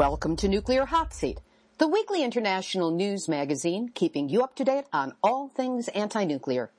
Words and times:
Welcome 0.00 0.36
to 0.36 0.48
Nuclear 0.48 0.86
Hot 0.86 1.12
Seat, 1.12 1.40
the 1.76 1.86
weekly 1.86 2.24
international 2.24 2.90
news 2.90 3.28
magazine 3.28 3.90
keeping 3.94 4.30
you 4.30 4.42
up 4.42 4.56
to 4.56 4.64
date 4.64 4.86
on 4.94 5.12
all 5.22 5.48
things 5.48 5.88
anti-nuclear. 5.88 6.70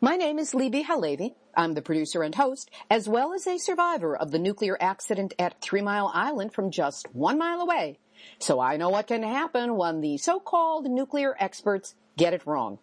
My 0.00 0.16
name 0.16 0.40
is 0.40 0.52
Libbe 0.52 0.84
HaLevy. 0.84 1.36
I'm 1.56 1.74
the 1.74 1.80
producer 1.80 2.24
and 2.24 2.34
host, 2.34 2.72
as 2.90 3.08
well 3.08 3.32
as 3.32 3.46
a 3.46 3.58
survivor 3.58 4.16
of 4.16 4.32
the 4.32 4.40
nuclear 4.40 4.76
accident 4.80 5.32
at 5.38 5.60
Three 5.60 5.80
Mile 5.80 6.10
Island 6.12 6.54
from 6.54 6.72
just 6.72 7.06
one 7.14 7.38
mile 7.38 7.60
away. 7.60 8.00
So 8.40 8.58
I 8.58 8.78
know 8.78 8.88
what 8.88 9.06
can 9.06 9.22
happen 9.22 9.76
when 9.76 10.00
the 10.00 10.16
so-called 10.16 10.86
nuclear 10.86 11.36
experts 11.38 11.94
get 12.16 12.34
it 12.34 12.44
wrong. 12.46 12.80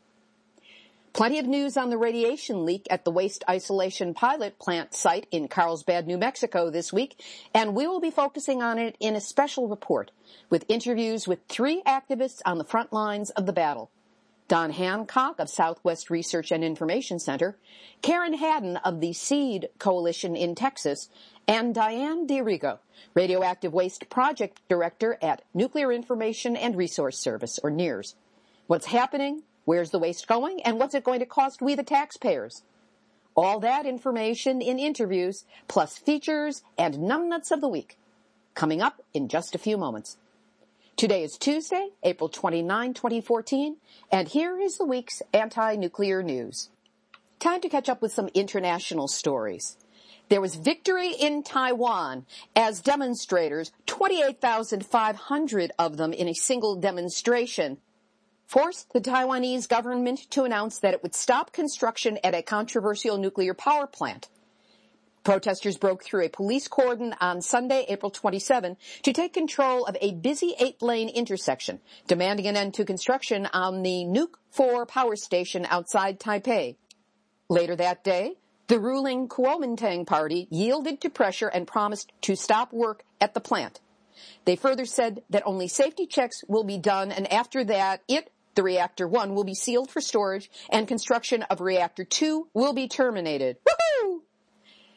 Plenty 1.13 1.37
of 1.37 1.45
news 1.45 1.77
on 1.77 1.91
the 1.91 1.97
radiation 1.99 2.65
leak 2.65 2.87
at 2.89 3.05
the 3.05 3.11
waste 3.11 3.43
isolation 3.47 4.15
pilot 4.15 4.57
plant 4.57 4.95
site 4.95 5.27
in 5.29 5.47
Carlsbad, 5.47 6.07
New 6.07 6.17
Mexico 6.17 6.71
this 6.71 6.91
week, 6.91 7.23
and 7.53 7.75
we 7.75 7.87
will 7.87 7.99
be 7.99 8.09
focusing 8.09 8.63
on 8.63 8.79
it 8.79 8.97
in 8.99 9.15
a 9.15 9.21
special 9.21 9.67
report 9.67 10.09
with 10.49 10.65
interviews 10.67 11.27
with 11.27 11.45
three 11.47 11.83
activists 11.83 12.41
on 12.47 12.57
the 12.57 12.63
front 12.63 12.91
lines 12.91 13.29
of 13.29 13.45
the 13.45 13.53
battle. 13.53 13.91
Don 14.47 14.71
Hancock 14.71 15.39
of 15.39 15.51
Southwest 15.51 16.09
Research 16.09 16.51
and 16.51 16.63
Information 16.63 17.19
Center, 17.19 17.59
Karen 18.01 18.33
Hadden 18.33 18.77
of 18.77 18.99
the 18.99 19.13
SEED 19.13 19.69
Coalition 19.77 20.35
in 20.35 20.55
Texas, 20.55 21.09
and 21.47 21.75
Diane 21.75 22.25
D'Arrigo, 22.25 22.79
Radioactive 23.13 23.71
Waste 23.71 24.09
Project 24.09 24.61
Director 24.67 25.19
at 25.21 25.43
Nuclear 25.53 25.91
Information 25.93 26.55
and 26.55 26.75
Resource 26.75 27.19
Service, 27.19 27.59
or 27.61 27.69
NIRS. 27.69 28.15
What's 28.65 28.87
happening? 28.87 29.43
Where's 29.65 29.91
the 29.91 29.99
waste 29.99 30.27
going? 30.27 30.61
And 30.63 30.77
what's 30.77 30.95
it 30.95 31.03
going 31.03 31.19
to 31.19 31.25
cost 31.25 31.61
we 31.61 31.75
the 31.75 31.83
taxpayers? 31.83 32.63
All 33.35 33.59
that 33.61 33.85
information 33.85 34.61
in 34.61 34.77
interviews, 34.77 35.45
plus 35.67 35.97
features 35.97 36.63
and 36.77 36.95
numbnuts 36.95 37.51
of 37.51 37.61
the 37.61 37.69
week. 37.69 37.97
Coming 38.53 38.81
up 38.81 39.01
in 39.13 39.27
just 39.27 39.55
a 39.55 39.59
few 39.59 39.77
moments. 39.77 40.17
Today 40.95 41.23
is 41.23 41.37
Tuesday, 41.37 41.89
April 42.03 42.29
29, 42.29 42.93
2014, 42.93 43.77
and 44.11 44.27
here 44.27 44.59
is 44.59 44.77
the 44.77 44.85
week's 44.85 45.23
anti-nuclear 45.33 46.21
news. 46.21 46.69
Time 47.39 47.61
to 47.61 47.69
catch 47.69 47.89
up 47.89 48.01
with 48.01 48.13
some 48.13 48.29
international 48.35 49.07
stories. 49.07 49.75
There 50.29 50.39
was 50.39 50.55
victory 50.55 51.11
in 51.11 51.41
Taiwan 51.41 52.25
as 52.55 52.79
demonstrators, 52.79 53.71
28,500 53.87 55.71
of 55.79 55.97
them 55.97 56.13
in 56.13 56.27
a 56.27 56.33
single 56.33 56.75
demonstration, 56.75 57.79
forced 58.53 58.93
the 58.93 59.01
Taiwanese 59.01 59.67
government 59.67 60.29
to 60.29 60.43
announce 60.43 60.77
that 60.77 60.93
it 60.93 61.01
would 61.01 61.15
stop 61.15 61.51
construction 61.51 62.19
at 62.23 62.35
a 62.35 62.43
controversial 62.43 63.17
nuclear 63.17 63.55
power 63.55 63.87
plant. 63.87 64.29
Protesters 65.23 65.75
broke 65.75 66.03
through 66.03 66.23
a 66.23 66.29
police 66.29 66.67
cordon 66.67 67.15
on 67.19 67.41
Sunday, 67.41 67.83
April 67.89 68.11
27, 68.11 68.77
to 69.01 69.11
take 69.11 69.33
control 69.33 69.85
of 69.85 69.97
a 69.99 70.13
busy 70.13 70.53
eight-lane 70.59 71.09
intersection, 71.09 71.79
demanding 72.05 72.45
an 72.45 72.55
end 72.55 72.75
to 72.75 72.85
construction 72.85 73.47
on 73.53 73.81
the 73.81 74.05
Nuke 74.05 74.35
4 74.51 74.85
power 74.85 75.15
station 75.15 75.65
outside 75.67 76.19
Taipei. 76.19 76.75
Later 77.49 77.75
that 77.77 78.03
day, 78.03 78.33
the 78.67 78.79
ruling 78.79 79.27
Kuomintang 79.27 80.05
party 80.05 80.47
yielded 80.51 81.01
to 81.01 81.09
pressure 81.09 81.47
and 81.47 81.65
promised 81.65 82.11
to 82.21 82.35
stop 82.35 82.71
work 82.71 83.03
at 83.19 83.33
the 83.33 83.41
plant. 83.41 83.79
They 84.45 84.55
further 84.55 84.85
said 84.85 85.23
that 85.29 85.43
only 85.45 85.67
safety 85.67 86.05
checks 86.05 86.43
will 86.47 86.63
be 86.63 86.77
done 86.77 87.11
and 87.11 87.31
after 87.31 87.63
that 87.63 88.01
it 88.07 88.29
the 88.55 88.63
reactor 88.63 89.07
1 89.07 89.33
will 89.33 89.43
be 89.43 89.53
sealed 89.53 89.89
for 89.89 90.01
storage 90.01 90.49
and 90.69 90.87
construction 90.87 91.43
of 91.43 91.61
reactor 91.61 92.03
2 92.03 92.47
will 92.53 92.73
be 92.73 92.87
terminated. 92.87 93.57
Woohoo! 93.65 94.19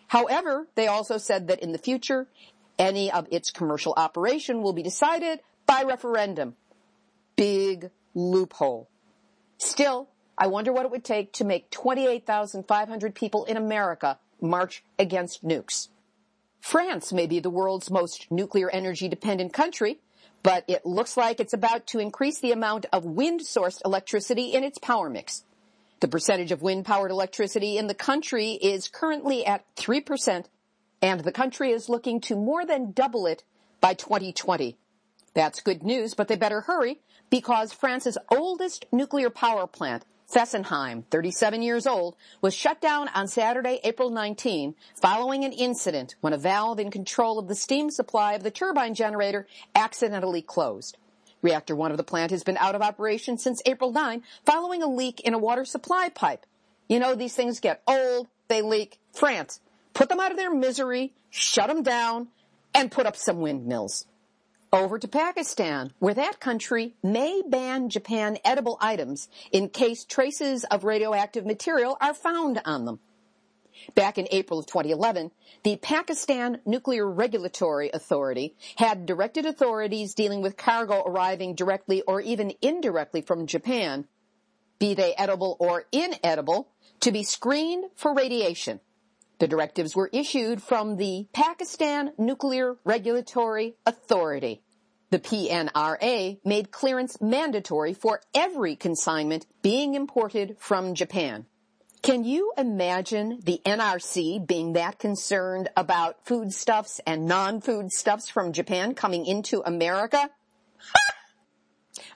However, 0.08 0.68
they 0.74 0.86
also 0.86 1.18
said 1.18 1.48
that 1.48 1.60
in 1.60 1.72
the 1.72 1.78
future, 1.78 2.28
any 2.78 3.10
of 3.10 3.26
its 3.30 3.50
commercial 3.50 3.94
operation 3.96 4.62
will 4.62 4.72
be 4.72 4.82
decided 4.82 5.40
by 5.66 5.82
referendum. 5.82 6.54
Big 7.36 7.90
loophole. 8.14 8.88
Still, 9.58 10.08
I 10.38 10.46
wonder 10.48 10.72
what 10.72 10.84
it 10.84 10.90
would 10.90 11.04
take 11.04 11.32
to 11.34 11.44
make 11.44 11.70
28,500 11.70 13.14
people 13.14 13.44
in 13.44 13.56
America 13.56 14.18
march 14.40 14.84
against 14.98 15.44
nukes. 15.44 15.88
France 16.60 17.12
may 17.12 17.26
be 17.26 17.40
the 17.40 17.50
world's 17.50 17.90
most 17.90 18.30
nuclear 18.30 18.68
energy 18.70 19.08
dependent 19.08 19.52
country, 19.52 20.00
but 20.42 20.64
it 20.69 20.86
looks 20.86 21.16
like 21.16 21.41
it's 21.41 21.52
about 21.52 21.86
to 21.88 21.98
increase 21.98 22.38
the 22.41 22.52
amount 22.52 22.86
of 22.92 23.04
wind-sourced 23.04 23.80
electricity 23.84 24.52
in 24.54 24.64
its 24.64 24.78
power 24.78 25.10
mix. 25.10 25.44
The 26.00 26.08
percentage 26.08 26.52
of 26.52 26.62
wind-powered 26.62 27.10
electricity 27.10 27.78
in 27.78 27.86
the 27.86 27.94
country 27.94 28.52
is 28.52 28.88
currently 28.88 29.47
at 29.47 29.64
3%, 29.76 30.44
and 31.02 31.20
the 31.20 31.32
country 31.32 31.70
is 31.70 31.88
looking 31.88 32.20
to 32.22 32.36
more 32.36 32.64
than 32.64 32.92
double 32.92 33.26
it 33.26 33.44
by 33.80 33.94
2020. 33.94 34.76
That's 35.34 35.60
good 35.60 35.82
news, 35.82 36.14
but 36.14 36.28
they 36.28 36.36
better 36.36 36.62
hurry 36.62 37.00
because 37.30 37.72
France's 37.72 38.18
oldest 38.30 38.86
nuclear 38.92 39.30
power 39.30 39.66
plant 39.66 40.04
Fessenheim, 40.32 41.04
37 41.10 41.62
years 41.62 41.87
old, 41.87 42.16
was 42.41 42.54
shut 42.54 42.81
down 42.81 43.09
on 43.09 43.28
Saturday, 43.28 43.81
April 43.84 44.10
19, 44.10 44.75
following 45.00 45.44
an 45.44 45.53
incident 45.53 46.16
when 46.20 46.32
a 46.32 46.38
valve 46.38 46.81
in 46.81 46.91
control 46.91 47.38
of 47.38 47.47
the 47.47 47.54
steam 47.54 47.91
supply 47.91 48.34
of 48.34 48.42
the 48.42 48.50
turbine 48.50 48.94
generator 48.94 49.47
accidentally 49.75 50.42
closed. 50.42 50.98
Reactor 51.42 51.76
1 51.76 51.92
of 51.92 51.97
the 51.97 52.04
plant 52.04 52.32
has 52.32 52.42
been 52.42 52.56
out 52.56 52.75
of 52.75 52.82
operation 52.82 53.38
since 53.38 53.62
April 53.66 53.92
9, 53.92 54.22
following 54.44 54.82
a 54.82 54.88
leak 54.88 55.20
in 55.20 55.32
a 55.32 55.38
water 55.38 55.65
supply 55.65 56.09
pipe. 56.09 56.44
You 56.88 56.98
know, 56.98 57.15
these 57.15 57.34
things 57.34 57.60
get 57.60 57.82
old, 57.86 58.26
they 58.48 58.62
leak. 58.62 58.98
France, 59.12 59.60
put 59.94 60.09
them 60.09 60.19
out 60.19 60.32
of 60.32 60.36
their 60.36 60.53
misery, 60.53 61.12
shut 61.31 61.69
them 61.69 61.82
down, 61.82 62.28
and 62.75 62.91
put 62.91 63.06
up 63.06 63.16
some 63.16 63.41
windmills 63.41 64.06
over 64.72 64.99
to 64.99 65.09
Pakistan, 65.09 65.93
where 65.99 66.15
that 66.15 66.41
country 66.41 66.94
may 67.03 67.43
ban 67.49 67.88
Japan 67.88 68.38
edible 68.44 68.78
items 68.81 69.28
in 69.53 69.69
case 69.69 70.04
traces 70.04 70.65
of 70.65 70.84
radioactive 70.84 71.47
material 71.47 71.97
are 72.00 72.15
found 72.15 72.60
on 72.65 72.84
them. 72.84 73.00
Back 73.94 74.19
in 74.19 74.27
April 74.31 74.59
of 74.59 74.66
2011, 74.66 75.31
the 75.62 75.77
Pakistan 75.77 76.60
Nuclear 76.65 77.09
Regulatory 77.09 77.91
Authority 77.93 78.54
had 78.77 79.06
directed 79.06 79.44
authorities 79.44 80.15
dealing 80.15 80.41
with 80.41 80.56
cargo 80.56 81.03
arriving 81.03 81.54
directly 81.54 82.03
or 82.03 82.21
even 82.21 82.53
indirectly 82.62 83.21
from 83.21 83.47
Japan, 83.47 84.06
be 84.78 84.94
they 84.94 85.15
edible 85.15 85.56
or 85.60 85.84
inedible, 85.93 86.69
to 87.00 87.12
be 87.12 87.22
screened 87.22 87.84
for 87.94 88.15
radiation. 88.15 88.81
The 89.38 89.48
directives 89.48 89.94
were 89.94 90.08
issued 90.12 90.62
from 90.62 90.97
the 90.97 91.26
Pakistan 91.32 92.12
Nuclear 92.16 92.76
Regulatory 92.84 93.76
Authority. 93.84 94.62
The 95.10 95.19
PNRA 95.19 96.38
made 96.44 96.70
clearance 96.70 97.20
mandatory 97.20 97.92
for 97.92 98.20
every 98.34 98.76
consignment 98.76 99.47
being 99.62 99.94
imported 99.94 100.56
from 100.58 100.94
Japan. 100.94 101.47
Can 102.02 102.24
you 102.24 102.52
imagine 102.56 103.41
the 103.42 103.60
NRC 103.64 104.47
being 104.47 104.72
that 104.72 104.98
concerned 104.98 105.68
about 105.76 106.24
foodstuffs 106.24 107.00
and 107.06 107.26
non-foodstuffs 107.26 108.28
from 108.28 108.53
Japan 108.53 108.94
coming 108.94 109.27
into 109.27 109.62
America? 109.66 110.30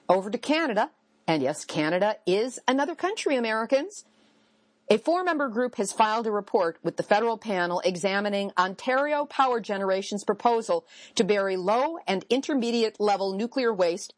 Over 0.09 0.29
to 0.29 0.37
Canada, 0.37 0.91
and 1.27 1.43
yes, 1.43 1.65
Canada 1.65 2.15
is 2.25 2.59
another 2.67 2.95
country, 2.95 3.35
Americans. 3.35 4.05
A 4.91 4.97
four-member 4.97 5.47
group 5.47 5.75
has 5.75 5.93
filed 5.93 6.27
a 6.27 6.31
report 6.31 6.77
with 6.83 6.97
the 6.97 7.03
federal 7.03 7.37
panel 7.37 7.81
examining 7.85 8.51
Ontario 8.57 9.23
Power 9.23 9.61
Generation's 9.61 10.25
proposal 10.25 10.85
to 11.15 11.23
bury 11.23 11.55
low 11.55 11.99
and 12.05 12.25
intermediate 12.29 12.99
level 12.99 13.31
nuclear 13.31 13.73
waste 13.73 14.13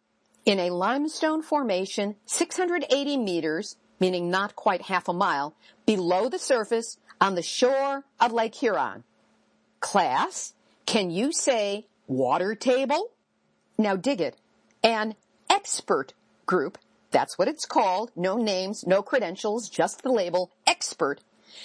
in 0.48 0.58
a 0.60 0.72
limestone 0.72 1.44
formation 1.44 2.16
680 2.26 3.18
meters, 3.18 3.76
meaning 4.00 4.32
not 4.32 4.56
quite 4.56 4.82
half 4.82 5.08
a 5.08 5.14
mile, 5.14 5.56
below 5.86 6.28
the 6.28 6.40
surface 6.40 6.98
on 7.22 7.36
the 7.36 7.44
shore 7.44 8.04
of 8.20 8.34
Lake 8.34 8.56
Huron. 8.56 9.04
Class, 9.80 10.56
can 10.88 11.12
you 11.12 11.32
say 11.32 11.86
water 12.08 12.56
table? 12.56 13.12
Now 13.78 13.96
dig 13.96 14.20
it. 14.20 14.38
An 14.84 15.14
expert 15.52 16.16
group 16.48 16.80
that's 17.14 17.38
what 17.38 17.48
it's 17.48 17.66
called. 17.66 18.12
No 18.16 18.36
names, 18.36 18.86
no 18.86 19.02
credentials, 19.02 19.70
just 19.70 20.02
the 20.02 20.12
label 20.12 20.52
expert 20.68 21.22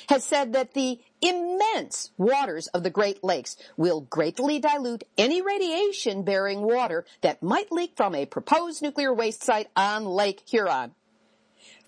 has 0.08 0.24
said 0.24 0.52
that 0.52 0.74
the 0.74 1.00
immense 1.20 2.12
waters 2.16 2.66
of 2.68 2.82
the 2.82 2.90
Great 2.90 3.24
Lakes 3.24 3.56
will 3.76 4.02
greatly 4.02 4.58
dilute 4.58 5.04
any 5.16 5.42
radiation 5.42 6.22
bearing 6.22 6.60
water 6.60 7.04
that 7.22 7.42
might 7.42 7.72
leak 7.72 7.92
from 7.96 8.14
a 8.14 8.26
proposed 8.26 8.82
nuclear 8.82 9.12
waste 9.12 9.42
site 9.42 9.68
on 9.76 10.04
Lake 10.04 10.42
Huron. 10.48 10.92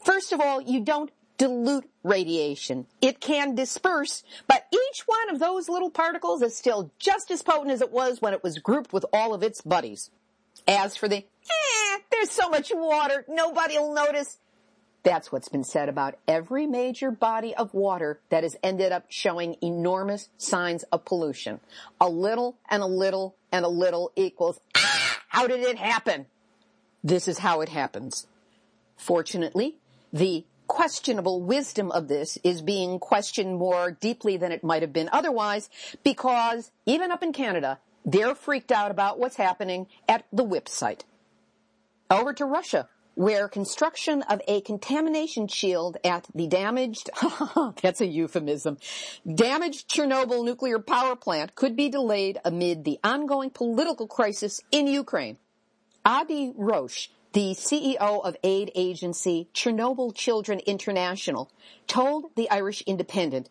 First 0.02 0.32
of 0.32 0.40
all, 0.40 0.60
you 0.60 0.80
don't 0.80 1.10
dilute 1.36 1.88
radiation. 2.02 2.86
It 3.00 3.20
can 3.20 3.54
disperse, 3.54 4.22
but 4.46 4.66
each 4.72 5.02
one 5.06 5.30
of 5.30 5.38
those 5.38 5.68
little 5.68 5.90
particles 5.90 6.42
is 6.42 6.56
still 6.56 6.90
just 6.98 7.30
as 7.30 7.42
potent 7.42 7.70
as 7.70 7.80
it 7.80 7.92
was 7.92 8.20
when 8.20 8.34
it 8.34 8.42
was 8.42 8.58
grouped 8.58 8.92
with 8.92 9.06
all 9.12 9.32
of 9.32 9.42
its 9.42 9.60
buddies. 9.60 10.10
As 10.68 10.96
for 10.96 11.08
the, 11.08 11.24
eh, 11.50 11.98
there's 12.10 12.30
so 12.30 12.48
much 12.48 12.70
water, 12.74 13.24
nobody'll 13.28 13.92
notice. 13.92 14.38
That's 15.02 15.32
what's 15.32 15.48
been 15.48 15.64
said 15.64 15.88
about 15.88 16.18
every 16.28 16.66
major 16.66 17.10
body 17.10 17.54
of 17.54 17.72
water 17.72 18.20
that 18.28 18.42
has 18.42 18.56
ended 18.62 18.92
up 18.92 19.06
showing 19.08 19.56
enormous 19.62 20.28
signs 20.36 20.82
of 20.84 21.04
pollution. 21.06 21.60
A 22.00 22.08
little 22.08 22.56
and 22.68 22.82
a 22.82 22.86
little 22.86 23.34
and 23.50 23.64
a 23.64 23.68
little 23.68 24.12
equals, 24.14 24.60
ah, 24.76 25.20
how 25.28 25.46
did 25.46 25.60
it 25.60 25.78
happen? 25.78 26.26
This 27.02 27.28
is 27.28 27.38
how 27.38 27.62
it 27.62 27.70
happens. 27.70 28.26
Fortunately, 28.96 29.76
the 30.12 30.44
questionable 30.66 31.42
wisdom 31.42 31.90
of 31.90 32.06
this 32.08 32.38
is 32.44 32.62
being 32.62 32.98
questioned 33.00 33.56
more 33.56 33.90
deeply 33.90 34.36
than 34.36 34.52
it 34.52 34.62
might 34.62 34.82
have 34.82 34.92
been 34.92 35.08
otherwise 35.10 35.68
because 36.04 36.70
even 36.86 37.10
up 37.10 37.22
in 37.22 37.32
Canada, 37.32 37.78
they're 38.04 38.34
freaked 38.34 38.70
out 38.70 38.90
about 38.90 39.18
what's 39.18 39.36
happening 39.36 39.86
at 40.08 40.24
the 40.32 40.44
WIPP 40.44 40.68
site. 40.68 41.04
Over 42.10 42.32
to 42.32 42.44
Russia, 42.44 42.88
where 43.14 43.46
construction 43.48 44.22
of 44.22 44.42
a 44.48 44.62
contamination 44.62 45.46
shield 45.46 45.96
at 46.02 46.26
the 46.34 46.48
damaged, 46.48 47.08
that's 47.82 48.00
a 48.00 48.06
euphemism, 48.06 48.78
damaged 49.32 49.88
Chernobyl 49.88 50.44
nuclear 50.44 50.80
power 50.80 51.14
plant 51.14 51.54
could 51.54 51.76
be 51.76 51.88
delayed 51.88 52.40
amid 52.44 52.82
the 52.82 52.98
ongoing 53.04 53.50
political 53.50 54.08
crisis 54.08 54.60
in 54.72 54.88
Ukraine. 54.88 55.38
Adi 56.04 56.52
Roche, 56.56 57.10
the 57.32 57.52
CEO 57.52 58.24
of 58.24 58.36
aid 58.42 58.72
agency 58.74 59.48
Chernobyl 59.54 60.12
Children 60.12 60.58
International, 60.66 61.48
told 61.86 62.34
the 62.34 62.50
Irish 62.50 62.82
Independent, 62.88 63.48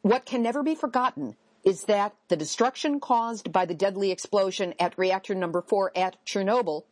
what 0.00 0.24
can 0.24 0.42
never 0.42 0.62
be 0.62 0.74
forgotten 0.74 1.36
is 1.64 1.84
that 1.84 2.14
the 2.28 2.36
destruction 2.36 2.98
caused 2.98 3.52
by 3.52 3.66
the 3.66 3.74
deadly 3.74 4.10
explosion 4.10 4.72
at 4.78 4.96
reactor 4.96 5.34
number 5.34 5.60
four 5.60 5.92
at 5.94 6.16
Chernobyl 6.24 6.84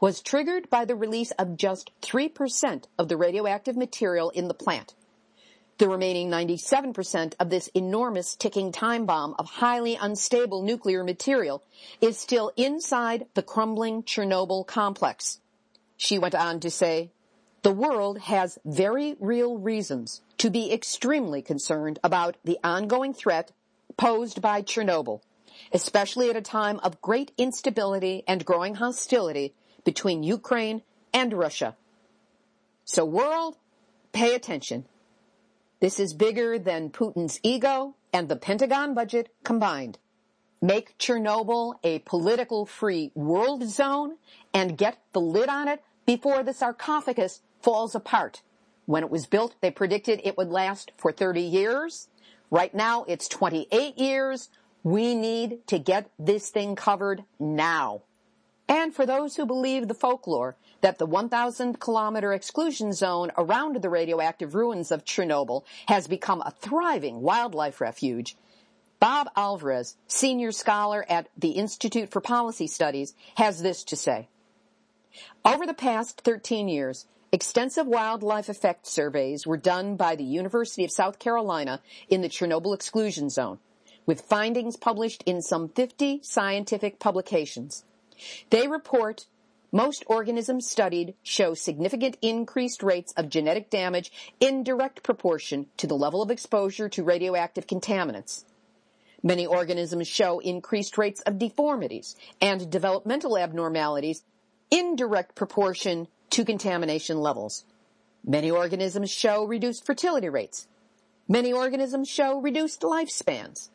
was 0.00 0.20
triggered 0.20 0.70
by 0.70 0.84
the 0.84 0.94
release 0.94 1.30
of 1.32 1.56
just 1.56 1.90
3% 2.02 2.84
of 2.98 3.08
the 3.08 3.16
radioactive 3.16 3.76
material 3.76 4.30
in 4.30 4.48
the 4.48 4.54
plant. 4.54 4.94
The 5.78 5.88
remaining 5.88 6.28
97% 6.28 7.34
of 7.38 7.50
this 7.50 7.68
enormous 7.68 8.34
ticking 8.34 8.72
time 8.72 9.06
bomb 9.06 9.34
of 9.38 9.46
highly 9.46 9.96
unstable 9.96 10.62
nuclear 10.62 11.04
material 11.04 11.62
is 12.00 12.18
still 12.18 12.52
inside 12.56 13.26
the 13.34 13.42
crumbling 13.42 14.02
Chernobyl 14.02 14.66
complex. 14.66 15.40
She 15.96 16.18
went 16.18 16.34
on 16.34 16.60
to 16.60 16.70
say, 16.70 17.10
the 17.62 17.72
world 17.72 18.18
has 18.20 18.58
very 18.64 19.16
real 19.20 19.58
reasons 19.58 20.20
to 20.38 20.50
be 20.50 20.72
extremely 20.72 21.42
concerned 21.42 21.98
about 22.02 22.36
the 22.44 22.58
ongoing 22.62 23.12
threat 23.12 23.52
posed 23.96 24.40
by 24.40 24.62
Chernobyl, 24.62 25.20
especially 25.72 26.30
at 26.30 26.36
a 26.36 26.40
time 26.40 26.78
of 26.80 27.02
great 27.02 27.32
instability 27.36 28.22
and 28.28 28.44
growing 28.44 28.76
hostility 28.76 29.54
between 29.88 30.22
Ukraine 30.22 30.82
and 31.14 31.32
Russia. 31.32 31.74
So 32.84 33.06
world, 33.06 33.56
pay 34.12 34.34
attention. 34.34 34.84
This 35.80 35.98
is 35.98 36.12
bigger 36.12 36.58
than 36.58 36.90
Putin's 36.90 37.40
ego 37.42 37.94
and 38.12 38.28
the 38.28 38.36
Pentagon 38.36 38.92
budget 38.92 39.30
combined. 39.44 39.96
Make 40.60 40.98
Chernobyl 40.98 41.76
a 41.82 42.00
political 42.00 42.66
free 42.66 43.12
world 43.14 43.66
zone 43.66 44.16
and 44.52 44.76
get 44.76 44.98
the 45.14 45.22
lid 45.22 45.48
on 45.48 45.68
it 45.68 45.82
before 46.04 46.42
the 46.42 46.52
sarcophagus 46.52 47.40
falls 47.62 47.94
apart. 47.94 48.42
When 48.84 49.02
it 49.02 49.10
was 49.10 49.24
built, 49.24 49.54
they 49.62 49.70
predicted 49.70 50.20
it 50.22 50.36
would 50.36 50.50
last 50.50 50.92
for 50.98 51.12
30 51.12 51.40
years. 51.40 52.08
Right 52.50 52.74
now, 52.74 53.06
it's 53.08 53.26
28 53.26 53.96
years. 53.96 54.50
We 54.82 55.14
need 55.14 55.66
to 55.68 55.78
get 55.78 56.10
this 56.18 56.50
thing 56.50 56.76
covered 56.76 57.24
now. 57.40 58.02
And 58.68 58.94
for 58.94 59.06
those 59.06 59.36
who 59.36 59.46
believe 59.46 59.88
the 59.88 59.94
folklore 59.94 60.56
that 60.82 60.98
the 60.98 61.06
1,000 61.06 61.80
kilometer 61.80 62.32
exclusion 62.32 62.92
zone 62.92 63.32
around 63.38 63.80
the 63.80 63.88
radioactive 63.88 64.54
ruins 64.54 64.92
of 64.92 65.04
Chernobyl 65.04 65.64
has 65.86 66.06
become 66.06 66.42
a 66.42 66.50
thriving 66.50 67.22
wildlife 67.22 67.80
refuge, 67.80 68.36
Bob 69.00 69.28
Alvarez, 69.36 69.96
senior 70.06 70.52
scholar 70.52 71.06
at 71.08 71.28
the 71.36 71.52
Institute 71.52 72.10
for 72.10 72.20
Policy 72.20 72.66
Studies, 72.66 73.14
has 73.36 73.62
this 73.62 73.84
to 73.84 73.96
say. 73.96 74.28
Over 75.44 75.66
the 75.66 75.74
past 75.74 76.20
13 76.20 76.68
years, 76.68 77.06
extensive 77.32 77.86
wildlife 77.86 78.48
effect 78.48 78.86
surveys 78.86 79.46
were 79.46 79.56
done 79.56 79.96
by 79.96 80.14
the 80.14 80.24
University 80.24 80.84
of 80.84 80.90
South 80.90 81.18
Carolina 81.18 81.80
in 82.08 82.20
the 82.20 82.28
Chernobyl 82.28 82.74
exclusion 82.74 83.30
zone, 83.30 83.58
with 84.04 84.20
findings 84.20 84.76
published 84.76 85.22
in 85.26 85.42
some 85.42 85.68
50 85.68 86.20
scientific 86.22 86.98
publications. 86.98 87.84
They 88.50 88.68
report 88.68 89.26
most 89.70 90.02
organisms 90.06 90.68
studied 90.68 91.14
show 91.22 91.52
significant 91.54 92.16
increased 92.22 92.82
rates 92.82 93.12
of 93.16 93.28
genetic 93.28 93.68
damage 93.68 94.10
in 94.40 94.64
direct 94.64 95.02
proportion 95.02 95.66
to 95.76 95.86
the 95.86 95.96
level 95.96 96.22
of 96.22 96.30
exposure 96.30 96.88
to 96.88 97.04
radioactive 97.04 97.66
contaminants. 97.66 98.44
Many 99.22 99.46
organisms 99.46 100.08
show 100.08 100.38
increased 100.38 100.96
rates 100.96 101.20
of 101.22 101.38
deformities 101.38 102.16
and 102.40 102.70
developmental 102.70 103.36
abnormalities 103.36 104.22
in 104.70 104.96
direct 104.96 105.34
proportion 105.34 106.08
to 106.30 106.44
contamination 106.44 107.18
levels. 107.18 107.64
Many 108.24 108.50
organisms 108.50 109.10
show 109.10 109.44
reduced 109.44 109.84
fertility 109.84 110.28
rates. 110.28 110.66
Many 111.26 111.52
organisms 111.52 112.08
show 112.08 112.40
reduced 112.40 112.82
lifespans. 112.82 113.68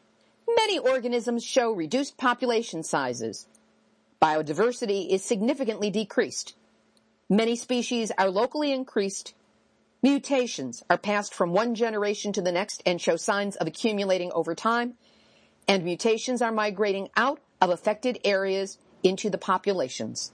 Many 0.56 0.80
organisms 0.80 1.44
show 1.44 1.72
reduced 1.72 2.18
population 2.18 2.84
sizes. 2.84 3.48
Biodiversity 4.24 5.10
is 5.10 5.22
significantly 5.22 5.90
decreased. 5.90 6.56
Many 7.30 7.58
species 7.58 8.10
are 8.18 8.30
locally 8.30 8.72
increased. 8.72 9.34
Mutations 10.02 10.82
are 10.90 10.98
passed 10.98 11.36
from 11.36 11.52
one 11.52 11.76
generation 11.76 12.32
to 12.32 12.42
the 12.42 12.54
next 12.54 12.82
and 12.86 13.02
show 13.02 13.18
signs 13.18 13.58
of 13.58 13.68
accumulating 13.68 14.32
over 14.32 14.56
time. 14.56 14.94
And 15.68 15.84
mutations 15.84 16.42
are 16.42 16.54
migrating 16.54 17.10
out 17.18 17.42
of 17.60 17.70
affected 17.70 18.18
areas 18.24 18.78
into 19.04 19.30
the 19.30 19.38
populations. 19.38 20.32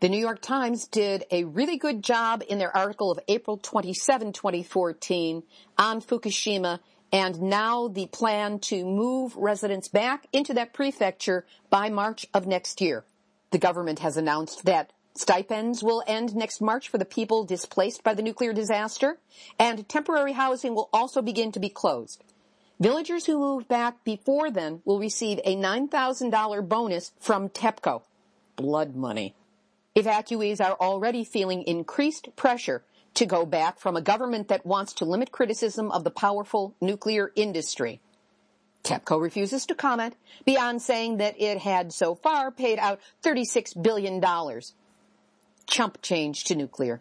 The 0.00 0.08
New 0.08 0.16
York 0.16 0.40
Times 0.40 0.86
did 0.86 1.26
a 1.30 1.44
really 1.44 1.76
good 1.76 2.02
job 2.02 2.42
in 2.48 2.56
their 2.56 2.74
article 2.74 3.10
of 3.10 3.20
April 3.28 3.58
27, 3.58 4.32
2014 4.32 5.42
on 5.76 6.00
Fukushima 6.00 6.80
and 7.12 7.42
now 7.42 7.88
the 7.88 8.06
plan 8.06 8.60
to 8.60 8.84
move 8.84 9.36
residents 9.36 9.88
back 9.88 10.26
into 10.32 10.54
that 10.54 10.72
prefecture 10.72 11.44
by 11.68 11.90
March 11.90 12.24
of 12.32 12.46
next 12.46 12.80
year. 12.80 13.04
The 13.50 13.58
government 13.58 13.98
has 13.98 14.16
announced 14.16 14.64
that 14.64 14.92
stipends 15.14 15.82
will 15.82 16.04
end 16.06 16.36
next 16.36 16.60
March 16.60 16.88
for 16.88 16.98
the 16.98 17.04
people 17.04 17.44
displaced 17.44 18.04
by 18.04 18.14
the 18.14 18.22
nuclear 18.22 18.52
disaster, 18.52 19.18
and 19.58 19.88
temporary 19.88 20.32
housing 20.32 20.74
will 20.74 20.88
also 20.92 21.20
begin 21.20 21.50
to 21.52 21.60
be 21.60 21.68
closed. 21.68 22.22
Villagers 22.78 23.26
who 23.26 23.38
move 23.38 23.68
back 23.68 24.04
before 24.04 24.50
then 24.50 24.80
will 24.84 25.00
receive 25.00 25.40
a 25.44 25.56
$9,000 25.56 26.68
bonus 26.68 27.12
from 27.18 27.48
TEPCO. 27.48 28.02
Blood 28.56 28.94
money. 28.94 29.34
Evacuees 29.96 30.60
are 30.60 30.76
already 30.80 31.24
feeling 31.24 31.62
increased 31.64 32.34
pressure 32.36 32.84
to 33.14 33.26
go 33.26 33.44
back 33.44 33.80
from 33.80 33.96
a 33.96 34.00
government 34.00 34.48
that 34.48 34.64
wants 34.64 34.92
to 34.94 35.04
limit 35.04 35.32
criticism 35.32 35.90
of 35.90 36.04
the 36.04 36.10
powerful 36.10 36.74
nuclear 36.80 37.32
industry. 37.34 38.00
TEPCO 38.82 39.20
refuses 39.20 39.66
to 39.66 39.74
comment 39.74 40.16
beyond 40.44 40.82
saying 40.82 41.18
that 41.18 41.40
it 41.40 41.58
had 41.58 41.92
so 41.92 42.14
far 42.14 42.50
paid 42.50 42.78
out 42.78 43.00
$36 43.22 43.80
billion. 43.82 44.22
Chump 45.66 46.02
change 46.02 46.44
to 46.44 46.54
nuclear. 46.54 47.00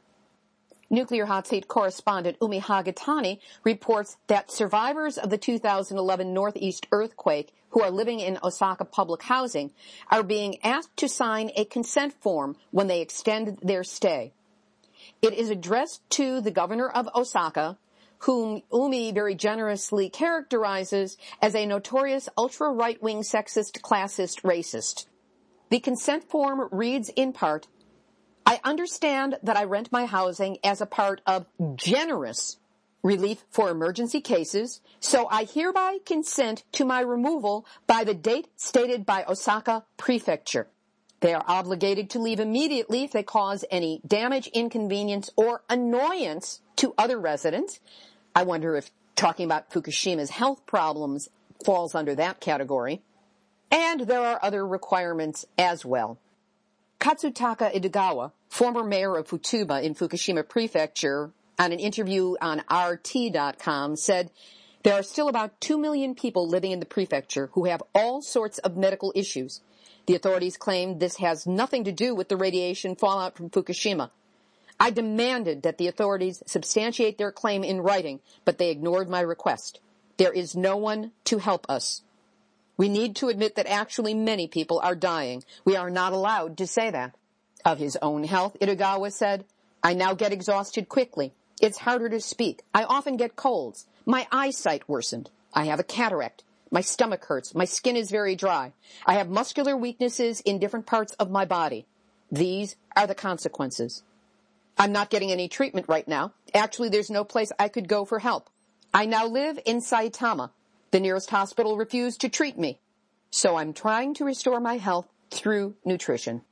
Nuclear 0.90 1.26
hot 1.26 1.48
seat 1.48 1.68
correspondent 1.68 2.38
Umi 2.42 2.60
Hagatani 2.60 3.40
reports 3.64 4.18
that 4.28 4.52
survivors 4.52 5.18
of 5.18 5.30
the 5.30 5.38
2011 5.38 6.34
Northeast 6.34 6.88
earthquake 6.92 7.54
who 7.70 7.82
are 7.84 7.92
living 7.92 8.20
in 8.20 8.40
Osaka 8.44 8.86
public 8.86 9.22
housing 9.24 9.72
are 10.10 10.24
being 10.24 10.58
asked 10.64 10.98
to 10.98 11.08
sign 11.08 11.52
a 11.56 11.66
consent 11.66 12.14
form 12.22 12.56
when 12.72 12.88
they 12.88 13.02
extend 13.02 13.60
their 13.62 13.84
stay. 13.84 14.34
It 15.22 15.34
is 15.34 15.50
addressed 15.50 16.02
to 16.12 16.42
the 16.42 16.52
governor 16.52 16.90
of 16.90 17.08
Osaka, 17.14 17.78
whom 18.20 18.62
Umi 18.72 19.12
very 19.12 19.36
generously 19.36 20.10
characterizes 20.10 21.18
as 21.42 21.56
a 21.56 21.66
notorious 21.66 22.30
ultra 22.38 22.72
right 22.72 23.02
wing 23.02 23.22
sexist, 23.22 23.82
classist, 23.82 24.42
racist. 24.42 25.06
The 25.70 25.80
consent 25.80 26.24
form 26.24 26.68
reads 26.72 27.10
in 27.10 27.34
part, 27.34 27.68
I 28.46 28.60
understand 28.64 29.38
that 29.44 29.58
I 29.58 29.64
rent 29.66 29.92
my 29.92 30.06
housing 30.06 30.58
as 30.64 30.82
a 30.82 30.86
part 30.86 31.22
of 31.26 31.46
generous 31.76 32.58
relief 33.04 33.46
for 33.50 33.70
emergency 33.70 34.22
cases, 34.22 34.82
so 35.00 35.28
I 35.30 35.46
hereby 35.46 36.00
consent 36.06 36.64
to 36.74 36.86
my 36.86 37.00
removal 37.02 37.66
by 37.88 38.04
the 38.04 38.14
date 38.14 38.48
stated 38.56 39.06
by 39.06 39.24
Osaka 39.28 39.86
Prefecture. 39.98 40.68
They 41.22 41.34
are 41.34 41.44
obligated 41.48 42.10
to 42.12 42.20
leave 42.20 42.40
immediately 42.40 43.04
if 43.04 43.12
they 43.12 43.24
cause 43.24 43.66
any 43.70 44.02
damage, 44.08 44.48
inconvenience, 44.48 45.30
or 45.36 45.64
annoyance 45.70 46.62
to 46.78 46.94
other 46.98 47.20
residents. 47.20 47.80
I 48.40 48.44
wonder 48.44 48.78
if 48.78 48.90
talking 49.18 49.44
about 49.44 49.70
Fukushima's 49.70 50.30
health 50.30 50.66
problems 50.66 51.28
falls 51.66 51.94
under 51.94 52.16
that 52.16 52.40
category. 52.40 53.02
And 53.70 54.00
there 54.08 54.22
are 54.22 54.40
other 54.42 54.66
requirements 54.66 55.46
as 55.58 55.84
well. 55.84 56.18
Katsutaka 57.02 57.76
Idogawa, 57.76 58.32
former 58.48 58.82
mayor 58.86 59.18
of 59.18 59.28
Futaba 59.28 59.84
in 59.84 59.94
Fukushima 59.94 60.48
Prefecture, 60.48 61.32
on 61.60 61.74
an 61.74 61.80
interview 61.80 62.36
on 62.40 62.64
RT.com 62.72 63.98
said, 63.98 64.32
there 64.84 64.94
are 64.94 65.04
still 65.04 65.28
about 65.28 65.60
2 65.60 65.78
million 65.78 66.16
people 66.16 66.48
living 66.48 66.72
in 66.72 66.80
the 66.80 66.86
prefecture 66.86 67.50
who 67.56 67.66
have 67.66 67.84
all 67.94 68.22
sorts 68.22 68.58
of 68.60 68.78
medical 68.78 69.12
issues. 69.16 69.60
The 70.06 70.16
authorities 70.16 70.56
claim 70.56 71.00
this 71.00 71.18
has 71.18 71.46
nothing 71.46 71.84
to 71.84 71.92
do 71.92 72.16
with 72.16 72.30
the 72.30 72.38
radiation 72.38 72.96
fallout 72.96 73.36
from 73.36 73.50
Fukushima. 73.50 74.12
I 74.80 74.92
demanded 74.92 75.64
that 75.64 75.78
the 75.78 75.88
authorities 75.88 76.42
substantiate 76.46 77.18
their 77.18 77.32
claim 77.32 77.64
in 77.64 77.82
writing, 77.82 78.22
but 78.46 78.58
they 78.58 78.70
ignored 78.70 79.10
my 79.10 79.20
request. 79.20 79.80
There 80.18 80.32
is 80.32 80.56
no 80.56 80.78
one 80.78 81.12
to 81.26 81.40
help 81.40 81.66
us. 81.70 82.02
We 82.78 82.88
need 82.88 83.18
to 83.18 83.28
admit 83.28 83.56
that 83.56 83.68
actually 83.68 84.14
many 84.14 84.48
people 84.48 84.80
are 84.82 84.96
dying. 84.96 85.44
We 85.66 85.76
are 85.76 85.90
not 85.90 86.14
allowed 86.14 86.58
to 86.58 86.68
say 86.68 86.90
that. 86.92 87.14
Of 87.66 87.78
his 87.78 87.98
own 88.02 88.24
health, 88.24 88.56
Idogawa 88.62 89.12
said, 89.12 89.44
I 89.84 89.94
now 89.94 90.14
get 90.14 90.32
exhausted 90.32 90.88
quickly. 90.88 91.34
It's 91.62 91.80
harder 91.80 92.08
to 92.08 92.22
speak. 92.22 92.62
I 92.74 92.84
often 92.86 93.18
get 93.18 93.36
colds. 93.36 93.86
My 94.06 94.28
eyesight 94.32 94.88
worsened. 94.88 95.30
I 95.54 95.66
have 95.66 95.82
a 95.82 95.84
cataract. 95.84 96.44
My 96.72 96.80
stomach 96.80 97.26
hurts. 97.26 97.54
My 97.54 97.66
skin 97.66 97.98
is 97.98 98.12
very 98.12 98.36
dry. 98.36 98.72
I 99.06 99.16
have 99.16 99.30
muscular 99.30 99.76
weaknesses 99.76 100.40
in 100.42 100.60
different 100.60 100.86
parts 100.86 101.14
of 101.14 101.30
my 101.30 101.44
body. 101.44 101.86
These 102.32 102.78
are 102.96 103.08
the 103.08 103.16
consequences. 103.16 104.04
I'm 104.80 104.94
not 104.94 105.10
getting 105.10 105.30
any 105.30 105.50
treatment 105.50 105.88
right 105.90 106.08
now. 106.08 106.34
Actually, 106.54 106.88
there's 106.88 107.10
no 107.10 107.26
place 107.26 107.52
I 107.60 107.68
could 107.68 107.90
go 107.90 108.06
for 108.06 108.18
help. 108.18 108.50
I 108.94 109.06
now 109.06 109.28
live 109.28 109.60
in 109.66 109.82
Saitama. 109.82 110.52
The 110.92 111.02
nearest 111.02 111.30
hospital 111.30 111.76
refused 111.76 112.22
to 112.22 112.30
treat 112.30 112.58
me. 112.58 112.80
So 113.30 113.58
I'm 113.58 113.74
trying 113.74 114.14
to 114.16 114.26
restore 114.26 114.62
my 114.62 114.78
health 114.78 115.08
through 115.32 115.76
nutrition. 115.84 116.44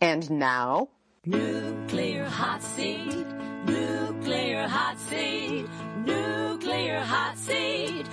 And 0.00 0.30
now, 0.30 0.88
Nuclear 1.26 2.24
hot 2.24 2.62
seat, 2.62 3.26
nuclear 3.66 4.68
hot 4.68 4.98
seat, 4.98 5.66
nuclear 6.04 7.00
hot 7.00 7.36
seat. 7.36 8.06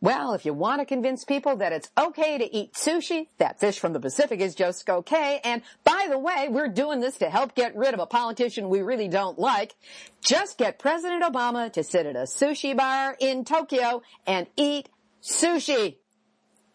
Well, 0.00 0.32
if 0.34 0.44
you 0.44 0.54
want 0.54 0.80
to 0.80 0.86
convince 0.86 1.24
people 1.24 1.56
that 1.56 1.72
it's 1.72 1.90
okay 1.98 2.38
to 2.38 2.56
eat 2.56 2.74
sushi, 2.74 3.26
that 3.38 3.58
fish 3.58 3.80
from 3.80 3.92
the 3.92 4.00
Pacific 4.00 4.40
is 4.40 4.54
just 4.54 4.88
okay. 4.88 5.40
And 5.42 5.62
by 5.82 6.06
the 6.08 6.18
way, 6.18 6.48
we're 6.48 6.68
doing 6.68 7.00
this 7.00 7.18
to 7.18 7.28
help 7.28 7.56
get 7.56 7.76
rid 7.76 7.94
of 7.94 8.00
a 8.00 8.06
politician 8.06 8.68
we 8.68 8.80
really 8.80 9.08
don't 9.08 9.40
like. 9.40 9.74
Just 10.20 10.56
get 10.56 10.78
President 10.78 11.24
Obama 11.24 11.72
to 11.72 11.82
sit 11.82 12.06
at 12.06 12.14
a 12.14 12.20
sushi 12.20 12.76
bar 12.76 13.16
in 13.18 13.44
Tokyo 13.44 14.02
and 14.24 14.46
eat 14.56 14.88
sushi 15.20 15.96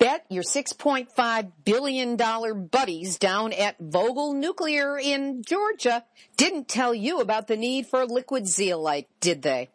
bet 0.04 0.26
your 0.30 0.44
$6.5 0.44 1.52
billion 1.64 2.18
buddies 2.68 3.18
down 3.18 3.54
at 3.54 3.82
Vogtle 3.82 4.36
Nuclear 4.36 5.00
in 5.00 5.44
Georgia 5.48 6.04
didn't 6.36 6.68
tell 6.68 6.94
you 6.94 7.22
about 7.22 7.48
the 7.48 7.56
need 7.56 7.88
for 7.88 8.06
liquid 8.06 8.46
zeolite, 8.46 9.08
did 9.22 9.44
they? 9.44 9.70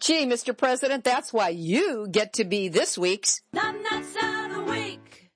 Gee, 0.00 0.24
Mr. 0.24 0.56
President, 0.56 1.04
that's 1.04 1.30
why 1.30 1.50
you 1.50 2.08
get 2.10 2.32
to 2.34 2.44
be 2.44 2.68
this 2.68 2.96
week's 2.96 3.42
Nuts 3.52 4.16
of 4.16 4.54
the 4.54 4.64
week. 4.72 5.30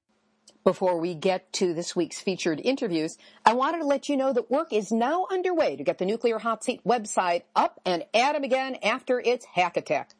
Before 0.64 0.98
we 0.98 1.14
get 1.14 1.52
to 1.54 1.74
this 1.74 1.94
week's 1.94 2.18
featured 2.18 2.62
interviews, 2.64 3.18
I 3.44 3.52
wanted 3.52 3.80
to 3.80 3.84
let 3.86 4.08
you 4.08 4.16
know 4.16 4.32
that 4.32 4.50
work 4.50 4.72
is 4.72 4.90
now 4.90 5.26
underway 5.30 5.76
to 5.76 5.84
get 5.84 5.98
the 5.98 6.06
Nuclear 6.06 6.38
Hot 6.38 6.64
Seat 6.64 6.80
website 6.82 7.42
up 7.54 7.78
and 7.84 8.06
at 8.14 8.36
'em 8.36 8.42
again 8.42 8.78
after 8.82 9.20
its 9.20 9.44
hack 9.44 9.76
attack. 9.76 10.14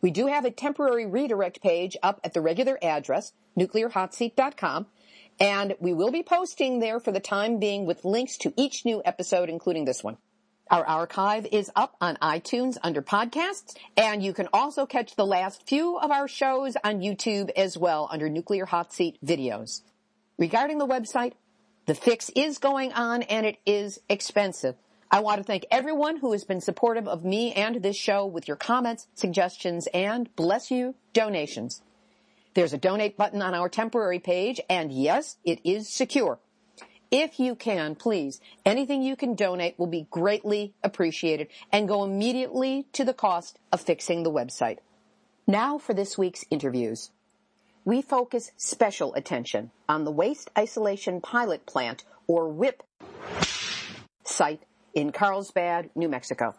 We 0.00 0.10
do 0.10 0.26
have 0.26 0.44
a 0.44 0.50
temporary 0.50 1.06
redirect 1.06 1.62
page 1.62 1.96
up 2.02 2.20
at 2.24 2.34
the 2.34 2.40
regular 2.40 2.80
address, 2.82 3.34
nuclearhotseat.com, 3.56 4.86
and 5.38 5.76
we 5.78 5.92
will 5.92 6.10
be 6.10 6.24
posting 6.24 6.80
there 6.80 6.98
for 6.98 7.12
the 7.12 7.20
time 7.20 7.60
being 7.60 7.86
with 7.86 8.04
links 8.04 8.36
to 8.38 8.52
each 8.56 8.84
new 8.84 9.00
episode, 9.04 9.48
including 9.48 9.84
this 9.84 10.02
one. 10.02 10.16
Our 10.68 10.84
archive 10.84 11.46
is 11.52 11.70
up 11.76 11.94
on 12.00 12.16
iTunes 12.16 12.76
under 12.82 13.00
podcasts, 13.00 13.76
and 13.96 14.20
you 14.20 14.32
can 14.32 14.48
also 14.52 14.84
catch 14.84 15.14
the 15.14 15.24
last 15.24 15.64
few 15.68 15.96
of 15.96 16.10
our 16.10 16.26
shows 16.26 16.76
on 16.82 17.00
YouTube 17.00 17.50
as 17.56 17.78
well 17.78 18.08
under 18.10 18.28
Nuclear 18.28 18.66
Hot 18.66 18.92
Seat 18.92 19.16
videos. 19.24 19.82
Regarding 20.38 20.78
the 20.78 20.86
website, 20.86 21.34
the 21.86 21.94
fix 21.94 22.32
is 22.34 22.58
going 22.58 22.92
on 22.94 23.22
and 23.22 23.46
it 23.46 23.58
is 23.64 24.00
expensive. 24.08 24.74
I 25.08 25.20
want 25.20 25.38
to 25.38 25.44
thank 25.44 25.66
everyone 25.70 26.16
who 26.16 26.32
has 26.32 26.42
been 26.42 26.60
supportive 26.60 27.06
of 27.06 27.24
me 27.24 27.52
and 27.52 27.80
this 27.80 27.96
show 27.96 28.26
with 28.26 28.48
your 28.48 28.56
comments, 28.56 29.06
suggestions, 29.14 29.86
and 29.94 30.34
bless 30.34 30.72
you, 30.72 30.96
donations. 31.12 31.80
There's 32.54 32.72
a 32.72 32.78
donate 32.78 33.16
button 33.16 33.40
on 33.40 33.54
our 33.54 33.68
temporary 33.68 34.18
page, 34.18 34.60
and 34.68 34.90
yes, 34.90 35.36
it 35.44 35.60
is 35.62 35.88
secure. 35.88 36.40
If 37.10 37.38
you 37.38 37.54
can, 37.54 37.94
please, 37.94 38.40
anything 38.64 39.02
you 39.02 39.14
can 39.14 39.34
donate 39.34 39.78
will 39.78 39.86
be 39.86 40.08
greatly 40.10 40.74
appreciated 40.82 41.48
and 41.70 41.86
go 41.86 42.02
immediately 42.02 42.86
to 42.94 43.04
the 43.04 43.14
cost 43.14 43.58
of 43.72 43.80
fixing 43.80 44.24
the 44.24 44.30
website. 44.30 44.78
Now 45.46 45.78
for 45.78 45.94
this 45.94 46.18
week's 46.18 46.44
interviews. 46.50 47.10
We 47.84 48.02
focus 48.02 48.50
special 48.56 49.14
attention 49.14 49.70
on 49.88 50.02
the 50.02 50.10
Waste 50.10 50.50
Isolation 50.58 51.20
Pilot 51.20 51.64
Plant, 51.66 52.02
or 52.26 52.48
WIPP, 52.48 52.82
site 54.24 54.64
in 54.92 55.12
Carlsbad, 55.12 55.90
New 55.94 56.08
Mexico. 56.08 56.56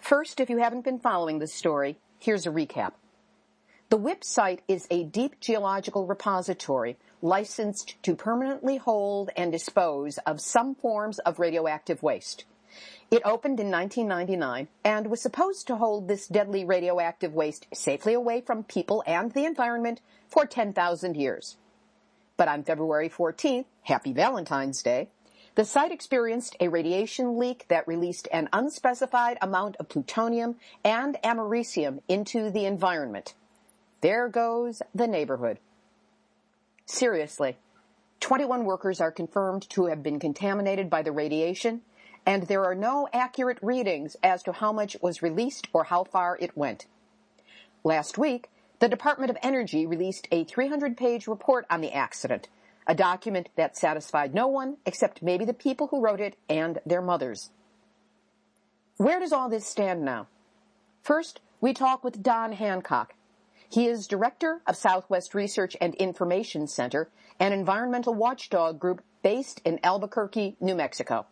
First, 0.00 0.40
if 0.40 0.50
you 0.50 0.58
haven't 0.58 0.84
been 0.84 0.98
following 0.98 1.38
this 1.38 1.54
story, 1.54 1.96
here's 2.18 2.46
a 2.46 2.50
recap. 2.50 2.94
The 3.90 3.96
WIPP 3.96 4.24
site 4.24 4.62
is 4.66 4.88
a 4.90 5.04
deep 5.04 5.38
geological 5.38 6.04
repository 6.04 6.96
licensed 7.24 8.00
to 8.02 8.14
permanently 8.14 8.76
hold 8.76 9.30
and 9.34 9.50
dispose 9.50 10.18
of 10.26 10.42
some 10.42 10.74
forms 10.74 11.18
of 11.20 11.38
radioactive 11.38 12.02
waste. 12.02 12.44
It 13.10 13.22
opened 13.24 13.60
in 13.60 13.70
1999 13.70 14.68
and 14.84 15.06
was 15.06 15.22
supposed 15.22 15.66
to 15.68 15.76
hold 15.76 16.06
this 16.06 16.26
deadly 16.26 16.66
radioactive 16.66 17.32
waste 17.32 17.66
safely 17.72 18.12
away 18.12 18.42
from 18.42 18.62
people 18.62 19.02
and 19.06 19.32
the 19.32 19.46
environment 19.46 20.02
for 20.28 20.44
10,000 20.44 21.16
years. 21.16 21.56
But 22.36 22.48
on 22.48 22.62
February 22.62 23.08
14th, 23.08 23.64
Happy 23.84 24.12
Valentine's 24.12 24.82
Day, 24.82 25.08
the 25.54 25.64
site 25.64 25.92
experienced 25.92 26.56
a 26.60 26.68
radiation 26.68 27.38
leak 27.38 27.64
that 27.68 27.88
released 27.88 28.28
an 28.32 28.50
unspecified 28.52 29.38
amount 29.40 29.76
of 29.76 29.88
plutonium 29.88 30.56
and 30.84 31.16
americium 31.24 32.00
into 32.06 32.50
the 32.50 32.66
environment. 32.66 33.34
There 34.02 34.28
goes 34.28 34.82
the 34.94 35.06
neighborhood. 35.06 35.58
Seriously, 36.86 37.56
21 38.20 38.64
workers 38.64 39.00
are 39.00 39.10
confirmed 39.10 39.68
to 39.70 39.86
have 39.86 40.02
been 40.02 40.18
contaminated 40.18 40.90
by 40.90 41.02
the 41.02 41.12
radiation, 41.12 41.82
and 42.26 42.44
there 42.44 42.64
are 42.64 42.74
no 42.74 43.08
accurate 43.12 43.58
readings 43.62 44.16
as 44.22 44.42
to 44.42 44.52
how 44.52 44.72
much 44.72 44.96
was 45.00 45.22
released 45.22 45.68
or 45.72 45.84
how 45.84 46.04
far 46.04 46.38
it 46.40 46.56
went. 46.56 46.86
Last 47.82 48.16
week, 48.18 48.48
the 48.80 48.88
Department 48.88 49.30
of 49.30 49.38
Energy 49.42 49.86
released 49.86 50.28
a 50.30 50.44
300 50.44 50.96
page 50.96 51.26
report 51.26 51.66
on 51.70 51.80
the 51.80 51.92
accident, 51.92 52.48
a 52.86 52.94
document 52.94 53.48
that 53.56 53.76
satisfied 53.76 54.34
no 54.34 54.46
one 54.46 54.76
except 54.84 55.22
maybe 55.22 55.44
the 55.44 55.54
people 55.54 55.86
who 55.88 56.02
wrote 56.02 56.20
it 56.20 56.36
and 56.48 56.78
their 56.84 57.02
mothers. 57.02 57.50
Where 58.96 59.20
does 59.20 59.32
all 59.32 59.48
this 59.48 59.66
stand 59.66 60.04
now? 60.04 60.28
First, 61.02 61.40
we 61.60 61.72
talk 61.72 62.04
with 62.04 62.22
Don 62.22 62.52
Hancock. 62.52 63.14
He 63.70 63.86
is 63.86 64.06
director 64.06 64.60
of 64.66 64.76
Southwest 64.76 65.34
Research 65.34 65.76
and 65.80 65.94
Information 65.96 66.66
Center, 66.66 67.08
an 67.40 67.52
environmental 67.52 68.14
watchdog 68.14 68.78
group 68.78 69.02
based 69.22 69.60
in 69.64 69.80
Albuquerque, 69.82 70.56
New 70.60 70.74
Mexico. 70.74 71.26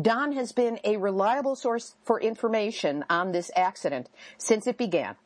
Don 0.00 0.32
has 0.32 0.52
been 0.52 0.80
a 0.84 0.96
reliable 0.96 1.54
source 1.54 1.96
for 2.02 2.20
information 2.20 3.04
on 3.10 3.32
this 3.32 3.50
accident 3.54 4.08
since 4.38 4.66
it 4.66 4.78
began 4.78 5.16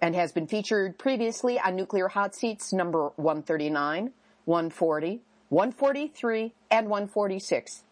and 0.00 0.14
has 0.14 0.32
been 0.32 0.46
featured 0.46 0.98
previously 0.98 1.58
on 1.58 1.76
Nuclear 1.76 2.08
Hot 2.08 2.34
Seats 2.34 2.72
number 2.72 3.10
139, 3.16 4.12
140, 4.44 5.20
143, 5.48 6.54
and 6.70 6.88
146. 6.88 7.84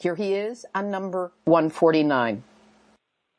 Here 0.00 0.14
he 0.14 0.34
is 0.34 0.64
on 0.74 0.90
number 0.90 1.32
149. 1.44 2.42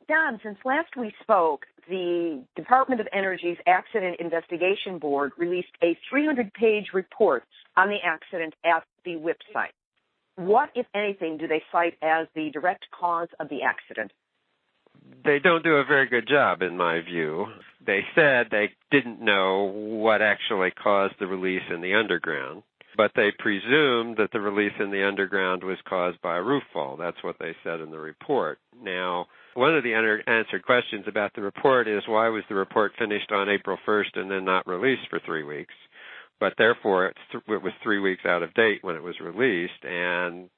Don, 0.07 0.39
since 0.43 0.57
last 0.65 0.95
we 0.97 1.13
spoke, 1.21 1.65
the 1.89 2.43
Department 2.55 3.01
of 3.01 3.07
Energy's 3.11 3.57
Accident 3.67 4.17
Investigation 4.19 4.99
Board 4.99 5.31
released 5.37 5.69
a 5.83 5.97
300 6.09 6.53
page 6.53 6.87
report 6.93 7.43
on 7.75 7.89
the 7.89 7.97
accident 8.03 8.53
at 8.63 8.83
the 9.05 9.15
WIPP 9.15 9.37
site. 9.53 9.73
what, 10.35 10.69
if 10.75 10.85
anything, 10.95 11.37
do 11.37 11.47
they 11.47 11.61
cite 11.71 11.95
as 12.01 12.27
the 12.35 12.49
direct 12.51 12.85
cause 12.97 13.27
of 13.39 13.49
the 13.49 13.63
accident? 13.63 14.11
They 15.25 15.39
don't 15.39 15.63
do 15.63 15.75
a 15.75 15.85
very 15.85 16.07
good 16.07 16.27
job, 16.27 16.61
in 16.61 16.77
my 16.77 17.01
view. 17.01 17.47
They 17.85 18.01
said 18.15 18.47
they 18.49 18.69
didn't 18.91 19.21
know 19.21 19.63
what 19.63 20.21
actually 20.21 20.71
caused 20.71 21.15
the 21.19 21.27
release 21.27 21.63
in 21.73 21.81
the 21.81 21.95
underground, 21.95 22.63
but 22.95 23.11
they 23.15 23.31
presumed 23.37 24.17
that 24.17 24.29
the 24.31 24.39
release 24.39 24.73
in 24.79 24.91
the 24.91 25.05
underground 25.05 25.63
was 25.63 25.77
caused 25.87 26.21
by 26.21 26.37
a 26.37 26.43
roof 26.43 26.63
fall. 26.71 26.95
That's 26.97 27.23
what 27.23 27.37
they 27.39 27.55
said 27.63 27.79
in 27.79 27.91
the 27.91 27.99
report. 27.99 28.59
Now, 28.81 29.27
one 29.59 29.75
of 29.75 29.83
the 29.83 29.93
unanswered 29.93 30.63
questions 30.65 31.03
about 31.05 31.33
the 31.35 31.41
report 31.41 31.85
is 31.85 32.01
why 32.07 32.29
was 32.29 32.43
the 32.47 32.55
report 32.55 32.93
finished 32.97 33.29
on 33.33 33.49
April 33.49 33.77
1st 33.85 34.15
and 34.15 34.31
then 34.31 34.45
not 34.45 34.65
released 34.65 35.09
for 35.09 35.19
three 35.25 35.43
weeks? 35.43 35.73
But 36.39 36.53
therefore, 36.57 37.11
th- 37.33 37.43
it 37.45 37.61
was 37.61 37.73
three 37.83 37.99
weeks 37.99 38.23
out 38.25 38.41
of 38.41 38.53
date 38.53 38.79
when 38.83 38.95
it 38.95 39.03
was 39.03 39.19
released, 39.19 39.83
and 39.83 40.49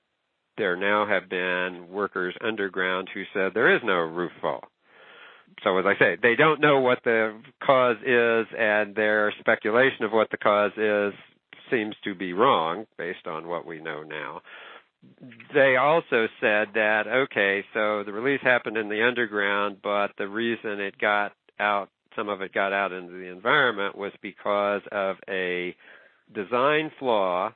there 0.55 0.75
now 0.75 1.07
have 1.07 1.27
been 1.27 1.87
workers 1.89 2.35
underground 2.45 3.09
who 3.11 3.23
said 3.33 3.53
there 3.55 3.75
is 3.75 3.81
no 3.83 3.95
roof 3.95 4.31
fall. 4.39 4.61
So 5.63 5.79
as 5.79 5.85
I 5.87 5.97
say, 5.97 6.17
they 6.21 6.35
don't 6.35 6.61
know 6.61 6.79
what 6.79 6.99
the 7.03 7.41
cause 7.63 7.97
is, 8.05 8.45
and 8.55 8.93
their 8.93 9.33
speculation 9.39 10.05
of 10.05 10.11
what 10.11 10.29
the 10.29 10.37
cause 10.37 10.73
is 10.77 11.13
seems 11.71 11.95
to 12.03 12.13
be 12.13 12.33
wrong 12.33 12.85
based 12.99 13.25
on 13.25 13.47
what 13.47 13.65
we 13.65 13.81
know 13.81 14.03
now 14.03 14.41
they 15.53 15.75
also 15.77 16.27
said 16.39 16.69
that 16.75 17.07
okay, 17.07 17.63
so 17.73 18.03
the 18.03 18.13
release 18.13 18.41
happened 18.41 18.77
in 18.77 18.89
the 18.89 19.05
underground, 19.05 19.77
but 19.81 20.11
the 20.17 20.27
reason 20.27 20.79
it 20.79 20.97
got 20.99 21.33
out, 21.59 21.89
some 22.15 22.29
of 22.29 22.41
it 22.41 22.53
got 22.53 22.73
out 22.73 22.91
into 22.91 23.13
the 23.13 23.31
environment, 23.31 23.97
was 23.97 24.11
because 24.21 24.81
of 24.91 25.17
a 25.27 25.75
design 26.33 26.91
flaw 26.99 27.53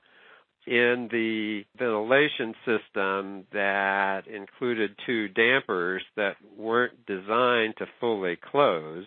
in 0.68 1.08
the 1.12 1.64
ventilation 1.78 2.56
system 2.66 3.46
that 3.54 4.28
included 4.28 4.96
two 5.06 5.28
dampers 5.30 6.02
that 6.16 6.36
weren't 6.58 7.06
designed 7.06 7.76
to 7.78 7.86
fully 8.00 8.36
close. 8.36 9.06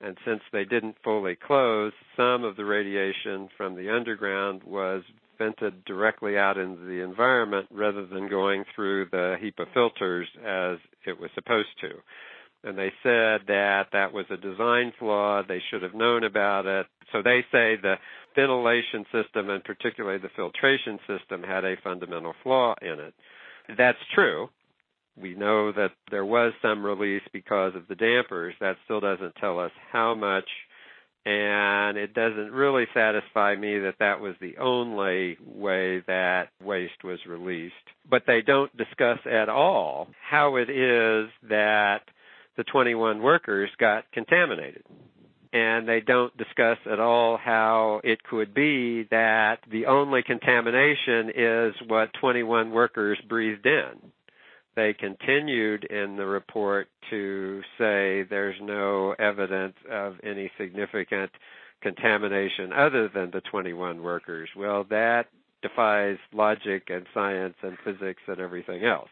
And 0.00 0.16
since 0.24 0.40
they 0.52 0.64
didn't 0.64 0.96
fully 1.04 1.36
close, 1.36 1.92
some 2.16 2.42
of 2.42 2.56
the 2.56 2.64
radiation 2.64 3.48
from 3.56 3.76
the 3.76 3.94
underground 3.94 4.62
was 4.64 5.02
vented 5.38 5.84
directly 5.84 6.36
out 6.36 6.58
into 6.58 6.82
the 6.82 7.02
environment 7.02 7.66
rather 7.70 8.06
than 8.06 8.28
going 8.28 8.64
through 8.74 9.06
the 9.10 9.36
HEPA 9.42 9.66
filters 9.74 10.28
as 10.38 10.78
it 11.06 11.20
was 11.20 11.30
supposed 11.34 11.68
to. 11.80 11.90
And 12.64 12.78
they 12.78 12.92
said 13.02 13.46
that 13.48 13.86
that 13.92 14.12
was 14.12 14.26
a 14.30 14.36
design 14.36 14.92
flaw. 14.98 15.42
They 15.46 15.60
should 15.70 15.82
have 15.82 15.94
known 15.94 16.22
about 16.22 16.66
it. 16.66 16.86
So 17.10 17.20
they 17.22 17.40
say 17.50 17.76
the 17.76 17.96
ventilation 18.36 19.04
system 19.12 19.50
and 19.50 19.64
particularly 19.64 20.18
the 20.18 20.30
filtration 20.36 20.98
system 21.06 21.42
had 21.42 21.64
a 21.64 21.74
fundamental 21.82 22.34
flaw 22.42 22.74
in 22.80 23.00
it. 23.00 23.14
That's 23.76 23.98
true. 24.14 24.48
We 25.20 25.34
know 25.34 25.72
that 25.72 25.90
there 26.10 26.24
was 26.24 26.52
some 26.62 26.84
release 26.84 27.22
because 27.32 27.74
of 27.74 27.86
the 27.88 27.94
dampers. 27.94 28.54
That 28.60 28.76
still 28.84 29.00
doesn't 29.00 29.34
tell 29.36 29.58
us 29.58 29.72
how 29.90 30.14
much 30.14 30.48
and 31.24 31.96
it 31.96 32.14
doesn't 32.14 32.50
really 32.50 32.86
satisfy 32.92 33.54
me 33.54 33.78
that 33.80 33.96
that 34.00 34.20
was 34.20 34.34
the 34.40 34.56
only 34.58 35.38
way 35.44 36.02
that 36.06 36.48
waste 36.60 37.04
was 37.04 37.20
released. 37.26 37.74
But 38.08 38.24
they 38.26 38.42
don't 38.42 38.76
discuss 38.76 39.18
at 39.30 39.48
all 39.48 40.08
how 40.28 40.56
it 40.56 40.68
is 40.68 41.30
that 41.48 42.00
the 42.56 42.64
21 42.64 43.22
workers 43.22 43.70
got 43.78 44.10
contaminated. 44.12 44.82
And 45.52 45.86
they 45.86 46.00
don't 46.00 46.34
discuss 46.38 46.78
at 46.90 46.98
all 46.98 47.36
how 47.36 48.00
it 48.02 48.22
could 48.24 48.54
be 48.54 49.06
that 49.10 49.58
the 49.70 49.86
only 49.86 50.22
contamination 50.22 51.30
is 51.36 51.74
what 51.86 52.14
21 52.14 52.70
workers 52.70 53.18
breathed 53.28 53.66
in 53.66 54.12
they 54.74 54.94
continued 54.94 55.84
in 55.84 56.16
the 56.16 56.26
report 56.26 56.88
to 57.10 57.60
say 57.78 58.22
there's 58.22 58.56
no 58.62 59.14
evidence 59.18 59.76
of 59.90 60.14
any 60.24 60.50
significant 60.58 61.30
contamination 61.82 62.72
other 62.72 63.08
than 63.08 63.30
the 63.32 63.42
21 63.42 64.02
workers. 64.02 64.48
Well, 64.56 64.84
that 64.90 65.26
defies 65.62 66.16
logic 66.32 66.88
and 66.88 67.06
science 67.12 67.54
and 67.62 67.76
physics 67.84 68.22
and 68.26 68.40
everything 68.40 68.84
else. 68.84 69.10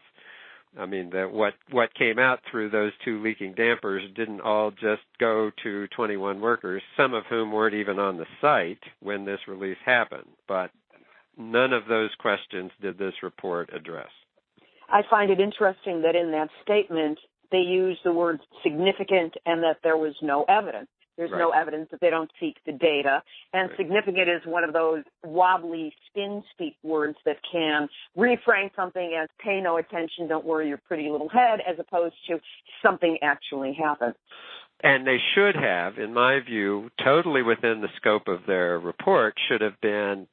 I 0.79 0.85
mean, 0.85 1.09
that 1.09 1.31
what 1.31 1.53
what 1.69 1.93
came 1.95 2.17
out 2.17 2.39
through 2.49 2.69
those 2.69 2.93
two 3.03 3.21
leaking 3.21 3.55
dampers 3.55 4.03
didn't 4.15 4.39
all 4.39 4.71
just 4.71 5.01
go 5.19 5.51
to 5.63 5.87
21 5.87 6.39
workers, 6.39 6.81
some 6.95 7.13
of 7.13 7.25
whom 7.25 7.51
weren't 7.51 7.75
even 7.75 7.99
on 7.99 8.17
the 8.17 8.25
site 8.39 8.79
when 9.01 9.25
this 9.25 9.39
release 9.49 9.77
happened. 9.85 10.29
But 10.47 10.71
none 11.37 11.73
of 11.73 11.87
those 11.87 12.11
questions 12.19 12.71
did 12.81 12.97
this 12.97 13.15
report 13.21 13.69
address. 13.73 14.09
I 14.91 15.01
find 15.09 15.31
it 15.31 15.39
interesting 15.39 16.01
that 16.01 16.15
in 16.15 16.31
that 16.31 16.49
statement 16.61 17.19
they 17.51 17.59
use 17.59 17.97
the 18.03 18.13
word 18.13 18.39
significant 18.63 19.35
and 19.45 19.63
that 19.63 19.77
there 19.83 19.97
was 19.97 20.15
no 20.21 20.45
evidence. 20.47 20.87
There's 21.17 21.31
right. 21.31 21.39
no 21.39 21.49
evidence 21.49 21.89
that 21.91 21.99
they 21.99 22.09
don't 22.09 22.31
seek 22.39 22.55
the 22.65 22.71
data. 22.71 23.21
And 23.53 23.69
right. 23.69 23.77
significant 23.77 24.29
is 24.29 24.41
one 24.45 24.63
of 24.63 24.73
those 24.73 25.03
wobbly 25.23 25.93
spin 26.07 26.43
speak 26.53 26.75
words 26.83 27.17
that 27.25 27.37
can 27.51 27.89
reframe 28.17 28.73
something 28.75 29.17
as 29.21 29.29
pay 29.43 29.61
no 29.61 29.77
attention, 29.77 30.27
don't 30.27 30.45
worry 30.45 30.69
your 30.69 30.79
pretty 30.87 31.09
little 31.09 31.29
head, 31.29 31.59
as 31.67 31.77
opposed 31.79 32.15
to 32.27 32.39
something 32.83 33.17
actually 33.21 33.73
happened. 33.73 34.15
And 34.83 35.05
they 35.05 35.19
should 35.35 35.55
have, 35.55 35.99
in 35.99 36.13
my 36.13 36.39
view, 36.39 36.89
totally 37.03 37.43
within 37.43 37.81
the 37.81 37.89
scope 37.97 38.27
of 38.27 38.47
their 38.47 38.79
report, 38.79 39.35
should 39.47 39.61
have 39.61 39.79
been 39.79 40.27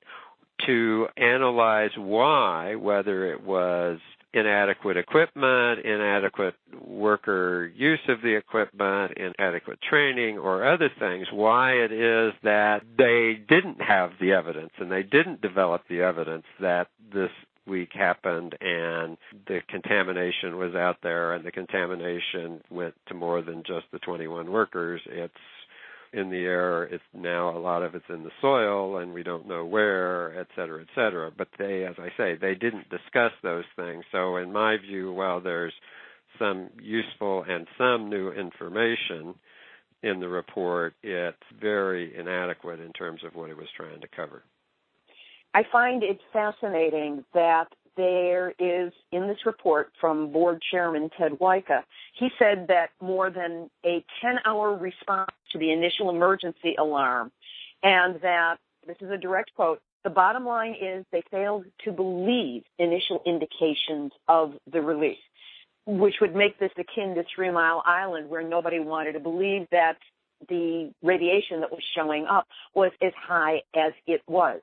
to 0.67 1.07
analyze 1.17 1.91
why, 1.97 2.77
whether 2.77 3.31
it 3.31 3.43
was 3.43 3.99
inadequate 4.35 4.97
equipment, 4.97 5.85
inadequate 5.85 6.55
worker 6.85 7.71
use 7.75 8.01
of 8.09 8.21
the 8.23 8.35
equipment, 8.35 9.13
inadequate 9.17 9.79
training, 9.89 10.39
or 10.39 10.67
other 10.71 10.91
things, 10.99 11.27
why 11.33 11.73
it 11.73 11.93
is 11.93 12.33
that 12.43 12.83
they 12.97 13.41
didn't 13.49 13.81
have 13.81 14.11
the 14.21 14.33
evidence 14.33 14.73
and 14.79 14.91
they 14.91 15.03
didn't 15.03 15.41
develop 15.41 15.83
the 15.89 16.03
evidence 16.03 16.45
that 16.61 16.89
this 17.13 17.31
week 17.67 17.91
happened 17.93 18.57
and 18.61 19.17
the 19.47 19.61
contamination 19.69 20.57
was 20.57 20.75
out 20.75 20.97
there 21.03 21.35
and 21.35 21.45
the 21.45 21.53
contamination 21.53 22.63
went 22.71 22.95
to 23.07 23.15
more 23.15 23.43
than 23.43 23.63
just 23.67 23.85
the 23.93 23.99
21 24.01 24.51
workers. 24.51 25.01
It's 25.07 25.35
in 26.13 26.31
the 26.31 26.45
air. 26.45 26.85
It's 26.85 27.03
now 27.15 27.57
a 27.57 27.59
lot 27.59 27.83
of 27.83 27.95
it's 27.95 28.09
in 28.09 28.25
the 28.25 28.31
soil, 28.41 28.99
and 28.99 29.13
we 29.13 29.23
don't 29.23 29.47
know 29.47 29.65
where, 29.65 30.39
et 30.39 30.49
cetera, 30.57 30.81
et 30.83 30.89
cetera. 30.95 31.31
But 31.37 31.49
they, 31.59 31.85
as 31.85 31.97
I 31.99 32.09
say, 32.17 32.37
they 32.41 32.55
didn't 32.55 32.89
discuss 32.91 33.33
those 33.43 33.65
things. 33.77 34.05
So, 34.13 34.37
in 34.37 34.53
my 34.53 34.77
view, 34.77 35.13
while 35.13 35.41
there's 35.41 35.75
some 36.39 36.71
useful 36.81 37.45
and 37.49 37.67
some 37.77 38.09
new 38.09 38.31
information 38.31 39.35
in 40.03 40.21
the 40.21 40.29
report, 40.29 40.95
it's 41.03 41.37
very 41.61 42.17
inadequate 42.17 42.81
in 42.81 42.93
terms 42.93 43.23
of 43.25 43.35
what 43.35 43.51
it 43.51 43.57
was 43.57 43.67
trying 43.77 44.01
to 44.01 44.09
cover. 44.09 44.45
I 45.55 45.63
find 45.73 46.03
it 46.03 46.21
fascinating 46.33 47.25
that 47.35 47.69
there 47.99 48.55
is 48.59 48.93
in 49.13 49.27
this 49.27 49.45
report 49.45 49.91
from 50.01 50.33
board 50.33 50.63
chairman 50.71 51.11
Ted 51.19 51.33
Wyka, 51.33 51.83
he 52.15 52.29
said 52.39 52.69
that 52.69 52.91
more 53.03 53.29
than 53.29 53.69
a 53.85 54.03
10 54.23 54.37
hour 54.47 54.75
response 54.75 55.31
to 55.53 55.59
the 55.59 55.73
initial 55.73 56.09
emergency 56.09 56.77
alarm 56.79 57.31
and 57.83 58.21
that 58.23 58.57
this 58.87 58.97
is 59.01 59.11
a 59.11 59.19
direct 59.19 59.55
quote 59.55 59.81
the 60.05 60.11
bottom 60.11 60.47
line 60.47 60.77
is 60.81 61.05
they 61.11 61.23
failed 61.31 61.65
to 61.85 61.93
believe 61.93 62.63
initial 62.79 63.21
indications 63.27 64.13
of 64.29 64.55
the 64.73 64.81
release 64.81 65.19
which 65.87 66.15
would 66.21 66.35
make 66.35 66.59
this 66.59 66.71
akin 66.79 67.17
to 67.17 67.25
three 67.35 67.51
mile 67.51 67.83
island 67.85 68.31
where 68.31 68.47
nobody 68.47 68.79
wanted 68.79 69.13
to 69.13 69.21
believe 69.21 69.67
that 69.73 69.97
the 70.49 70.93
radiation 71.03 71.61
that 71.61 71.73
was 71.73 71.83
showing 71.97 72.27
up 72.27 72.47
was 72.75 72.93
as 73.03 73.13
high 73.21 73.61
as 73.75 73.93
it 74.07 74.23
was 74.29 74.61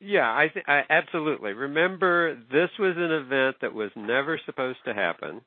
yeah, 0.00 0.30
I, 0.30 0.48
th- 0.52 0.64
I 0.68 0.82
absolutely. 0.90 1.52
Remember, 1.52 2.34
this 2.34 2.70
was 2.78 2.94
an 2.96 3.10
event 3.10 3.56
that 3.62 3.74
was 3.74 3.90
never 3.96 4.40
supposed 4.46 4.78
to 4.84 4.94
happen. 4.94 5.40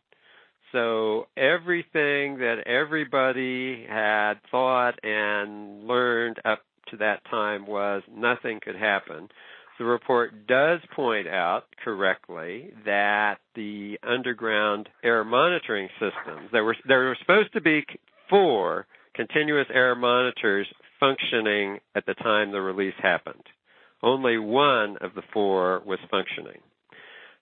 So 0.71 1.27
everything 1.35 2.37
that 2.37 2.63
everybody 2.65 3.85
had 3.87 4.35
thought 4.49 5.03
and 5.03 5.85
learned 5.85 6.37
up 6.45 6.61
to 6.89 6.97
that 6.97 7.23
time 7.29 7.65
was 7.65 8.03
nothing 8.09 8.59
could 8.63 8.75
happen. 8.75 9.29
The 9.79 9.85
report 9.85 10.47
does 10.47 10.79
point 10.95 11.27
out 11.27 11.63
correctly 11.83 12.71
that 12.85 13.37
the 13.55 13.97
underground 14.03 14.89
air 15.03 15.23
monitoring 15.23 15.89
systems 15.93 16.49
there 16.51 16.63
were 16.63 16.75
there 16.87 16.99
were 16.99 17.17
supposed 17.19 17.51
to 17.53 17.61
be 17.61 17.83
four 18.29 18.85
continuous 19.15 19.65
air 19.73 19.95
monitors 19.95 20.67
functioning 20.99 21.79
at 21.95 22.05
the 22.05 22.13
time 22.13 22.51
the 22.51 22.61
release 22.61 22.93
happened 23.01 23.43
only 24.03 24.37
one 24.37 24.97
of 25.01 25.13
the 25.15 25.23
four 25.33 25.81
was 25.85 25.99
functioning. 26.09 26.59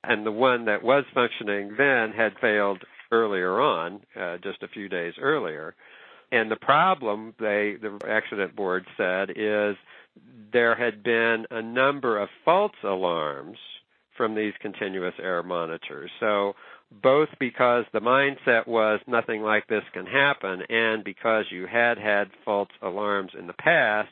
And 0.03 0.25
the 0.25 0.31
one 0.31 0.65
that 0.65 0.83
was 0.83 1.03
functioning 1.13 1.75
then 1.77 2.11
had 2.11 2.33
failed 2.39 2.83
earlier 3.11 3.59
on, 3.59 4.01
uh, 4.19 4.37
just 4.37 4.63
a 4.63 4.67
few 4.67 4.87
days 4.87 5.13
earlier. 5.19 5.75
And 6.31 6.49
the 6.51 6.55
problem, 6.55 7.33
they, 7.39 7.75
the 7.81 7.99
accident 8.07 8.55
board 8.55 8.85
said, 8.97 9.31
is 9.35 9.75
there 10.51 10.75
had 10.75 11.03
been 11.03 11.45
a 11.51 11.61
number 11.61 12.19
of 12.19 12.29
false 12.45 12.71
alarms 12.83 13.57
from 14.15 14.35
these 14.35 14.53
continuous 14.61 15.13
air 15.21 15.41
monitors. 15.43 16.11
So 16.19 16.53
both 17.03 17.29
because 17.39 17.85
the 17.93 18.01
mindset 18.01 18.67
was 18.67 18.99
nothing 19.07 19.41
like 19.41 19.67
this 19.67 19.83
can 19.93 20.05
happen 20.05 20.63
and 20.69 21.03
because 21.03 21.45
you 21.51 21.67
had 21.67 21.97
had 21.97 22.29
false 22.43 22.69
alarms 22.81 23.31
in 23.37 23.47
the 23.47 23.53
past, 23.53 24.11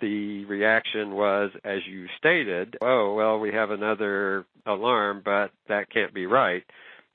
the 0.00 0.44
reaction 0.44 1.14
was, 1.14 1.50
as 1.64 1.78
you 1.88 2.06
stated, 2.18 2.76
oh, 2.80 3.14
well, 3.14 3.38
we 3.38 3.52
have 3.52 3.70
another 3.70 4.46
alarm, 4.66 5.22
but 5.24 5.50
that 5.68 5.90
can't 5.90 6.14
be 6.14 6.26
right 6.26 6.64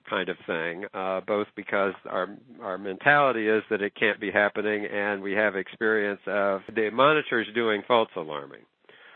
kind 0.10 0.30
of 0.30 0.38
thing, 0.46 0.86
uh, 0.94 1.22
both 1.22 1.48
because 1.56 1.94
our 2.10 2.28
our 2.62 2.78
mentality 2.78 3.48
is 3.48 3.64
that 3.70 3.82
it 3.82 3.94
can't 3.96 4.20
be 4.20 4.32
happening, 4.32 4.86
and 4.86 5.22
we 5.22 5.34
have 5.34 5.56
experience 5.56 6.20
of 6.28 6.62
the 6.76 6.90
monitors 6.92 7.48
doing 7.56 7.82
false 7.88 8.10
alarming. 8.16 8.62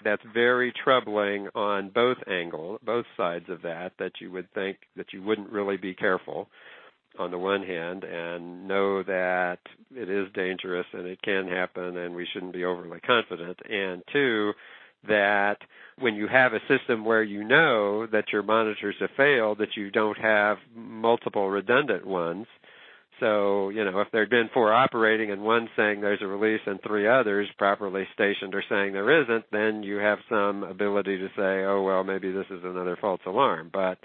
That's 0.04 0.22
very 0.34 0.72
troubling 0.84 1.48
on 1.56 1.90
both 1.90 2.18
angles, 2.28 2.80
both 2.86 3.06
sides 3.18 3.46
of 3.50 3.64
that. 3.64 3.94
That 3.98 4.14
you 4.22 4.32
would 4.32 4.52
think 4.54 4.78
that 4.96 5.12
you 5.12 5.24
wouldn't 5.24 5.50
really 5.50 5.78
be 5.78 5.94
careful 5.94 6.48
on 7.20 7.32
the 7.32 7.38
one 7.38 7.64
hand 7.64 8.04
and 8.04 8.68
know 8.68 9.04
that 9.04 9.60
it 9.96 10.10
is 10.10 10.28
dangerous 10.34 10.86
and 10.94 11.08
it 11.08 11.22
can 11.22 11.48
happen 11.48 11.98
and 11.98 12.16
we 12.16 12.28
shouldn't 12.34 12.54
be 12.54 12.66
overly 12.66 13.00
confident 13.00 13.58
and 13.70 14.04
two 14.12 14.52
that 15.08 15.58
when 16.00 16.16
you 16.16 16.28
have 16.28 16.54
a 16.54 16.60
system 16.68 17.06
where 17.06 17.24
you 17.24 17.44
know 17.44 18.08
that 18.08 18.26
your 18.32 18.44
monitors 18.44 18.96
have 19.00 19.10
failed 19.16 19.60
that 19.60 19.76
you 19.76 19.92
don't 19.92 20.18
have 20.18 20.58
multiple 20.76 21.50
redundant 21.50 22.06
ones. 22.06 22.48
So 23.20 23.70
you 23.70 23.86
know 23.86 24.02
if 24.02 24.10
there'd 24.12 24.30
been 24.30 24.50
four 24.54 24.74
operating 24.74 25.32
and 25.32 25.42
one 25.42 25.70
saying 25.78 26.02
there's 26.02 26.22
a 26.22 26.28
release 26.28 26.62
and 26.66 26.80
three 26.86 27.08
others 27.08 27.48
properly 27.58 28.06
stationed 28.14 28.54
are 28.56 28.64
saying 28.68 28.92
there 28.92 29.24
isn't 29.24 29.46
then 29.52 29.84
you 29.84 29.98
have 29.98 30.20
some 30.30 30.64
ability 30.64 31.18
to 31.20 31.28
say 31.30 31.64
oh 31.64 31.82
well 31.84 32.04
maybe 32.04 32.32
this 32.32 32.48
is 32.50 32.62
another 32.64 32.98
false 33.00 33.22
alarm. 33.26 33.70
But 33.72 34.00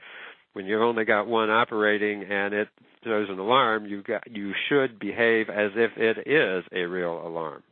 when 0.53 0.67
you've 0.67 0.83
only 0.83 1.05
got 1.05 1.27
one 1.27 1.51
operating 1.51 2.25
and 2.25 2.55
it 2.55 2.69
throws 3.03 3.29
an 3.31 3.39
alarm, 3.39 3.87
you 3.87 4.03
got 4.03 4.23
you 4.31 4.53
should 4.69 4.99
behave 4.99 5.49
as 5.49 5.71
if 5.77 5.93
it 5.97 6.29
is 6.29 6.65
a 6.73 6.87
real 6.87 7.27
alarm. 7.27 7.63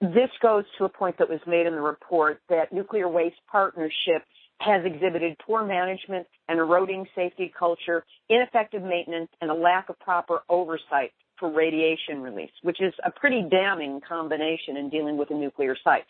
This 0.00 0.30
goes 0.40 0.64
to 0.78 0.84
a 0.84 0.88
point 0.88 1.18
that 1.18 1.28
was 1.28 1.40
made 1.46 1.66
in 1.66 1.74
the 1.74 1.80
report 1.80 2.40
that 2.48 2.72
Nuclear 2.72 3.08
Waste 3.08 3.36
Partnership 3.50 4.24
has 4.60 4.82
exhibited 4.84 5.36
poor 5.46 5.64
management 5.64 6.26
and 6.48 6.58
eroding 6.58 7.06
safety 7.14 7.52
culture, 7.58 8.04
ineffective 8.28 8.82
maintenance, 8.82 9.28
and 9.40 9.50
a 9.50 9.54
lack 9.54 9.88
of 9.88 9.98
proper 10.00 10.40
oversight 10.48 11.12
for 11.38 11.50
radiation 11.50 12.20
release, 12.20 12.50
which 12.62 12.80
is 12.80 12.92
a 13.04 13.10
pretty 13.10 13.42
damning 13.50 14.00
combination 14.06 14.76
in 14.76 14.90
dealing 14.90 15.16
with 15.16 15.30
a 15.30 15.34
nuclear 15.34 15.76
site 15.82 16.04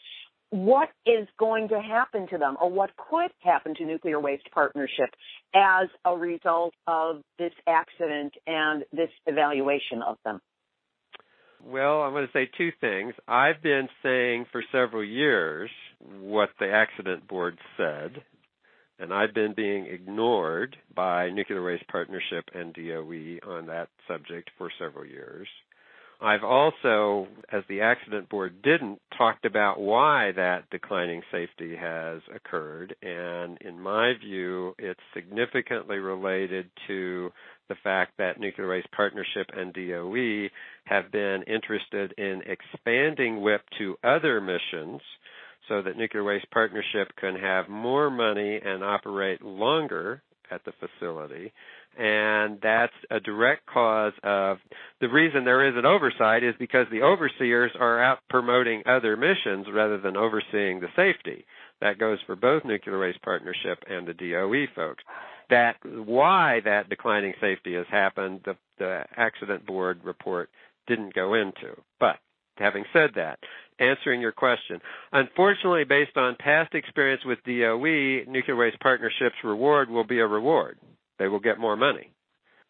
what 0.51 0.89
is 1.07 1.29
going 1.39 1.69
to 1.69 1.81
happen 1.81 2.27
to 2.29 2.39
them 2.39 2.57
or 2.61 2.71
what 2.71 2.91
could 2.97 3.31
happen 3.41 3.75
to 3.77 3.85
Nuclear 3.85 4.21
Waste 4.21 4.49
Partnership 4.53 5.11
as 5.55 5.89
a 6.05 6.17
result 6.17 6.75
of 6.87 7.23
this 7.39 7.53
accident 7.67 8.35
and 8.47 8.85
this 8.93 9.11
evaluation 9.27 10.03
of 10.07 10.17
them? 10.25 10.41
Well, 11.65 12.03
I'm 12.03 12.13
going 12.13 12.27
to 12.27 12.33
say 12.33 12.51
two 12.57 12.71
things. 12.81 13.15
I've 13.29 13.63
been 13.63 13.89
saying 14.03 14.47
for 14.51 14.63
several 14.73 15.05
years 15.05 15.71
what 16.21 16.49
the 16.59 16.73
accident 16.73 17.29
board 17.29 17.59
said, 17.77 18.23
and 18.99 19.13
I've 19.13 19.35
been 19.35 19.55
being 19.55 19.87
ignored 19.87 20.77
by 20.95 21.31
Nuclear 21.31 21.63
Waste 21.63 21.87
Partnership 21.89 22.47
and 22.55 22.75
DOE 22.75 23.39
on 23.47 23.67
that 23.67 23.89
subject 24.09 24.51
for 24.59 24.71
several 24.79 25.05
years. 25.05 25.47
I've 26.23 26.45
also, 26.45 27.29
as 27.51 27.63
the 27.69 27.81
accident 27.81 28.29
board 28.29 28.61
didn't, 28.63 29.01
talked 29.17 29.47
about 29.47 29.81
why 29.81 30.33
that 30.37 30.69
declining 30.71 31.23
safety 31.33 31.75
has 31.77 32.21
occurred. 32.35 32.95
And 33.03 33.57
in 33.63 33.81
my 33.81 34.13
view, 34.21 34.75
it's 34.79 35.01
significantly 35.15 35.97
related 35.97 36.71
to 36.89 37.31
the 37.69 37.75
fact 37.83 38.19
that 38.19 38.39
Nuclear 38.39 38.69
Waste 38.69 38.91
Partnership 38.93 39.47
and 39.57 39.73
DOE 39.73 40.49
have 40.85 41.11
been 41.11 41.43
interested 41.47 42.13
in 42.19 42.43
expanding 42.47 43.41
WIPP 43.41 43.63
to 43.79 43.97
other 44.05 44.41
missions 44.41 45.01
so 45.69 45.81
that 45.81 45.97
Nuclear 45.97 46.25
Waste 46.25 46.51
Partnership 46.51 47.09
can 47.19 47.37
have 47.37 47.69
more 47.69 48.11
money 48.11 48.61
and 48.63 48.85
operate 48.85 49.41
longer 49.41 50.23
at 50.51 50.63
the 50.65 50.73
facility 50.73 51.53
and 51.99 52.59
that's 52.63 52.93
a 53.11 53.21
direct 53.21 53.67
cause 53.67 54.13
of 54.23 54.59
the 55.01 55.09
reason 55.09 55.45
there 55.45 55.69
is 55.69 55.75
an 55.77 55.85
oversight 55.85 56.45
is 56.45 56.55
because 56.59 56.87
the 56.91 57.03
overseers 57.03 57.73
are 57.79 58.03
out 58.03 58.21
promoting 58.29 58.83
other 58.87 59.17
missions 59.17 59.67
rather 59.73 59.99
than 59.99 60.17
overseeing 60.17 60.81
the 60.81 60.89
safety. 60.95 61.45
That 61.81 61.99
goes 61.99 62.19
for 62.27 62.37
both 62.37 62.65
Nuclear 62.65 62.99
Waste 62.99 63.23
Partnership 63.23 63.83
and 63.89 64.07
the 64.07 64.15
DOE 64.15 64.67
folks. 64.75 65.03
That 65.49 65.77
why 65.85 66.61
that 66.65 66.89
declining 66.89 67.35
safety 67.41 67.75
has 67.75 67.87
happened, 67.91 68.41
the, 68.45 68.57
the 68.79 69.05
accident 69.17 69.67
board 69.67 70.01
report 70.05 70.49
didn't 70.87 71.15
go 71.15 71.35
into. 71.35 71.77
But 71.99 72.19
having 72.57 72.85
said 72.93 73.11
that, 73.17 73.41
answering 73.81 74.21
your 74.21 74.33
question, 74.33 74.81
unfortunately, 75.13 75.85
based 75.85 76.17
on 76.17 76.37
past 76.39 76.75
experience 76.75 77.25
with 77.25 77.43
DOE, 77.45 78.31
Nuclear 78.31 78.57
Waste 78.57 78.79
Partnership's 78.81 79.43
reward 79.43 79.91
will 79.91 80.05
be 80.05 80.21
a 80.21 80.27
reward 80.27 80.79
they 81.21 81.29
will 81.29 81.39
get 81.39 81.61
more 81.61 81.77
money 81.77 82.11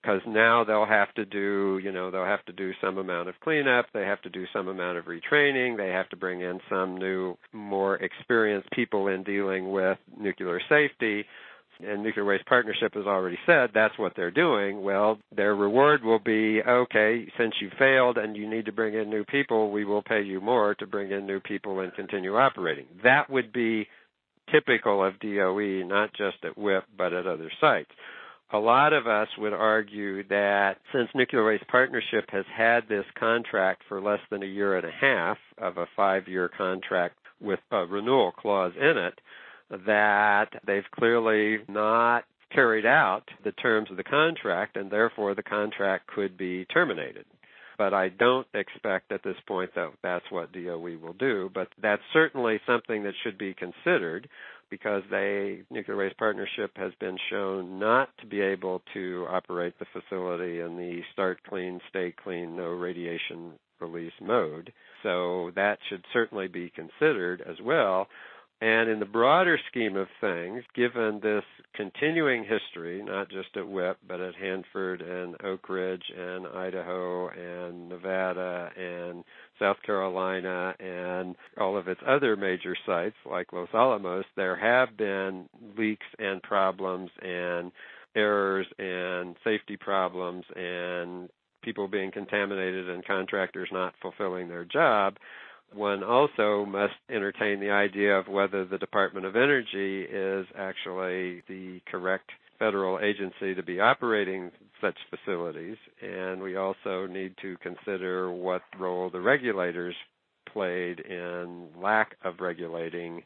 because 0.03 0.21
now 0.27 0.65
they'll 0.65 0.87
have 0.87 1.13
to 1.15 1.25
do, 1.25 1.79
you 1.83 1.93
know, 1.93 2.11
they'll 2.11 2.25
have 2.25 2.45
to 2.47 2.53
do 2.53 2.73
some 2.81 2.99
amount 2.99 3.29
of 3.29 3.39
cleanup, 3.41 3.87
they 3.93 4.03
have 4.03 4.21
to 4.23 4.31
do 4.31 4.45
some 4.53 4.69
amount 4.69 4.99
of 4.99 5.05
retraining, 5.05 5.77
they 5.77 5.89
have 5.89 6.09
to 6.09 6.17
bring 6.17 6.41
in 6.41 6.59
some 6.69 6.97
new, 6.97 7.37
more 7.53 7.97
experienced 7.97 8.71
people 8.73 9.09
in 9.09 9.23
dealing 9.23 9.71
with 9.71 9.99
nuclear 10.19 10.61
safety. 10.69 11.25
And 11.83 12.03
Nuclear 12.03 12.27
Waste 12.27 12.45
Partnership 12.45 12.93
has 12.93 13.07
already 13.07 13.39
said 13.47 13.71
that's 13.73 13.99
what 13.99 14.13
they're 14.15 14.31
doing. 14.31 14.83
Well, 14.83 15.19
their 15.35 15.55
reward 15.55 16.05
will 16.05 16.19
be 16.19 16.61
okay, 16.61 17.27
since 17.39 17.55
you 17.59 17.71
failed 17.79 18.19
and 18.19 18.37
you 18.37 18.51
need 18.51 18.67
to 18.67 18.73
bring 18.73 18.93
in 18.93 19.09
new 19.09 19.25
people, 19.25 19.71
we 19.71 19.87
will 19.87 20.03
pay 20.03 20.21
you 20.21 20.43
more 20.43 20.75
to 20.75 20.87
bring 20.87 21.11
in 21.11 21.27
new 21.27 21.41
people 21.41 21.81
and 21.81 21.95
continue 21.95 22.37
operating. 22.37 22.85
That 23.03 23.31
would 23.31 23.51
be 23.51 23.87
typical 24.53 25.03
of 25.03 25.19
DOE, 25.21 25.85
not 25.87 26.11
just 26.13 26.37
at 26.45 26.59
WIPP, 26.59 26.85
but 26.99 27.15
at 27.15 27.27
other 27.27 27.51
sites 27.63 27.91
a 28.53 28.59
lot 28.59 28.93
of 28.93 29.07
us 29.07 29.29
would 29.39 29.53
argue 29.53 30.27
that 30.29 30.79
since 30.93 31.09
Nuclear 31.15 31.47
Waste 31.47 31.69
Partnership 31.69 32.25
has 32.31 32.45
had 32.55 32.89
this 32.89 33.05
contract 33.19 33.83
for 33.89 34.01
less 34.01 34.21
than 34.31 34.43
a 34.43 34.47
year 34.47 34.77
and 34.77 34.87
a 34.87 34.91
half 34.91 35.39
of 35.59 35.77
a 35.77 35.87
five 35.95 36.27
year 36.27 36.49
contract 36.49 37.17
with 37.41 37.61
a 37.71 37.87
renewal 37.87 38.33
clause 38.33 38.73
in 38.79 38.99
it, 38.99 39.21
that 39.87 40.49
they've 40.67 40.91
clearly 40.93 41.59
not 41.69 42.25
carried 42.53 42.87
out 42.87 43.23
the 43.45 43.53
terms 43.53 43.91
of 43.91 43.97
the 43.97 44.05
contract 44.05 44.77
and 44.77 44.91
therefore 44.91 45.35
the 45.35 45.43
contract 45.43 46.09
could 46.09 46.37
be 46.37 46.65
terminated. 46.65 47.25
But 47.79 47.95
I 47.95 48.09
don't 48.09 48.47
expect 48.53 49.13
at 49.13 49.23
this 49.23 49.37
point 49.47 49.71
that 49.75 49.93
that's 50.03 50.25
what 50.31 50.53
DOE 50.53 50.99
will 51.01 51.15
do, 51.19 51.51
but 51.55 51.69
that's 51.81 52.03
certainly 52.13 52.61
something 52.67 53.05
that 53.05 53.15
should 53.23 53.39
be 53.39 53.55
considered 53.55 54.29
because 54.71 55.03
they 55.11 55.63
nuclear 55.71 55.97
waste 55.97 56.17
partnership 56.19 56.71
has 56.77 56.93
been 57.01 57.19
shown 57.31 57.79
not 57.79 58.09
to 58.21 58.27
be 58.27 58.41
able 58.41 58.83
to 58.95 59.27
operate 59.29 59.75
the 59.79 59.87
facility 59.93 60.61
in 60.61 60.77
the 60.77 61.01
start 61.13 61.39
clean 61.49 61.81
stay 61.89 62.15
clean 62.23 62.57
no 62.57 62.69
radiation 62.69 63.53
release 63.81 64.13
mode. 64.21 64.73
So 65.03 65.51
that 65.57 65.79
should 65.89 66.05
certainly 66.13 66.49
be 66.49 66.71
considered 66.75 67.43
as 67.49 67.57
well 67.65 68.07
and 68.61 68.91
in 68.91 69.01
the 69.01 69.07
broader 69.07 69.59
scheme 69.71 69.97
of 69.97 70.09
things, 70.21 70.63
given 70.75 71.21
this 71.23 71.45
continuing 71.75 72.45
history, 72.45 73.03
not 73.03 73.31
just 73.31 73.57
at 73.57 73.67
WIPP, 73.67 73.97
but 74.07 74.21
at 74.21 74.35
Hanford 74.35 75.01
and 75.01 75.35
Oak 75.43 75.69
Ridge 75.69 76.05
and 76.17 76.47
Idaho 76.47 77.29
and 77.29 77.89
Nevada 77.89 78.71
and 78.77 79.25
South 79.59 79.79
Carolina 79.85 80.75
and 80.79 81.37
all 81.59 81.79
of 81.79 81.89
its 81.89 82.01
other 82.07 82.37
major 82.37 82.77
sites 82.85 83.17
like 83.31 83.53
Los 83.53 83.69
Alamos, 83.73 84.27
there 84.37 84.57
have 84.57 84.95
been 84.95 85.49
leaks 85.79 86.07
and 86.19 86.43
problems 86.43 87.11
and 87.23 87.73
errors 88.15 88.67
and 88.79 89.37
safety 89.43 89.77
problems 89.77 90.45
and 90.55 91.31
people 91.63 91.89
being 91.89 92.11
contaminated 92.11 92.91
and 92.91 93.07
contractors 93.07 93.69
not 93.73 93.95
fulfilling 94.03 94.49
their 94.49 94.65
job 94.65 95.17
one 95.75 96.03
also 96.03 96.65
must 96.65 96.95
entertain 97.09 97.61
the 97.61 97.71
idea 97.71 98.19
of 98.19 98.29
whether 98.29 98.65
the 98.65 98.79
Department 98.79 99.27
of 99.27 99.37
Energy 99.37 100.03
is 100.03 100.47
actually 100.57 101.43
the 101.49 101.81
correct 101.91 102.31
federal 102.59 102.99
agency 103.01 103.55
to 103.55 103.63
be 103.63 103.81
operating 103.81 104.51
such 104.81 104.97
facilities. 105.11 105.77
And 106.03 106.41
we 106.43 106.57
also 106.57 107.07
need 107.07 107.35
to 107.43 107.57
consider 107.63 108.31
what 108.31 108.63
role 108.79 109.11
the 109.11 109.21
regulators 109.21 109.95
played 110.53 111.01
in 111.01 111.69
lack 111.81 112.17
of 112.25 112.41
regulating 112.41 113.23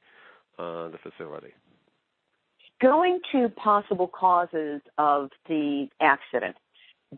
uh, 0.58 0.88
the 0.88 0.98
facility. 1.02 1.52
Going 2.82 3.20
to 3.32 3.48
possible 3.50 4.08
causes 4.08 4.80
of 4.98 5.30
the 5.48 5.88
accident, 6.00 6.56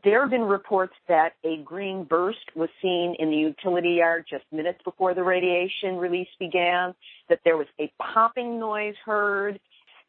there 0.04 0.22
have 0.22 0.30
been 0.30 0.42
reports 0.42 0.94
that 1.08 1.34
a 1.44 1.58
green 1.58 2.04
burst 2.04 2.54
was 2.54 2.68
seen 2.82 3.14
in 3.18 3.30
the 3.30 3.36
utility 3.36 3.90
yard 3.90 4.26
just 4.28 4.44
minutes 4.52 4.80
before 4.84 5.14
the 5.14 5.22
radiation 5.22 5.96
release 5.96 6.28
began, 6.38 6.94
that 7.28 7.40
there 7.44 7.56
was 7.56 7.66
a 7.80 7.92
popping 8.00 8.58
noise 8.58 8.94
heard, 9.04 9.60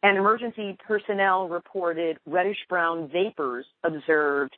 and 0.03 0.17
emergency 0.17 0.77
personnel 0.85 1.47
reported 1.47 2.17
reddish 2.25 2.57
brown 2.69 3.09
vapors 3.09 3.65
observed 3.83 4.55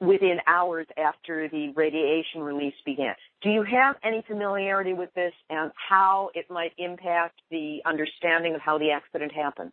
within 0.00 0.38
hours 0.48 0.86
after 0.96 1.48
the 1.48 1.72
radiation 1.76 2.42
release 2.42 2.74
began. 2.84 3.14
Do 3.40 3.50
you 3.50 3.62
have 3.62 3.96
any 4.02 4.24
familiarity 4.26 4.94
with 4.94 5.14
this 5.14 5.32
and 5.48 5.70
how 5.76 6.30
it 6.34 6.50
might 6.50 6.72
impact 6.76 7.40
the 7.50 7.78
understanding 7.86 8.56
of 8.56 8.60
how 8.60 8.78
the 8.78 8.90
accident 8.90 9.32
happened? 9.32 9.70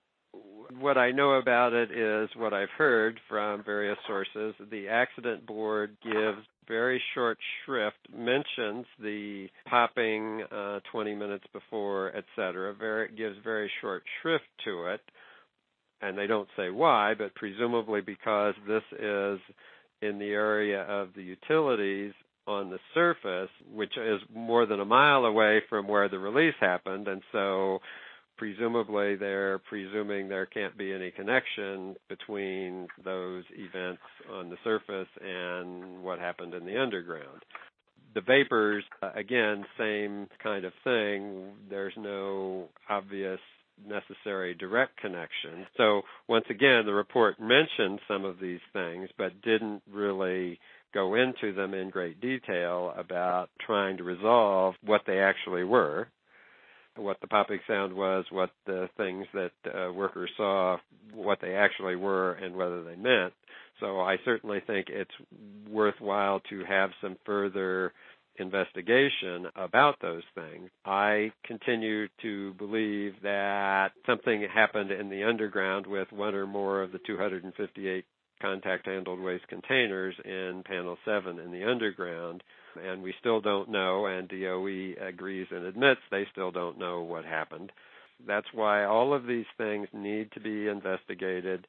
What 0.80 0.98
I 0.98 1.12
know 1.12 1.34
about 1.34 1.74
it 1.74 1.92
is 1.92 2.30
what 2.36 2.54
I've 2.54 2.70
heard 2.78 3.20
from 3.28 3.64
various 3.64 3.98
sources. 4.08 4.54
The 4.72 4.88
accident 4.88 5.46
board 5.46 5.98
gives 6.04 6.38
very 6.68 7.02
short 7.16 7.38
shrift, 7.66 7.98
mentions 8.16 8.86
the 9.00 9.48
popping 9.68 10.44
uh, 10.52 10.80
20 10.92 11.16
minutes 11.16 11.46
before, 11.52 12.16
etc. 12.16 12.74
Very 12.76 13.10
gives 13.12 13.36
very 13.44 13.70
short 13.82 14.04
shrift 14.22 14.46
to 14.66 14.86
it, 14.86 15.02
and 16.02 16.18
they 16.18 16.28
don't 16.28 16.48
say 16.56 16.70
why, 16.70 17.16
but 17.18 17.34
presumably 17.36 18.02
because 18.02 18.54
this 18.68 18.84
is 18.94 19.40
in 20.02 20.20
the 20.20 20.30
area 20.30 20.84
of 20.84 21.10
the 21.16 21.24
utilities 21.24 22.14
on 22.48 22.70
the 22.70 22.80
surface, 22.94 23.50
which 23.74 23.98
is 23.98 24.22
more 24.34 24.66
than 24.66 24.80
a 24.80 24.86
mile 24.86 25.26
away 25.26 25.62
from 25.70 25.88
where 25.88 26.08
the 26.08 26.20
release 26.20 26.56
happened, 26.60 27.08
and 27.08 27.22
so 27.32 27.80
presumably 28.40 29.18
they're 29.18 29.60
presuming 29.60 30.30
there 30.30 30.46
can't 30.46 30.78
be 30.78 30.94
any 30.94 31.12
connection 31.12 31.96
between 32.08 32.88
those 33.04 33.44
events 33.54 34.02
on 34.34 34.50
the 34.50 34.56
surface 34.64 35.10
and 35.22 36.02
what 36.02 36.20
happened 36.20 36.54
in 36.54 36.66
the 36.66 36.82
underground. 36.82 37.44
The 38.16 38.22
vapors, 38.22 38.86
again, 39.14 39.66
same 39.78 40.28
kind 40.42 40.64
of 40.64 40.72
thing. 40.86 41.52
There's 41.70 41.94
no 41.98 42.70
obvious 42.90 43.40
necessary 43.86 44.56
direct 44.56 44.98
connection. 44.98 45.68
So 45.78 46.02
once 46.28 46.46
again, 46.50 46.84
the 46.86 46.94
report 46.94 47.40
mentioned 47.40 48.00
some 48.08 48.24
of 48.24 48.40
these 48.40 48.62
things, 48.74 49.10
but 49.18 49.42
didn't 49.42 49.84
really 49.92 50.60
go 50.94 51.16
into 51.16 51.54
them 51.54 51.74
in 51.74 51.90
great 51.90 52.20
detail 52.22 52.94
about 52.98 53.50
trying 53.66 53.98
to 53.98 54.04
resolve 54.04 54.76
what 54.84 55.02
they 55.06 55.20
actually 55.20 55.64
were, 55.64 56.08
what 56.96 57.20
the 57.22 57.28
popping 57.28 57.60
sound 57.68 57.94
was, 57.94 58.26
what 58.32 58.52
the 58.66 58.90
things 58.98 59.26
that 59.34 59.52
uh, 59.74 59.92
workers 59.94 60.30
saw, 60.38 60.78
what 61.14 61.40
they 61.42 61.54
actually 61.56 61.96
were, 61.96 62.34
and 62.34 62.56
whether 62.56 62.84
they 62.84 62.96
meant. 62.96 63.34
So 63.80 64.00
I 64.02 64.18
certainly 64.26 64.62
think 64.66 64.88
it's 64.90 65.12
worthwhile 65.70 66.42
to 66.50 66.64
have 66.66 66.90
some 67.02 67.16
further 67.26 67.94
investigation 68.38 69.48
about 69.56 69.96
those 70.02 70.24
things. 70.36 70.70
I 70.86 71.32
continue 71.46 72.08
to 72.22 72.54
believe 72.56 73.14
that 73.24 73.90
something 74.06 74.46
happened 74.54 74.92
in 74.92 75.10
the 75.10 75.24
underground 75.24 75.88
with 75.88 76.12
one 76.12 76.36
or 76.36 76.48
more 76.48 76.82
of 76.82 76.92
the 76.92 77.00
258 77.06 78.06
contact 78.42 78.86
handled 78.86 79.20
waste 79.20 79.48
containers 79.50 80.16
in 80.24 80.64
panel 80.66 80.98
7 81.06 81.40
in 81.40 81.52
the 81.52 81.70
underground 81.70 82.42
and 82.84 83.02
we 83.02 83.14
still 83.20 83.42
don't 83.42 83.70
know 83.70 84.06
and 84.06 84.28
DOE 84.30 84.94
agrees 85.02 85.48
and 85.52 85.66
admits 85.66 86.02
they 86.12 86.26
still 86.32 86.52
don't 86.52 86.78
know 86.80 87.02
what 87.02 87.26
happened. 87.26 87.72
That's 88.28 88.48
why 88.54 88.84
all 88.86 89.14
of 89.14 89.26
these 89.26 89.46
things 89.58 89.88
need 89.94 90.32
to 90.34 90.40
be 90.40 90.68
investigated 90.68 91.68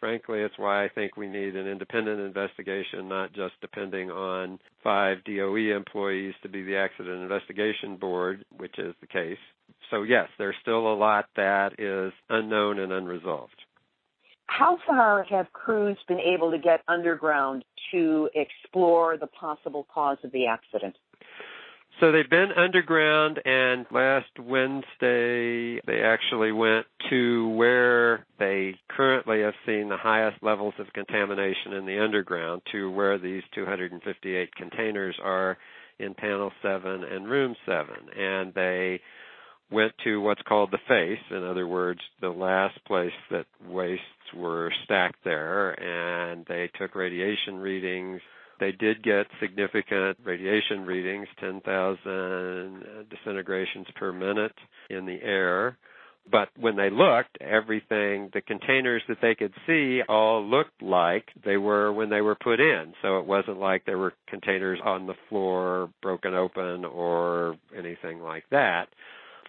frankly, 0.00 0.40
it's 0.40 0.58
why 0.58 0.84
I 0.84 0.88
think 0.88 1.16
we 1.16 1.28
need 1.28 1.56
an 1.56 1.66
independent 1.66 2.20
investigation, 2.20 3.08
not 3.08 3.32
just 3.32 3.54
depending 3.60 4.10
on 4.10 4.58
five 4.82 5.18
DOE 5.24 5.74
employees 5.76 6.34
to 6.42 6.48
be 6.48 6.62
the 6.62 6.76
accident 6.76 7.22
investigation 7.22 7.96
board, 7.96 8.44
which 8.56 8.78
is 8.78 8.94
the 9.00 9.06
case. 9.06 9.38
So, 9.90 10.02
yes, 10.02 10.28
there's 10.38 10.56
still 10.62 10.92
a 10.92 10.94
lot 10.94 11.26
that 11.36 11.78
is 11.78 12.12
unknown 12.28 12.78
and 12.78 12.92
unresolved. 12.92 13.64
How 14.48 14.78
far 14.86 15.22
have 15.24 15.52
crews 15.52 15.98
been 16.08 16.20
able 16.20 16.50
to 16.50 16.58
get 16.58 16.82
underground 16.88 17.64
to 17.92 18.28
explore 18.34 19.16
the 19.16 19.28
possible 19.28 19.86
cause 19.92 20.18
of 20.24 20.32
the 20.32 20.46
accident? 20.46 20.96
So 22.00 22.12
they've 22.12 22.30
been 22.30 22.52
underground, 22.52 23.40
and 23.44 23.84
last 23.90 24.38
Wednesday 24.38 25.80
they 25.86 26.02
actually 26.02 26.52
went 26.52 26.86
to 27.10 27.48
where 27.50 28.24
they 28.38 28.76
currently 28.88 29.42
have 29.42 29.54
seen 29.66 29.88
the 29.88 29.96
highest 29.96 30.42
levels 30.42 30.74
of 30.78 30.92
contamination 30.92 31.72
in 31.72 31.86
the 31.86 32.02
underground, 32.02 32.62
to 32.72 32.90
where 32.90 33.18
these 33.18 33.42
258 33.54 34.54
containers 34.54 35.16
are 35.22 35.58
in 35.98 36.14
panel 36.14 36.52
7 36.62 37.04
and 37.04 37.28
room 37.28 37.56
7. 37.66 37.88
And 38.16 38.54
they 38.54 39.00
went 39.70 39.92
to 40.04 40.20
what's 40.20 40.42
called 40.42 40.70
the 40.70 40.78
face, 40.88 41.22
in 41.30 41.44
other 41.44 41.66
words, 41.66 42.00
the 42.20 42.28
last 42.28 42.82
place 42.86 43.12
that 43.30 43.46
wastes 43.68 44.02
were 44.34 44.72
stacked 44.84 45.22
there, 45.24 45.72
and 45.72 46.44
they 46.48 46.70
took 46.78 46.94
radiation 46.94 47.56
readings 47.56 48.20
they 48.60 48.72
did 48.72 49.02
get 49.02 49.26
significant 49.40 50.18
radiation 50.24 50.84
readings, 50.84 51.28
10,000 51.40 53.06
disintegrations 53.10 53.86
per 53.96 54.12
minute 54.12 54.54
in 54.90 55.06
the 55.06 55.18
air. 55.22 55.78
But 56.30 56.48
when 56.58 56.76
they 56.76 56.90
looked, 56.90 57.38
everything, 57.40 58.30
the 58.34 58.42
containers 58.42 59.02
that 59.08 59.18
they 59.22 59.34
could 59.34 59.54
see 59.66 60.02
all 60.08 60.44
looked 60.44 60.82
like 60.82 61.24
they 61.44 61.56
were 61.56 61.90
when 61.92 62.10
they 62.10 62.20
were 62.20 62.34
put 62.34 62.60
in. 62.60 62.92
So 63.00 63.18
it 63.18 63.26
wasn't 63.26 63.60
like 63.60 63.86
there 63.86 63.96
were 63.96 64.12
containers 64.28 64.78
on 64.84 65.06
the 65.06 65.14
floor 65.28 65.88
broken 66.02 66.34
open 66.34 66.84
or 66.84 67.56
anything 67.76 68.20
like 68.20 68.44
that. 68.50 68.88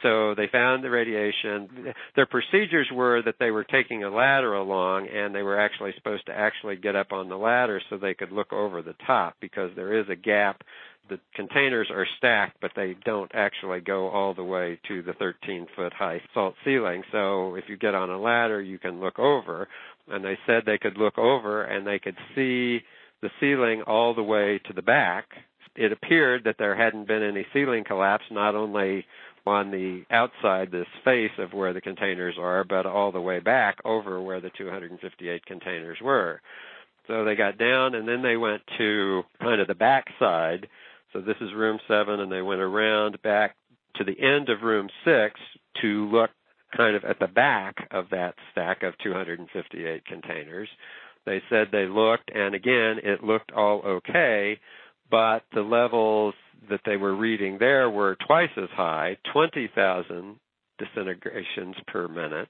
So 0.02 0.34
they 0.36 0.48
found 0.52 0.84
the 0.84 0.90
radiation. 0.90 1.94
Their 2.16 2.26
procedures 2.26 2.88
were 2.94 3.22
that 3.24 3.36
they 3.40 3.52
were 3.52 3.66
taking 3.66 4.04
a 4.04 4.10
ladder 4.10 4.54
along 4.54 5.08
and 5.08 5.36
they 5.36 5.44
were 5.44 5.60
actually 5.60 5.92
supposed 5.98 6.26
to 6.28 6.32
actually 6.32 6.78
get 6.78 6.96
up 6.96 7.12
on 7.12 7.30
the 7.30 7.38
ladder 7.38 7.82
so 7.90 7.98
they 7.98 8.14
could 8.14 8.32
look 8.32 8.54
over 8.54 8.82
the 8.82 8.96
top 9.06 9.36
because 9.42 9.72
there 9.76 10.00
is 10.00 10.08
a 10.10 10.16
gap. 10.16 10.62
The 11.10 11.20
containers 11.36 11.90
are 11.92 12.08
stacked, 12.18 12.58
but 12.62 12.72
they 12.76 12.96
don't 13.04 13.32
actually 13.34 13.82
go 13.82 14.10
all 14.10 14.34
the 14.34 14.44
way 14.44 14.80
to 14.88 15.02
the 15.02 15.14
13 15.14 15.68
foot 15.76 15.92
high 15.92 16.22
salt 16.34 16.56
ceiling. 16.64 17.04
So 17.12 17.56
if 17.56 17.66
you 17.68 17.78
get 17.78 17.96
on 17.96 18.10
a 18.10 18.20
ladder, 18.20 18.62
you 18.62 18.78
can 18.78 19.02
look 19.02 19.20
over. 19.20 19.68
And 20.08 20.24
they 20.24 20.38
said 20.46 20.64
they 20.66 20.78
could 20.78 20.98
look 20.98 21.18
over 21.18 21.64
and 21.64 21.86
they 21.86 22.00
could 22.00 22.18
see 22.36 22.82
the 23.22 23.30
ceiling 23.40 23.82
all 23.86 24.14
the 24.14 24.24
way 24.24 24.62
to 24.66 24.74
the 24.74 24.82
back. 24.82 25.26
It 25.76 25.92
appeared 25.92 26.44
that 26.46 26.56
there 26.58 26.76
hadn't 26.76 27.08
been 27.08 27.24
any 27.24 27.46
ceiling 27.54 27.84
collapse, 27.86 28.26
not 28.32 28.56
only 28.56 29.06
on 29.50 29.72
the 29.72 30.04
outside, 30.12 30.72
this 30.72 30.88
face 31.04 31.32
of 31.38 31.54
where 31.54 31.74
the 31.74 31.82
containers 31.82 32.36
are, 32.40 32.64
but 32.64 32.86
all 32.86 33.12
the 33.12 33.22
way 33.22 33.40
back 33.40 33.78
over 33.84 34.22
where 34.22 34.42
the 34.42 34.52
258 34.58 35.46
containers 35.46 35.98
were. 36.02 36.42
So 37.08 37.26
they 37.26 37.36
got 37.36 37.58
down 37.58 37.96
and 37.96 38.08
then 38.08 38.22
they 38.22 38.38
went 38.38 38.62
to 38.78 39.24
kind 39.42 39.60
of 39.60 39.68
the 39.68 39.76
back 39.76 40.06
side. 40.20 40.68
So 41.12 41.22
this 41.22 41.38
is 41.42 41.54
room 41.56 41.80
seven 41.88 42.20
and 42.20 42.32
they 42.32 42.44
went 42.44 42.62
around 42.62 43.22
back 43.24 43.56
to 43.96 44.04
the 44.04 44.18
end 44.20 44.50
of 44.50 44.62
room 44.62 44.90
six 45.04 45.40
to 45.82 46.08
look 46.10 46.30
kind 46.78 46.96
of 46.96 47.04
at 47.04 47.18
the 47.20 47.28
back 47.28 47.88
of 47.92 48.06
that 48.12 48.36
stack 48.52 48.84
of 48.84 48.94
258 49.04 50.06
containers. 50.06 50.70
They 51.26 51.42
said 51.50 51.70
they 51.72 51.88
looked 51.88 52.32
and 52.34 52.54
again 52.54 52.98
it 53.04 53.24
looked 53.24 53.52
all 53.52 53.82
okay, 53.86 54.60
but 55.10 55.44
the 55.54 55.62
levels 55.62 56.34
that 56.70 56.82
they 56.86 56.98
were 56.98 57.16
reading 57.16 57.58
there 57.60 57.90
were 57.90 58.18
twice 58.28 58.50
as 58.58 58.70
high, 58.72 59.18
20,000 59.34 60.36
disintegrations 60.78 61.76
per 61.88 62.08
minute. 62.08 62.50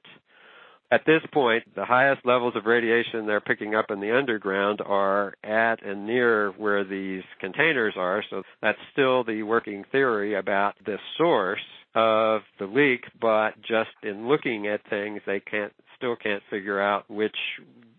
At 0.91 1.05
this 1.05 1.21
point, 1.31 1.63
the 1.75 1.85
highest 1.85 2.25
levels 2.25 2.55
of 2.55 2.65
radiation 2.65 3.27
they're 3.27 3.39
picking 3.39 3.75
up 3.75 3.91
in 3.91 3.99
the 3.99 4.15
underground 4.15 4.81
are 4.83 5.35
at 5.43 5.85
and 5.85 6.07
near 6.07 6.49
where 6.57 6.83
these 6.83 7.21
containers 7.39 7.93
are, 7.95 8.23
so 8.29 8.41
that's 8.61 8.79
still 8.91 9.23
the 9.23 9.43
working 9.43 9.83
theory 9.91 10.33
about 10.33 10.73
the 10.85 10.97
source 11.15 11.61
of 11.93 12.41
the 12.57 12.65
leak, 12.65 13.03
but 13.21 13.51
just 13.61 13.91
in 14.01 14.27
looking 14.27 14.67
at 14.67 14.81
things, 14.89 15.21
they 15.27 15.39
can't 15.39 15.73
still 15.95 16.15
can't 16.15 16.41
figure 16.49 16.79
out 16.79 17.09
which 17.09 17.35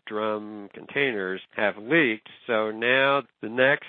drum 0.07 0.69
containers 0.75 1.41
have 1.55 1.77
leaked. 1.79 2.29
So 2.47 2.71
now 2.71 3.23
the 3.43 3.49
next 3.49 3.85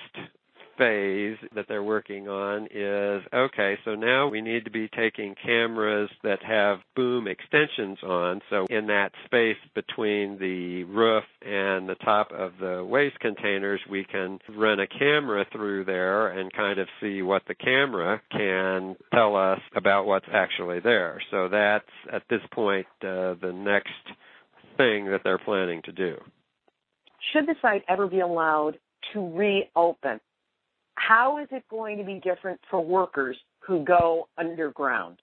phase 0.77 1.37
that 1.55 1.65
they're 1.67 1.83
working 1.83 2.27
on 2.27 2.67
is 2.73 3.23
okay, 3.33 3.77
so 3.85 3.95
now 3.95 4.27
we 4.27 4.41
need 4.41 4.65
to 4.65 4.71
be 4.71 4.87
taking 4.89 5.35
cameras 5.43 6.09
that 6.23 6.43
have 6.43 6.79
boom 6.95 7.27
extensions 7.27 7.97
on. 8.03 8.41
So 8.49 8.65
in 8.69 8.87
that 8.87 9.11
space 9.25 9.57
between 9.75 10.37
the 10.39 10.83
roof 10.85 11.23
and 11.41 11.87
the 11.87 11.95
top 12.03 12.31
of 12.31 12.53
the 12.59 12.83
waste 12.83 13.19
containers, 13.19 13.81
we 13.89 14.03
can 14.03 14.39
run 14.55 14.79
a 14.79 14.87
camera 14.87 15.45
through 15.51 15.85
there 15.85 16.27
and 16.27 16.51
kind 16.53 16.79
of 16.79 16.87
see 17.01 17.21
what 17.21 17.43
the 17.47 17.55
camera 17.55 18.21
can 18.31 18.95
tell 19.13 19.35
us 19.35 19.59
about 19.75 20.05
what's 20.05 20.27
actually 20.31 20.79
there. 20.79 21.21
So 21.31 21.47
that's 21.49 21.85
at 22.11 22.23
this 22.29 22.41
point 22.51 22.87
uh, 23.01 23.35
the 23.41 23.53
next 23.53 23.89
thing 24.77 25.05
that 25.11 25.21
they're 25.23 25.37
planning 25.37 25.81
to 25.85 25.91
do. 25.91 26.15
Should 27.33 27.45
the 27.47 27.55
site 27.61 27.83
ever 27.87 28.07
be 28.07 28.19
allowed 28.19 28.77
to 29.13 29.35
reopen, 29.35 30.19
how 30.95 31.39
is 31.39 31.47
it 31.51 31.63
going 31.69 31.97
to 31.97 32.03
be 32.03 32.19
different 32.23 32.59
for 32.69 32.83
workers 32.83 33.37
who 33.59 33.83
go 33.83 34.27
underground? 34.37 35.17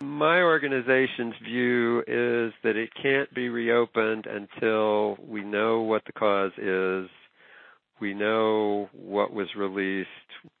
My 0.00 0.42
organization's 0.42 1.34
view 1.42 2.00
is 2.00 2.52
that 2.62 2.76
it 2.76 2.90
can't 3.00 3.32
be 3.32 3.48
reopened 3.48 4.26
until 4.26 5.16
we 5.24 5.42
know 5.42 5.82
what 5.82 6.04
the 6.04 6.12
cause 6.12 6.52
is. 6.58 7.08
We 8.00 8.12
know 8.12 8.88
what 8.92 9.32
was 9.32 9.48
released. 9.56 10.08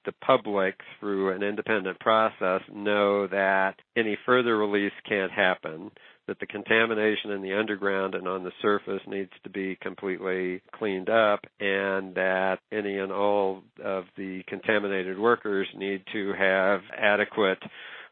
The 0.06 0.12
public, 0.24 0.76
through 1.00 1.34
an 1.34 1.42
independent 1.42 1.98
process, 2.00 2.62
know 2.72 3.26
that 3.26 3.74
any 3.96 4.16
further 4.24 4.56
release 4.56 4.92
can't 5.06 5.32
happen 5.32 5.90
that 6.26 6.38
the 6.40 6.46
contamination 6.46 7.30
in 7.30 7.42
the 7.42 7.52
underground 7.52 8.14
and 8.14 8.26
on 8.26 8.44
the 8.44 8.52
surface 8.62 9.02
needs 9.06 9.30
to 9.42 9.50
be 9.50 9.76
completely 9.80 10.62
cleaned 10.72 11.10
up 11.10 11.40
and 11.60 12.14
that 12.14 12.58
any 12.72 12.98
and 12.98 13.12
all 13.12 13.62
of 13.82 14.04
the 14.16 14.42
contaminated 14.48 15.18
workers 15.18 15.68
need 15.76 16.02
to 16.12 16.32
have 16.38 16.80
adequate 16.96 17.58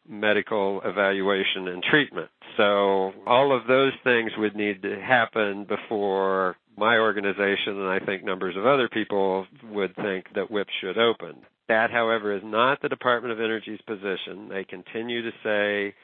medical 0.08 0.80
evaluation 0.84 1.68
and 1.68 1.82
treatment. 1.82 2.28
So 2.56 3.12
all 3.26 3.56
of 3.56 3.66
those 3.66 3.92
things 4.04 4.32
would 4.36 4.56
need 4.56 4.82
to 4.82 5.00
happen 5.00 5.64
before 5.64 6.56
my 6.76 6.98
organization 6.98 7.78
and 7.78 7.88
I 7.88 8.00
think 8.04 8.24
numbers 8.24 8.56
of 8.56 8.66
other 8.66 8.88
people 8.88 9.46
would 9.70 9.94
think 9.96 10.26
that 10.34 10.50
WIPP 10.50 10.66
should 10.80 10.98
open. 10.98 11.36
That, 11.68 11.90
however, 11.90 12.34
is 12.34 12.42
not 12.44 12.82
the 12.82 12.88
Department 12.88 13.32
of 13.32 13.40
Energy's 13.40 13.80
position. 13.86 14.48
They 14.48 14.64
continue 14.64 15.22
to 15.22 15.30
say 15.42 15.94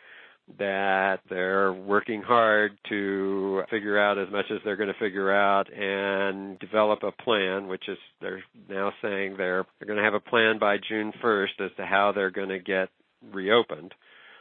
that 0.59 1.21
they're 1.29 1.73
working 1.73 2.23
hard 2.23 2.73
to 2.89 3.63
figure 3.71 3.99
out 3.99 4.19
as 4.19 4.29
much 4.31 4.47
as 4.51 4.59
they're 4.65 4.77
going 4.77 4.93
to 4.93 4.99
figure 4.99 5.33
out 5.33 5.73
and 5.73 6.59
develop 6.59 7.03
a 7.03 7.13
plan, 7.13 7.69
which 7.69 7.89
is 7.89 7.99
they're 8.21 8.43
now 8.69 8.93
saying 9.03 9.37
they're 9.37 9.67
they're 9.79 9.87
going 9.87 9.99
to 9.99 10.05
have 10.05 10.15
a 10.15 10.21
plan 10.21 10.59
by 10.59 10.79
June 10.89 11.13
1st 11.23 11.61
as 11.67 11.71
to 11.77 11.85
how 11.85 12.13
they're 12.13 12.31
going 12.31 12.49
to 12.49 12.59
get 12.59 12.89
reopened. 13.33 13.93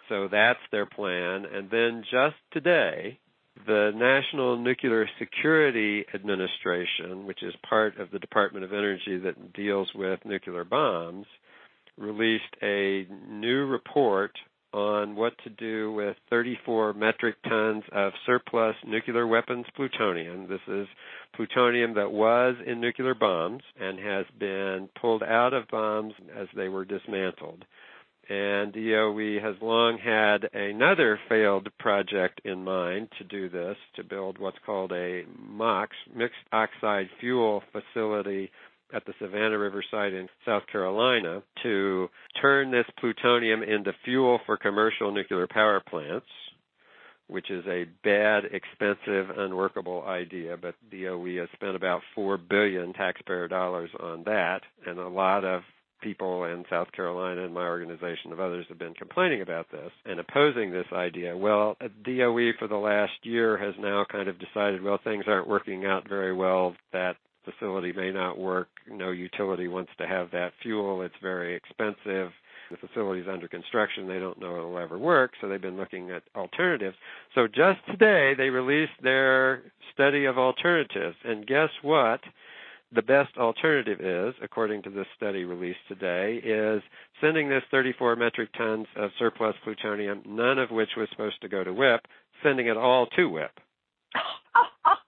So 0.09 0.27
that's 0.31 0.59
their 0.71 0.85
plan. 0.85 1.45
And 1.45 1.69
then 1.69 2.03
just 2.09 2.35
today, 2.51 3.19
the 3.65 3.91
National 3.95 4.57
Nuclear 4.57 5.09
Security 5.19 6.05
Administration, 6.13 7.25
which 7.25 7.43
is 7.43 7.53
part 7.67 7.99
of 7.99 8.11
the 8.11 8.19
Department 8.19 8.63
of 8.63 8.71
Energy 8.71 9.17
that 9.23 9.53
deals 9.53 9.89
with 9.95 10.19
nuclear 10.23 10.63
bombs, 10.63 11.25
released 11.97 12.43
a 12.61 13.07
new 13.29 13.65
report 13.65 14.31
on 14.77 15.15
what 15.15 15.33
to 15.43 15.49
do 15.49 15.91
with 15.91 16.15
34 16.29 16.93
metric 16.93 17.35
tons 17.49 17.83
of 17.91 18.13
surplus 18.27 18.75
nuclear 18.85 19.25
weapons 19.25 19.65
plutonium. 19.75 20.47
This 20.47 20.61
is 20.67 20.87
plutonium 21.35 21.95
that 21.95 22.11
was 22.11 22.55
in 22.65 22.79
nuclear 22.79 23.15
bombs 23.15 23.63
and 23.79 23.97
has 23.99 24.25
been 24.39 24.87
pulled 25.01 25.23
out 25.23 25.53
of 25.53 25.67
bombs 25.69 26.13
as 26.37 26.47
they 26.55 26.69
were 26.69 26.85
dismantled. 26.85 27.65
And 28.29 28.71
DOE 28.73 29.39
has 29.41 29.55
long 29.61 29.97
had 29.97 30.49
another 30.53 31.17
failed 31.27 31.69
project 31.79 32.41
in 32.43 32.63
mind 32.63 33.07
to 33.17 33.23
do 33.23 33.49
this, 33.49 33.77
to 33.95 34.03
build 34.03 34.37
what's 34.37 34.57
called 34.63 34.91
a 34.91 35.23
MOX, 35.39 35.95
mixed 36.13 36.35
oxide 36.51 37.09
fuel 37.19 37.63
facility 37.71 38.51
at 38.93 39.05
the 39.05 39.13
Savannah 39.19 39.57
River 39.57 39.83
site 39.91 40.13
in 40.13 40.29
South 40.45 40.63
Carolina 40.71 41.43
to 41.63 42.09
turn 42.41 42.71
this 42.71 42.85
plutonium 42.99 43.63
into 43.63 43.91
fuel 44.05 44.39
for 44.45 44.57
commercial 44.57 45.11
nuclear 45.11 45.47
power 45.47 45.81
plants, 45.89 46.27
which 47.27 47.51
is 47.51 47.65
a 47.67 47.85
bad, 48.03 48.45
expensive, 48.45 49.29
unworkable 49.37 50.03
idea. 50.07 50.55
But 50.55 50.75
DOE 50.89 51.37
has 51.39 51.49
spent 51.53 51.75
about 51.75 52.01
four 52.15 52.37
billion 52.37 52.93
taxpayer 52.93 53.47
dollars 53.47 53.89
on 53.99 54.23
that, 54.25 54.61
and 54.85 54.97
a 54.99 55.09
lot 55.09 55.43
of 55.43 55.63
people 56.01 56.45
in 56.45 56.63
South 56.69 56.91
Carolina 56.91 57.43
and 57.43 57.53
my 57.53 57.65
organization 57.65 58.31
of 58.31 58.39
others 58.39 58.65
have 58.69 58.77
been 58.77 58.93
complaining 58.93 59.41
about 59.41 59.65
this 59.71 59.91
and 60.05 60.19
opposing 60.19 60.71
this 60.71 60.85
idea. 60.93 61.35
Well, 61.35 61.75
DOE 62.05 62.51
for 62.59 62.67
the 62.67 62.75
last 62.75 63.13
year 63.23 63.57
has 63.57 63.73
now 63.79 64.05
kind 64.09 64.29
of 64.29 64.39
decided, 64.39 64.83
well, 64.83 64.99
things 65.03 65.25
aren't 65.27 65.47
working 65.47 65.85
out 65.85 66.07
very 66.07 66.33
well. 66.33 66.75
That 66.93 67.15
facility 67.51 67.93
may 67.93 68.11
not 68.11 68.37
work. 68.37 68.67
No 68.89 69.11
utility 69.11 69.67
wants 69.67 69.91
to 69.97 70.07
have 70.07 70.31
that 70.31 70.53
fuel. 70.61 71.01
It's 71.01 71.15
very 71.21 71.55
expensive. 71.55 72.31
The 72.69 72.77
facility's 72.85 73.27
under 73.31 73.47
construction. 73.47 74.07
They 74.07 74.19
don't 74.19 74.39
know 74.39 74.57
it'll 74.57 74.77
ever 74.77 74.97
work, 74.97 75.31
so 75.39 75.47
they've 75.47 75.61
been 75.61 75.77
looking 75.77 76.11
at 76.11 76.23
alternatives. 76.35 76.97
So 77.33 77.47
just 77.47 77.79
today, 77.89 78.33
they 78.37 78.49
released 78.49 79.01
their 79.01 79.63
study 79.93 80.25
of 80.25 80.37
alternatives. 80.37 81.15
And 81.23 81.47
guess 81.47 81.69
what? 81.81 82.19
The 82.93 83.01
best 83.01 83.37
alternative 83.37 83.99
is, 83.99 84.33
according 84.41 84.83
to 84.83 84.89
this 84.89 85.07
study 85.15 85.43
released 85.43 85.79
today, 85.87 86.41
is 86.43 86.81
sending 87.19 87.49
this 87.49 87.63
34 87.69 88.15
metric 88.15 88.49
tons 88.57 88.87
of 88.95 89.11
surplus 89.19 89.55
plutonium, 89.63 90.21
none 90.25 90.57
of 90.57 90.71
which 90.71 90.89
was 90.95 91.09
supposed 91.11 91.41
to 91.41 91.49
go 91.49 91.63
to 91.63 91.73
WIPP, 91.73 92.05
sending 92.43 92.67
it 92.67 92.77
all 92.77 93.07
to 93.07 93.29
WIPP. 93.29 93.51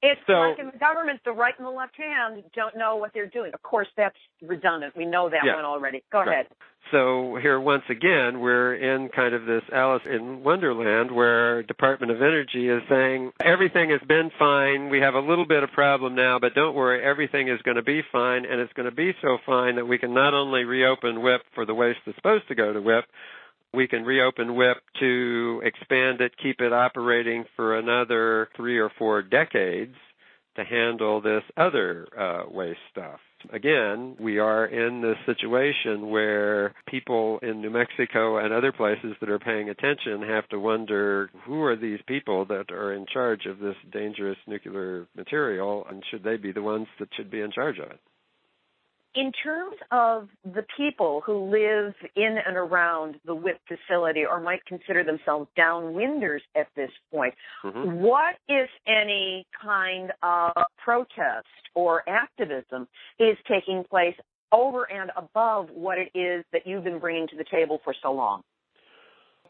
It's 0.00 0.20
so, 0.26 0.32
like 0.32 0.58
in 0.58 0.66
the 0.66 0.78
government, 0.78 1.20
the 1.24 1.32
right 1.32 1.54
and 1.58 1.66
the 1.66 1.70
left 1.70 1.96
hand 1.96 2.44
don't 2.54 2.76
know 2.76 2.96
what 2.96 3.12
they're 3.12 3.26
doing. 3.26 3.52
Of 3.52 3.62
course, 3.62 3.88
that's 3.96 4.16
redundant. 4.40 4.96
We 4.96 5.04
know 5.04 5.28
that 5.28 5.40
yeah, 5.44 5.56
one 5.56 5.64
already. 5.64 6.04
Go 6.12 6.20
right. 6.20 6.28
ahead. 6.28 6.46
So 6.92 7.36
here, 7.42 7.60
once 7.60 7.82
again, 7.90 8.40
we're 8.40 8.74
in 8.74 9.10
kind 9.10 9.34
of 9.34 9.44
this 9.44 9.62
Alice 9.72 10.04
in 10.06 10.42
Wonderland 10.42 11.10
where 11.10 11.62
Department 11.64 12.12
of 12.12 12.18
Energy 12.18 12.68
is 12.68 12.80
saying 12.88 13.32
everything 13.44 13.90
has 13.90 14.00
been 14.08 14.30
fine. 14.38 14.88
We 14.88 15.00
have 15.00 15.14
a 15.14 15.20
little 15.20 15.46
bit 15.46 15.62
of 15.62 15.70
problem 15.72 16.14
now, 16.14 16.38
but 16.38 16.54
don't 16.54 16.74
worry, 16.74 17.04
everything 17.04 17.48
is 17.48 17.60
going 17.62 17.76
to 17.76 17.82
be 17.82 18.02
fine, 18.10 18.46
and 18.46 18.60
it's 18.60 18.72
going 18.72 18.88
to 18.88 18.94
be 18.94 19.12
so 19.20 19.36
fine 19.44 19.76
that 19.76 19.86
we 19.86 19.98
can 19.98 20.14
not 20.14 20.32
only 20.32 20.64
reopen 20.64 21.20
WIPP 21.20 21.40
for 21.54 21.66
the 21.66 21.74
waste 21.74 21.98
that's 22.06 22.16
supposed 22.16 22.48
to 22.48 22.54
go 22.54 22.72
to 22.72 22.80
WIPP, 22.80 23.04
we 23.74 23.86
can 23.86 24.04
reopen 24.04 24.54
WIPP 24.54 24.78
to 25.00 25.62
expand 25.64 26.20
it, 26.20 26.32
keep 26.42 26.60
it 26.60 26.72
operating 26.72 27.44
for 27.56 27.78
another 27.78 28.48
three 28.56 28.78
or 28.78 28.90
four 28.98 29.22
decades 29.22 29.94
to 30.56 30.64
handle 30.64 31.20
this 31.20 31.44
other 31.56 32.08
uh, 32.18 32.42
waste 32.50 32.80
stuff. 32.90 33.20
Again, 33.52 34.16
we 34.18 34.38
are 34.38 34.66
in 34.66 35.00
this 35.00 35.16
situation 35.24 36.10
where 36.10 36.74
people 36.88 37.38
in 37.42 37.60
New 37.60 37.70
Mexico 37.70 38.38
and 38.38 38.52
other 38.52 38.72
places 38.72 39.14
that 39.20 39.30
are 39.30 39.38
paying 39.38 39.68
attention 39.68 40.22
have 40.22 40.48
to 40.48 40.58
wonder 40.58 41.30
who 41.44 41.62
are 41.62 41.76
these 41.76 42.00
people 42.08 42.44
that 42.46 42.72
are 42.72 42.92
in 42.92 43.06
charge 43.12 43.46
of 43.46 43.60
this 43.60 43.76
dangerous 43.92 44.38
nuclear 44.48 45.06
material 45.14 45.86
and 45.88 46.02
should 46.10 46.24
they 46.24 46.36
be 46.36 46.50
the 46.50 46.62
ones 46.62 46.88
that 46.98 47.08
should 47.16 47.30
be 47.30 47.40
in 47.40 47.52
charge 47.52 47.78
of 47.78 47.92
it? 47.92 48.00
In 49.14 49.32
terms 49.42 49.76
of 49.90 50.28
the 50.44 50.64
people 50.76 51.22
who 51.24 51.50
live 51.50 51.94
in 52.14 52.36
and 52.46 52.56
around 52.56 53.16
the 53.24 53.34
WIPP 53.34 53.58
facility 53.66 54.24
or 54.24 54.40
might 54.40 54.64
consider 54.66 55.02
themselves 55.02 55.48
downwinders 55.58 56.40
at 56.54 56.68
this 56.76 56.90
point, 57.12 57.34
mm-hmm. 57.64 58.00
what, 58.00 58.36
if 58.48 58.68
any, 58.86 59.46
kind 59.62 60.12
of 60.22 60.52
protest 60.84 61.46
or 61.74 62.08
activism 62.08 62.86
is 63.18 63.36
taking 63.48 63.82
place 63.88 64.14
over 64.52 64.90
and 64.90 65.10
above 65.16 65.68
what 65.70 65.98
it 65.98 66.10
is 66.16 66.44
that 66.52 66.66
you've 66.66 66.84
been 66.84 66.98
bringing 66.98 67.26
to 67.28 67.36
the 67.36 67.44
table 67.50 67.80
for 67.84 67.94
so 68.02 68.12
long? 68.12 68.42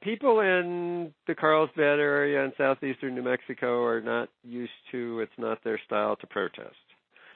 People 0.01 0.41
in 0.41 1.13
the 1.27 1.35
Carlsbad 1.35 1.99
area 1.99 2.45
in 2.45 2.53
southeastern 2.57 3.17
New 3.17 3.23
Mexico 3.23 3.83
are 3.83 4.01
not 4.01 4.29
used 4.45 4.71
to, 4.93 5.19
it's 5.21 5.33
not 5.37 5.63
their 5.65 5.81
style 5.85 6.15
to 6.17 6.27
protest 6.29 6.77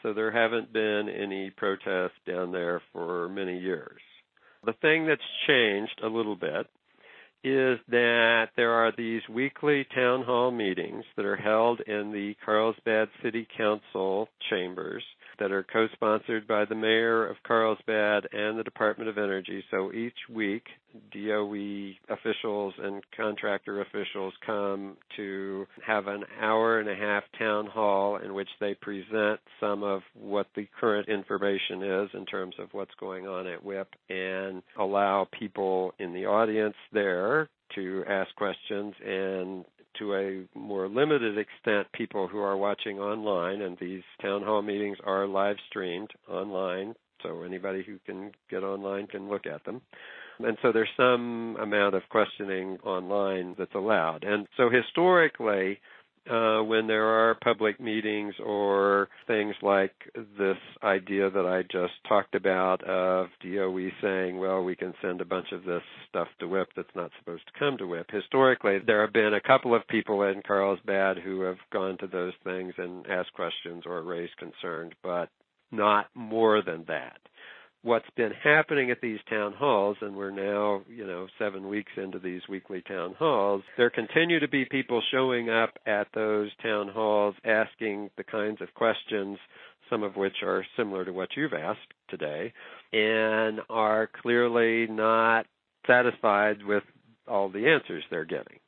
so 0.03 0.13
there 0.13 0.31
haven't 0.31 0.73
been 0.73 1.09
any 1.09 1.51
protests 1.51 2.19
down 2.27 2.53
there 2.53 2.83
for 2.93 3.29
many 3.29 3.59
years. 3.59 4.01
The 4.65 4.75
thing 4.81 5.07
that's 5.07 5.21
changed 5.47 6.01
a 6.03 6.09
little 6.09 6.37
bit 6.37 6.67
is 7.45 7.79
that 7.89 8.51
there 8.57 8.73
are 8.73 8.93
these 8.97 9.23
weekly 9.29 9.85
town 9.95 10.23
hall 10.23 10.53
meetings 10.53 11.05
that 11.17 11.25
are 11.25 11.37
held 11.37 11.81
in 11.81 12.13
the 12.13 12.35
Carlsbad 12.45 13.09
City 13.23 13.49
Council 13.57 14.29
chambers 14.49 15.03
that 15.39 15.53
are 15.53 15.65
co-sponsored 15.65 16.47
by 16.47 16.65
the 16.65 16.75
mayor 16.75 17.27
of 17.27 17.37
Carlsbad 17.47 18.29
and 18.33 18.59
the 18.59 18.65
Department 18.65 19.09
of 19.09 19.19
Energy. 19.19 19.65
So 19.71 19.93
each 19.93 20.17
week, 20.31 20.65
DOE 21.13 21.93
officials 22.09 22.75
and 22.83 23.03
contractor 23.17 23.81
officials 23.81 24.35
come 24.45 24.97
to 25.17 25.67
have 25.87 26.07
an 26.07 26.25
hour 26.41 26.81
and 26.81 26.89
a 26.89 26.95
half 26.95 27.25
town 27.39 27.67
hall 27.67 28.17
in 28.17 28.35
which 28.35 28.49
they 28.61 28.75
present 28.75 29.41
some 29.61 29.83
of 29.83 30.03
what 30.15 30.49
the 30.55 30.69
current 30.79 31.09
information 31.09 31.83
is 31.83 32.11
in 32.15 32.27
terms 32.27 32.55
of 32.59 32.69
what's 32.73 32.95
going 33.01 33.27
on 33.27 33.47
at 33.47 33.65
WIPP 33.65 33.89
and 34.11 34.63
allow 34.79 35.27
people 35.39 35.95
in 35.99 36.13
the 36.13 36.27
audience 36.27 36.77
there 36.93 37.49
to 37.75 38.05
ask 38.07 38.35
questions 38.37 38.95
and 39.05 39.65
to 39.99 40.15
a 40.15 40.59
more 40.59 40.89
limited 40.89 41.39
extent 41.39 41.87
people 41.93 42.29
who 42.29 42.39
are 42.39 42.57
watching 42.57 42.99
online, 42.99 43.63
and 43.63 43.77
these 43.79 44.03
town 44.21 44.43
hall 44.43 44.63
meetings 44.63 44.99
are 45.05 45.27
live 45.27 45.57
streamed 45.69 46.11
online, 46.29 46.95
so 47.23 47.43
anybody 47.43 47.83
who 47.85 47.99
can 48.05 48.33
get 48.51 48.63
online 48.63 49.07
can 49.07 49.29
look 49.29 49.47
at 49.47 49.65
them. 49.65 49.81
And 50.39 50.57
so 50.63 50.73
there's 50.73 50.89
some 50.97 51.57
amount 51.61 51.95
of 51.95 52.03
questioning 52.11 52.79
online 52.85 53.55
that's 53.59 53.75
allowed. 53.75 54.25
And 54.25 54.47
so 54.57 54.71
historically, 54.71 55.79
uh, 56.31 56.63
when 56.63 56.87
there 56.87 57.07
are 57.07 57.37
public 57.43 57.81
meetings 57.81 58.35
or 58.45 59.09
things 59.27 59.55
like 59.63 59.95
this 60.39 60.57
idea 60.83 61.31
that 61.31 61.47
I 61.47 61.63
just 61.63 61.95
talked 62.09 62.35
about 62.35 62.83
of 62.85 63.27
DOE 63.43 63.89
saying, 64.01 64.39
well, 64.39 64.63
we 64.63 64.77
can 64.77 64.95
send 65.03 65.21
a 65.21 65.25
bunch 65.25 65.49
of 65.53 65.65
this 65.65 65.83
stuff 66.09 66.29
to 66.39 66.47
WIPP 66.47 66.69
that's 66.77 66.95
not 66.95 67.11
supposed 67.19 67.45
to 67.47 67.59
come 67.59 67.77
to 67.79 67.87
WIPP. 67.87 68.11
Historically, 68.11 68.79
there 68.87 69.01
have 69.01 69.13
been 69.13 69.35
a 69.35 69.41
couple 69.41 69.75
of 69.75 69.87
people 69.89 70.23
in 70.23 70.43
Carlsbad 70.47 71.19
who 71.19 71.41
have 71.43 71.59
gone 71.73 71.99
to 71.99 72.07
those 72.07 72.35
things 72.45 72.73
and 72.79 73.07
asked 73.09 73.33
questions 73.33 73.83
or 73.85 74.03
raised 74.03 74.37
concerns, 74.37 74.93
but 75.03 75.29
not 75.73 76.07
more 76.15 76.63
than 76.63 76.85
that 76.87 77.19
what's 77.83 78.09
been 78.17 78.33
happening 78.33 78.91
at 78.91 79.01
these 79.01 79.19
town 79.29 79.53
halls, 79.53 79.97
and 80.01 80.15
we're 80.15 80.31
now, 80.31 80.83
you 80.89 81.07
know, 81.07 81.27
seven 81.39 81.69
weeks 81.69 81.93
into 81.97 82.19
these 82.19 82.43
weekly 82.49 82.81
town 82.83 83.15
halls, 83.19 83.63
there 83.77 83.91
continue 83.91 84.39
to 84.39 84.49
be 84.49 84.65
people 84.65 85.03
showing 85.11 85.51
up 85.51 85.79
at 85.85 86.07
those 86.15 86.51
town 86.63 86.89
halls 86.89 87.35
asking 87.45 88.11
the 88.17 88.25
kinds 88.25 88.61
of 88.61 88.73
questions, 88.75 89.39
some 89.91 90.05
of 90.05 90.17
which 90.17 90.43
are 90.43 90.65
similar 90.77 91.05
to 91.05 91.13
what 91.13 91.31
you've 91.37 91.53
asked 91.53 91.81
today, 92.09 92.53
and 92.93 93.61
are 93.69 94.09
clearly 94.23 94.87
not 94.87 95.47
satisfied 95.87 96.65
with 96.65 96.85
all 97.27 97.49
the 97.49 97.69
answers 97.69 98.05
they're 98.11 98.25
getting. 98.25 98.59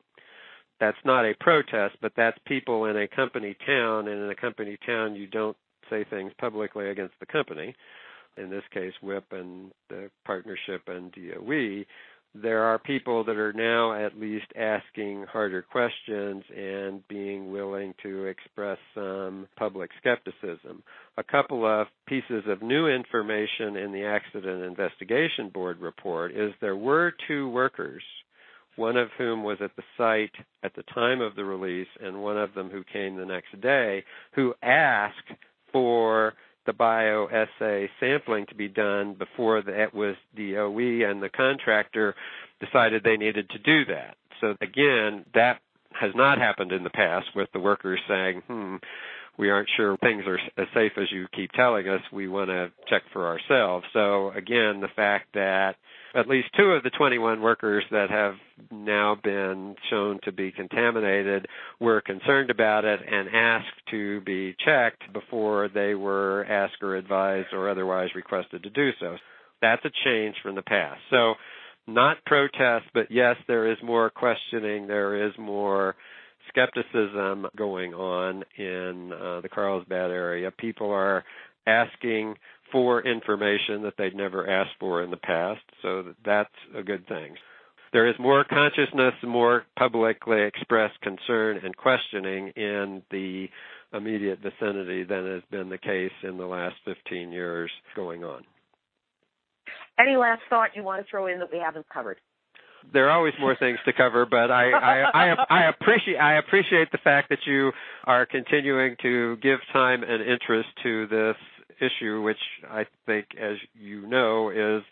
That's 0.80 0.98
not 1.04 1.24
a 1.24 1.34
protest, 1.38 1.96
but 2.02 2.12
that's 2.16 2.36
people 2.46 2.86
in 2.86 2.96
a 2.96 3.06
company 3.06 3.56
town, 3.64 4.08
and 4.08 4.22
in 4.22 4.30
a 4.30 4.34
company 4.34 4.76
town, 4.84 5.14
you 5.14 5.28
don't 5.28 5.56
say 5.88 6.04
things 6.04 6.32
publicly 6.38 6.88
against 6.88 7.14
the 7.20 7.26
company 7.26 7.76
in 8.37 8.51
this 8.51 8.64
case 8.72 8.93
WIPP 9.03 9.32
and 9.32 9.70
the 9.89 10.11
partnership 10.24 10.82
and 10.89 11.12
DOE, 11.12 11.85
there 12.35 12.64
are 12.64 12.80
people 12.80 13.22
that 13.24 13.37
are 13.37 13.53
now 13.53 13.95
at 13.95 14.18
least 14.18 14.47
asking 14.59 15.24
harder 15.30 15.62
questions 15.62 16.43
and 16.55 17.07
being 17.07 17.53
willing 17.53 17.95
to 18.03 18.24
express 18.24 18.78
some 18.93 19.47
public 19.57 19.91
skepticism. 19.99 20.82
A 21.16 21.22
couple 21.22 21.64
of 21.64 21.87
pieces 22.09 22.43
of 22.49 22.61
new 22.61 22.89
information 22.89 23.76
in 23.76 23.93
the 23.93 24.05
Accident 24.05 24.64
Investigation 24.64 25.49
Board 25.49 25.78
report 25.78 26.32
is 26.32 26.53
there 26.61 26.76
were 26.76 27.14
two 27.28 27.49
workers, 27.51 28.03
one 28.74 28.97
of 28.97 29.11
whom 29.16 29.45
was 29.45 29.59
at 29.62 29.70
the 29.76 29.85
site 29.97 30.35
at 30.64 30.74
the 30.74 30.82
time 30.93 31.20
of 31.20 31.37
the 31.37 31.45
release 31.45 31.87
and 32.03 32.20
one 32.20 32.37
of 32.37 32.53
them 32.55 32.68
who 32.68 32.82
came 32.93 33.14
the 33.14 33.24
next 33.24 33.61
day, 33.61 34.03
who 34.35 34.53
asked 34.61 35.30
for 35.72 36.35
the 36.66 36.72
bioassay 36.72 37.88
sampling 38.00 38.46
to 38.46 38.54
be 38.54 38.68
done 38.68 39.14
before 39.14 39.62
that 39.62 39.94
was 39.94 40.16
the 40.36 40.52
DOE 40.52 41.08
and 41.08 41.22
the 41.22 41.28
contractor 41.28 42.14
decided 42.60 43.02
they 43.02 43.16
needed 43.16 43.48
to 43.50 43.58
do 43.58 43.84
that. 43.86 44.16
So 44.40 44.56
again, 44.60 45.24
that 45.34 45.60
has 45.92 46.12
not 46.14 46.38
happened 46.38 46.72
in 46.72 46.84
the 46.84 46.90
past 46.90 47.26
with 47.34 47.48
the 47.52 47.60
workers 47.60 48.00
saying, 48.08 48.42
hmm, 48.46 48.76
we 49.38 49.50
aren't 49.50 49.68
sure 49.76 49.96
things 49.98 50.24
are 50.26 50.38
as 50.60 50.68
safe 50.74 50.92
as 50.96 51.10
you 51.10 51.26
keep 51.34 51.52
telling 51.52 51.88
us. 51.88 52.00
We 52.12 52.28
want 52.28 52.50
to 52.50 52.70
check 52.88 53.02
for 53.12 53.26
ourselves. 53.26 53.84
So 53.92 54.30
again, 54.30 54.80
the 54.80 54.88
fact 54.94 55.28
that 55.34 55.76
at 56.14 56.28
least 56.28 56.48
two 56.56 56.70
of 56.70 56.82
the 56.82 56.90
21 56.90 57.40
workers 57.40 57.84
that 57.90 58.08
have 58.08 58.34
now 58.70 59.16
been 59.22 59.74
shown 59.90 60.20
to 60.22 60.32
be 60.32 60.52
contaminated 60.52 61.46
were 61.80 62.00
concerned 62.00 62.50
about 62.50 62.84
it 62.84 63.00
and 63.06 63.28
asked 63.34 63.66
to 63.90 64.20
be 64.20 64.54
checked 64.64 65.12
before 65.12 65.68
they 65.68 65.94
were 65.94 66.44
asked 66.48 66.82
or 66.82 66.96
advised 66.96 67.48
or 67.52 67.68
otherwise 67.68 68.10
requested 68.14 68.62
to 68.62 68.70
do 68.70 68.90
so. 69.00 69.16
That's 69.60 69.84
a 69.84 69.90
change 70.04 70.36
from 70.42 70.54
the 70.54 70.62
past. 70.62 71.00
So 71.10 71.34
not 71.86 72.24
protest, 72.24 72.86
but 72.94 73.10
yes, 73.10 73.36
there 73.48 73.70
is 73.70 73.78
more 73.82 74.10
questioning, 74.10 74.86
there 74.86 75.26
is 75.26 75.32
more 75.38 75.96
skepticism 76.48 77.46
going 77.56 77.92
on 77.94 78.44
in 78.56 79.12
uh, 79.12 79.40
the 79.40 79.48
Carlsbad 79.48 80.10
area. 80.10 80.50
People 80.50 80.90
are 80.90 81.24
asking 81.66 82.36
for 82.74 83.00
information 83.02 83.82
that 83.82 83.94
they'd 83.96 84.16
never 84.16 84.50
asked 84.50 84.74
for 84.80 85.00
in 85.04 85.12
the 85.12 85.16
past, 85.16 85.60
so 85.80 86.12
that's 86.24 86.50
a 86.76 86.82
good 86.82 87.06
thing. 87.06 87.36
There 87.92 88.08
is 88.08 88.16
more 88.18 88.42
consciousness, 88.42 89.14
more 89.22 89.62
publicly 89.78 90.42
expressed 90.42 91.00
concern 91.00 91.60
and 91.62 91.76
questioning 91.76 92.48
in 92.56 93.02
the 93.12 93.46
immediate 93.92 94.40
vicinity 94.40 95.04
than 95.04 95.24
has 95.24 95.42
been 95.52 95.68
the 95.68 95.78
case 95.78 96.10
in 96.24 96.36
the 96.36 96.46
last 96.46 96.74
15 96.84 97.30
years 97.30 97.70
going 97.94 98.24
on. 98.24 98.42
Any 99.96 100.16
last 100.16 100.42
thought 100.50 100.70
you 100.74 100.82
want 100.82 101.06
to 101.06 101.08
throw 101.08 101.28
in 101.28 101.38
that 101.38 101.52
we 101.52 101.60
haven't 101.60 101.86
covered? 101.88 102.18
there 102.92 103.08
are 103.08 103.12
always 103.12 103.34
more 103.40 103.56
things 103.56 103.78
to 103.86 103.92
cover, 103.92 104.26
but 104.26 104.50
I, 104.50 104.70
I, 104.70 105.10
I, 105.10 105.34
I 105.48 105.68
appreciate 105.68 106.16
I 106.16 106.38
appreciate 106.38 106.92
the 106.92 106.98
fact 106.98 107.30
that 107.30 107.38
you 107.46 107.72
are 108.04 108.26
continuing 108.26 108.96
to 109.02 109.36
give 109.36 109.58
time 109.72 110.02
and 110.02 110.22
interest 110.22 110.68
to 110.82 111.06
this 111.06 111.36
issue, 111.80 112.22
which 112.22 112.38
I 112.70 112.86
think, 113.06 113.26
as 113.40 113.56
you 113.74 114.06
know, 114.06 114.50
is 114.50 114.82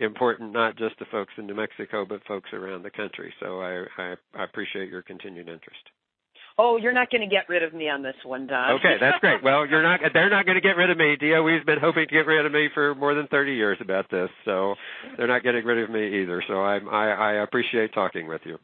important 0.00 0.52
not 0.52 0.76
just 0.76 0.98
to 0.98 1.04
folks 1.06 1.32
in 1.36 1.46
New 1.46 1.54
Mexico, 1.54 2.04
but 2.08 2.20
folks 2.26 2.50
around 2.52 2.82
the 2.82 2.90
country. 2.90 3.32
So 3.40 3.60
I, 3.60 3.84
I, 3.98 4.14
I 4.34 4.44
appreciate 4.44 4.88
your 4.88 5.02
continued 5.02 5.48
interest. 5.48 5.82
Oh, 6.60 6.76
you're 6.76 6.92
not 6.92 7.08
going 7.08 7.20
to 7.20 7.28
get 7.28 7.48
rid 7.48 7.62
of 7.62 7.72
me 7.72 7.88
on 7.88 8.02
this 8.02 8.16
one, 8.24 8.48
Don. 8.48 8.80
Okay, 8.80 8.96
that's 8.98 9.20
great. 9.20 9.44
Well, 9.44 9.64
you're 9.64 9.82
not. 9.82 10.00
They're 10.12 10.28
not 10.28 10.44
going 10.44 10.56
to 10.56 10.60
get 10.60 10.76
rid 10.76 10.90
of 10.90 10.98
me. 10.98 11.14
DOE's 11.14 11.64
been 11.64 11.78
hoping 11.78 12.06
to 12.08 12.12
get 12.12 12.26
rid 12.26 12.44
of 12.44 12.50
me 12.50 12.68
for 12.74 12.96
more 12.96 13.14
than 13.14 13.28
30 13.28 13.52
years 13.54 13.78
about 13.80 14.10
this, 14.10 14.28
so 14.44 14.74
they're 15.16 15.28
not 15.28 15.44
getting 15.44 15.64
rid 15.64 15.84
of 15.84 15.88
me 15.88 16.22
either. 16.22 16.42
So 16.48 16.54
I, 16.54 16.78
I, 16.78 17.06
I 17.10 17.32
appreciate 17.44 17.94
talking 17.94 18.26
with 18.26 18.40
you. 18.44 18.58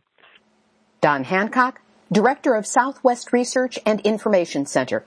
Don 1.03 1.23
Hancock, 1.23 1.81
Director 2.11 2.55
of 2.55 2.67
Southwest 2.67 3.33
Research 3.33 3.79
and 3.87 4.01
Information 4.01 4.67
Center. 4.67 5.05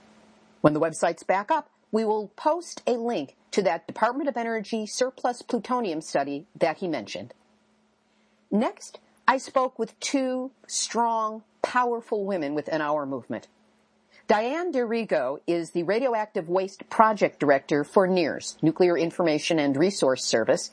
When 0.62 0.72
the 0.72 0.80
website's 0.80 1.22
back 1.22 1.50
up, 1.50 1.68
we 1.90 2.04
will 2.04 2.28
post 2.36 2.82
a 2.86 2.92
link 2.92 3.36
to 3.50 3.62
that 3.62 3.86
Department 3.86 4.28
of 4.28 4.36
Energy 4.36 4.86
surplus 4.86 5.42
plutonium 5.42 6.00
study 6.00 6.46
that 6.58 6.78
he 6.78 6.88
mentioned. 6.88 7.34
Next, 8.50 8.98
I 9.26 9.38
spoke 9.38 9.78
with 9.78 9.98
two 10.00 10.50
strong, 10.66 11.42
powerful 11.62 12.24
women 12.24 12.54
within 12.54 12.80
our 12.80 13.04
movement. 13.06 13.48
Diane 14.26 14.70
D'Arrigo 14.70 15.38
is 15.46 15.70
the 15.70 15.84
Radioactive 15.84 16.48
Waste 16.48 16.88
Project 16.90 17.40
Director 17.40 17.82
for 17.82 18.06
NIRS, 18.06 18.56
Nuclear 18.62 18.96
Information 18.98 19.58
and 19.58 19.76
Resource 19.76 20.24
Service, 20.24 20.70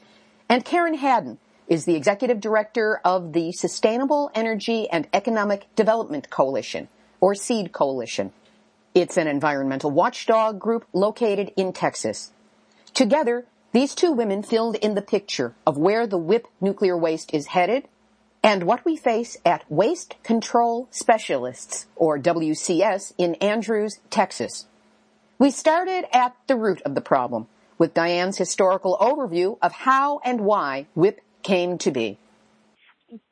and 0.50 0.66
Karen 0.66 0.96
Hadden 0.96 1.38
is 1.68 1.86
the 1.86 1.96
Executive 1.96 2.40
Director 2.40 3.00
of 3.06 3.34
the 3.34 3.52
Sustainable 3.54 4.30
Energy 4.36 4.90
and 4.90 5.08
Economic 5.14 5.68
Development 5.76 6.30
Coalition, 6.30 6.90
or 7.22 7.34
SEED 7.34 7.72
Coalition. 7.72 8.34
It's 8.96 9.18
an 9.18 9.28
environmental 9.28 9.92
watchdog 9.92 10.58
group 10.58 10.86
located 10.94 11.52
in 11.58 11.74
Texas. 11.74 12.32
Together, 12.94 13.46
these 13.74 13.94
two 13.94 14.14
women 14.14 14.42
filled 14.42 14.78
in 14.78 14.96
the 14.96 15.02
picture 15.02 15.54
of 15.68 15.78
where 15.78 16.08
the 16.08 16.18
WIPP 16.18 16.48
nuclear 16.62 16.98
waste 16.98 17.34
is 17.34 17.48
headed 17.48 17.90
and 18.42 18.64
what 18.64 18.86
we 18.86 18.96
face 18.96 19.36
at 19.44 19.70
Waste 19.70 20.16
Control 20.24 20.88
Specialists, 20.92 21.88
or 21.98 22.18
WCS, 22.18 23.12
in 23.18 23.36
Andrews, 23.36 24.00
Texas. 24.10 24.66
We 25.38 25.52
started 25.52 26.06
at 26.14 26.34
the 26.48 26.56
root 26.56 26.82
of 26.84 26.96
the 26.96 27.02
problem 27.02 27.48
with 27.78 27.94
Diane's 27.94 28.38
historical 28.38 28.98
overview 29.02 29.58
of 29.62 29.74
how 29.74 30.22
and 30.24 30.40
why 30.40 30.88
WIPP 30.96 31.20
came 31.44 31.78
to 31.80 31.92
be. 31.92 32.18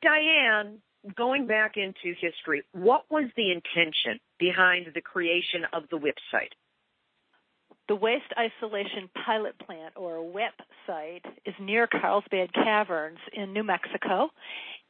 Diane, 0.02 0.80
going 1.16 1.46
back 1.46 1.78
into 1.78 2.14
history, 2.20 2.64
what 2.72 3.04
was 3.08 3.30
the 3.34 3.50
intention 3.50 4.20
behind 4.38 4.86
the 4.94 5.00
creation 5.00 5.62
of 5.72 5.84
the 5.90 5.96
WIPP 5.96 6.16
site? 6.30 6.54
The 7.88 7.94
Waste 7.94 8.32
Isolation 8.38 9.10
Pilot 9.26 9.58
Plant, 9.58 9.94
or 9.96 10.22
WIPP 10.22 10.54
site, 10.86 11.24
is 11.44 11.54
near 11.60 11.86
Carlsbad 11.86 12.52
Caverns 12.54 13.18
in 13.32 13.52
New 13.52 13.62
Mexico, 13.62 14.30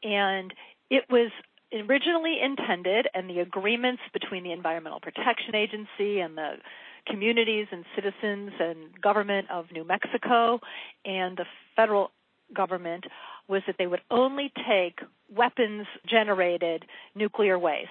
and 0.02 0.54
it 0.90 1.04
was 1.10 1.32
originally 1.72 2.38
intended, 2.40 3.08
and 3.12 3.28
the 3.28 3.40
agreements 3.40 4.02
between 4.12 4.44
the 4.44 4.52
Environmental 4.52 5.00
Protection 5.00 5.56
Agency 5.56 6.20
and 6.20 6.38
the 6.38 6.52
communities 7.06 7.66
and 7.72 7.84
citizens 7.94 8.52
and 8.60 9.00
government 9.00 9.50
of 9.50 9.66
New 9.72 9.84
Mexico 9.84 10.60
and 11.04 11.36
the 11.36 11.44
federal 11.76 12.12
government 12.54 13.04
was 13.48 13.62
that 13.66 13.76
they 13.78 13.86
would 13.86 14.00
only 14.10 14.52
take 14.68 15.00
weapons 15.34 15.86
generated 16.08 16.84
nuclear 17.14 17.58
waste 17.58 17.88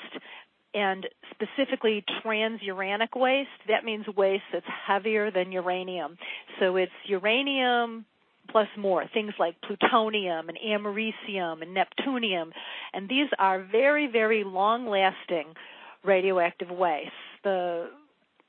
and 0.74 1.08
specifically 1.32 2.04
transuranic 2.24 3.16
waste. 3.16 3.50
That 3.68 3.84
means 3.84 4.06
waste 4.16 4.44
that's 4.52 4.66
heavier 4.88 5.32
than 5.32 5.52
uranium. 5.52 6.18
So 6.60 6.76
it's 6.76 6.92
uranium 7.06 8.06
plus 8.50 8.68
more, 8.78 9.06
things 9.14 9.34
like 9.40 9.56
plutonium 9.62 10.50
and 10.50 10.58
americium 10.58 11.62
and 11.62 11.76
neptunium. 11.76 12.52
And 12.94 13.10
these 13.10 13.28
are 13.40 13.64
very, 13.64 14.08
very 14.08 14.44
long 14.44 14.88
lasting 14.88 15.54
radioactive 16.04 16.70
wastes. 16.70 17.12
The 17.44 17.90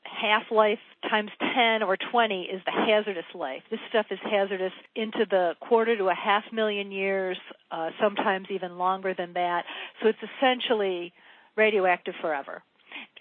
half 0.05 0.45
life 0.51 0.79
times 1.09 1.31
10 1.55 1.83
or 1.83 1.97
20 1.97 2.43
is 2.43 2.61
the 2.65 2.73
hazardous 2.73 3.25
life. 3.35 3.63
This 3.71 3.81
stuff 3.89 4.07
is 4.11 4.19
hazardous 4.23 4.73
into 4.95 5.27
the 5.29 5.53
quarter 5.61 5.97
to 5.97 6.09
a 6.09 6.15
half 6.15 6.45
million 6.53 6.93
years, 6.93 7.39
uh, 7.71 7.91
sometimes 8.01 8.47
even 8.51 8.79
longer 8.79 9.15
than 9.17 9.33
that. 9.35 9.65
So 10.03 10.09
it's 10.09 10.19
essentially 10.23 11.13
radioactive 11.57 12.15
forever. 12.21 12.63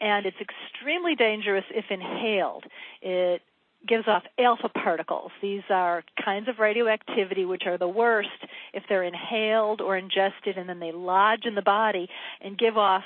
and 0.01 0.25
it's 0.25 0.37
extremely 0.39 1.15
dangerous 1.15 1.65
if 1.71 1.85
inhaled. 1.89 2.63
It 3.01 3.41
gives 3.87 4.07
off 4.07 4.23
alpha 4.39 4.69
particles. 4.69 5.31
These 5.41 5.63
are 5.69 6.03
kinds 6.23 6.47
of 6.47 6.59
radioactivity 6.59 7.45
which 7.45 7.63
are 7.65 7.77
the 7.77 7.87
worst 7.87 8.29
if 8.73 8.83
they're 8.87 9.03
inhaled 9.03 9.81
or 9.81 9.97
ingested 9.97 10.57
and 10.57 10.69
then 10.69 10.79
they 10.79 10.91
lodge 10.91 11.45
in 11.45 11.55
the 11.55 11.61
body 11.61 12.07
and 12.41 12.57
give 12.57 12.77
off 12.77 13.03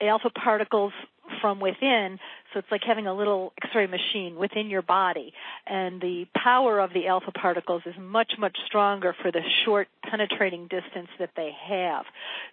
alpha 0.00 0.30
particles 0.30 0.92
from 1.40 1.60
within. 1.60 2.18
So 2.52 2.58
it's 2.58 2.68
like 2.70 2.82
having 2.84 3.06
a 3.06 3.14
little 3.14 3.52
X-ray 3.62 3.86
machine 3.86 4.34
within 4.36 4.68
your 4.68 4.82
body. 4.82 5.32
And 5.66 6.00
the 6.00 6.26
power 6.34 6.80
of 6.80 6.92
the 6.92 7.06
alpha 7.06 7.30
particles 7.30 7.82
is 7.86 7.94
much, 8.00 8.32
much 8.38 8.56
stronger 8.66 9.14
for 9.22 9.30
the 9.30 9.40
short 9.64 9.86
penetrating 10.10 10.62
distance 10.62 11.08
that 11.20 11.30
they 11.36 11.52
have. 11.68 12.04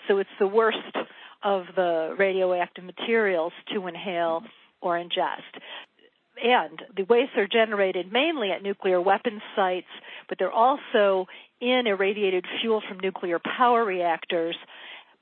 So 0.08 0.20
it's 0.20 0.30
the 0.40 0.48
worst 0.48 0.78
of 1.44 1.64
the 1.76 2.16
radioactive 2.18 2.84
materials 2.84 3.54
to 3.74 3.88
inhale 3.88 4.42
or 4.82 4.96
ingest 4.96 5.62
and 6.44 6.82
the 6.96 7.04
wastes 7.04 7.36
are 7.38 7.48
generated 7.48 8.12
mainly 8.12 8.52
at 8.52 8.64
nuclear 8.64 9.02
weapons 9.02 9.42
sites, 9.56 9.88
but 10.28 10.38
they're 10.40 10.52
also 10.52 11.28
in 11.60 11.84
irradiated 11.86 12.46
fuel 12.62 12.82
from 12.88 13.00
nuclear 13.00 13.40
power 13.58 13.84
reactors. 13.84 14.56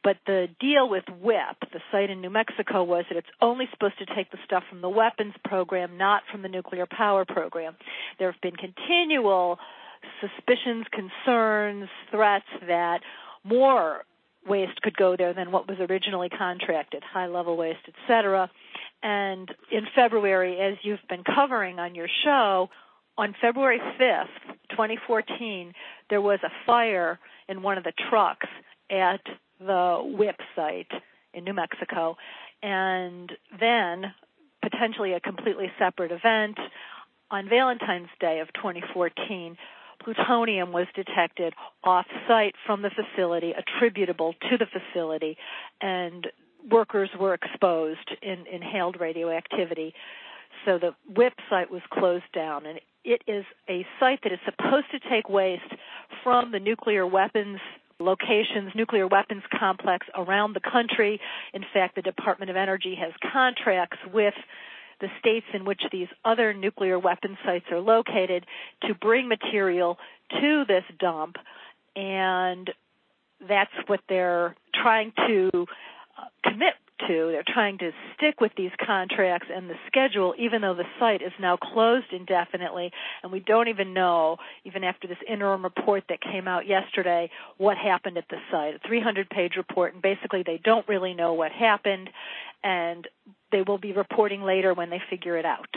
But 0.03 0.17
the 0.25 0.47
deal 0.59 0.87
with 0.87 1.03
WIPP, 1.21 1.71
the 1.73 1.79
site 1.91 2.09
in 2.09 2.21
New 2.21 2.29
Mexico, 2.29 2.83
was 2.83 3.05
that 3.09 3.17
it's 3.17 3.27
only 3.41 3.65
supposed 3.71 3.97
to 3.99 4.05
take 4.15 4.31
the 4.31 4.37
stuff 4.45 4.63
from 4.69 4.81
the 4.81 4.89
weapons 4.89 5.33
program, 5.43 5.97
not 5.97 6.21
from 6.31 6.43
the 6.43 6.47
nuclear 6.47 6.85
power 6.89 7.25
program. 7.25 7.75
There 8.19 8.31
have 8.31 8.39
been 8.41 8.55
continual 8.55 9.57
suspicions, 10.21 10.85
concerns, 10.91 11.89
threats 12.11 12.45
that 12.67 12.99
more 13.43 14.03
waste 14.47 14.81
could 14.81 14.95
go 14.95 15.15
there 15.17 15.33
than 15.33 15.51
what 15.51 15.67
was 15.67 15.77
originally 15.79 16.29
contracted, 16.29 17.03
high 17.03 17.27
level 17.27 17.57
waste, 17.57 17.79
et 17.87 17.93
cetera. 18.07 18.49
And 19.03 19.53
in 19.71 19.83
February, 19.95 20.59
as 20.59 20.77
you've 20.81 20.99
been 21.09 21.23
covering 21.23 21.79
on 21.79 21.95
your 21.95 22.07
show, 22.23 22.69
on 23.17 23.35
February 23.41 23.79
5th, 23.99 24.55
2014, 24.71 25.73
there 26.09 26.21
was 26.21 26.39
a 26.43 26.49
fire 26.65 27.19
in 27.49 27.61
one 27.61 27.77
of 27.77 27.83
the 27.83 27.93
trucks 28.09 28.47
at 28.91 29.21
the 29.59 30.01
WIPP 30.03 30.39
site 30.55 30.91
in 31.33 31.43
New 31.43 31.53
Mexico. 31.53 32.15
And 32.61 33.31
then, 33.59 34.13
potentially 34.61 35.13
a 35.13 35.19
completely 35.19 35.71
separate 35.79 36.11
event, 36.11 36.57
on 37.29 37.49
Valentine's 37.49 38.09
Day 38.19 38.39
of 38.39 38.47
2014, 38.53 39.57
plutonium 40.03 40.71
was 40.71 40.87
detected 40.95 41.53
off 41.83 42.05
site 42.27 42.55
from 42.65 42.81
the 42.81 42.89
facility, 42.89 43.53
attributable 43.53 44.33
to 44.49 44.57
the 44.57 44.65
facility, 44.65 45.37
and 45.81 46.27
workers 46.69 47.09
were 47.19 47.33
exposed 47.33 48.11
in 48.21 48.45
inhaled 48.51 48.99
radioactivity. 48.99 49.93
So 50.65 50.77
the 50.77 50.95
WIPP 51.13 51.33
site 51.49 51.71
was 51.71 51.81
closed 51.91 52.31
down, 52.33 52.65
and 52.65 52.79
it 53.03 53.21
is 53.27 53.45
a 53.69 53.85
site 53.99 54.19
that 54.23 54.31
is 54.31 54.39
supposed 54.45 54.87
to 54.91 54.99
take 55.09 55.29
waste 55.29 55.73
from 56.23 56.51
the 56.51 56.59
nuclear 56.59 57.05
weapons 57.05 57.59
locations, 57.99 58.71
nuclear 58.75 59.07
weapons 59.07 59.43
complex 59.57 60.05
around 60.15 60.53
the 60.53 60.59
country. 60.59 61.19
In 61.53 61.63
fact, 61.73 61.95
the 61.95 62.01
Department 62.01 62.51
of 62.51 62.55
Energy 62.55 62.95
has 62.99 63.11
contracts 63.31 63.97
with 64.13 64.35
the 64.99 65.07
states 65.19 65.45
in 65.53 65.65
which 65.65 65.81
these 65.91 66.07
other 66.25 66.53
nuclear 66.53 66.97
weapon 66.97 67.37
sites 67.45 67.65
are 67.71 67.79
located 67.79 68.45
to 68.83 68.93
bring 68.95 69.27
material 69.27 69.97
to 70.41 70.65
this 70.67 70.83
dump 70.99 71.35
and 71.95 72.71
that's 73.47 73.71
what 73.87 73.99
they're 74.09 74.55
trying 74.73 75.11
to 75.27 75.49
uh, 76.17 76.49
commit 76.49 76.73
to. 77.07 77.29
They're 77.31 77.43
trying 77.45 77.77
to 77.79 77.91
stick 78.15 78.41
with 78.41 78.51
these 78.57 78.71
contracts 78.85 79.47
and 79.53 79.69
the 79.69 79.75
schedule, 79.87 80.33
even 80.37 80.61
though 80.61 80.73
the 80.73 80.85
site 80.99 81.21
is 81.21 81.31
now 81.39 81.57
closed 81.57 82.11
indefinitely, 82.11 82.91
and 83.23 83.31
we 83.31 83.39
don't 83.39 83.67
even 83.67 83.93
know, 83.93 84.37
even 84.65 84.83
after 84.83 85.07
this 85.07 85.17
interim 85.27 85.63
report 85.63 86.03
that 86.09 86.21
came 86.21 86.47
out 86.47 86.67
yesterday, 86.67 87.29
what 87.57 87.77
happened 87.77 88.17
at 88.17 88.25
the 88.29 88.37
site. 88.51 88.75
A 88.75 88.79
300 88.87 89.29
page 89.29 89.53
report, 89.57 89.93
and 89.93 90.01
basically 90.01 90.43
they 90.43 90.59
don't 90.63 90.87
really 90.87 91.13
know 91.13 91.33
what 91.33 91.51
happened, 91.51 92.09
and 92.63 93.07
they 93.51 93.61
will 93.61 93.77
be 93.77 93.93
reporting 93.93 94.41
later 94.41 94.73
when 94.73 94.89
they 94.89 95.01
figure 95.09 95.37
it 95.37 95.45
out. 95.45 95.69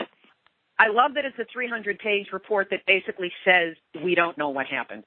I 0.79 0.87
love 0.89 1.13
that 1.15 1.25
it's 1.25 1.37
a 1.37 1.45
300 1.51 1.99
page 1.99 2.27
report 2.33 2.69
that 2.71 2.85
basically 2.87 3.31
says 3.45 3.75
we 4.03 4.15
don't 4.15 4.37
know 4.37 4.49
what 4.49 4.65
happened 4.65 5.03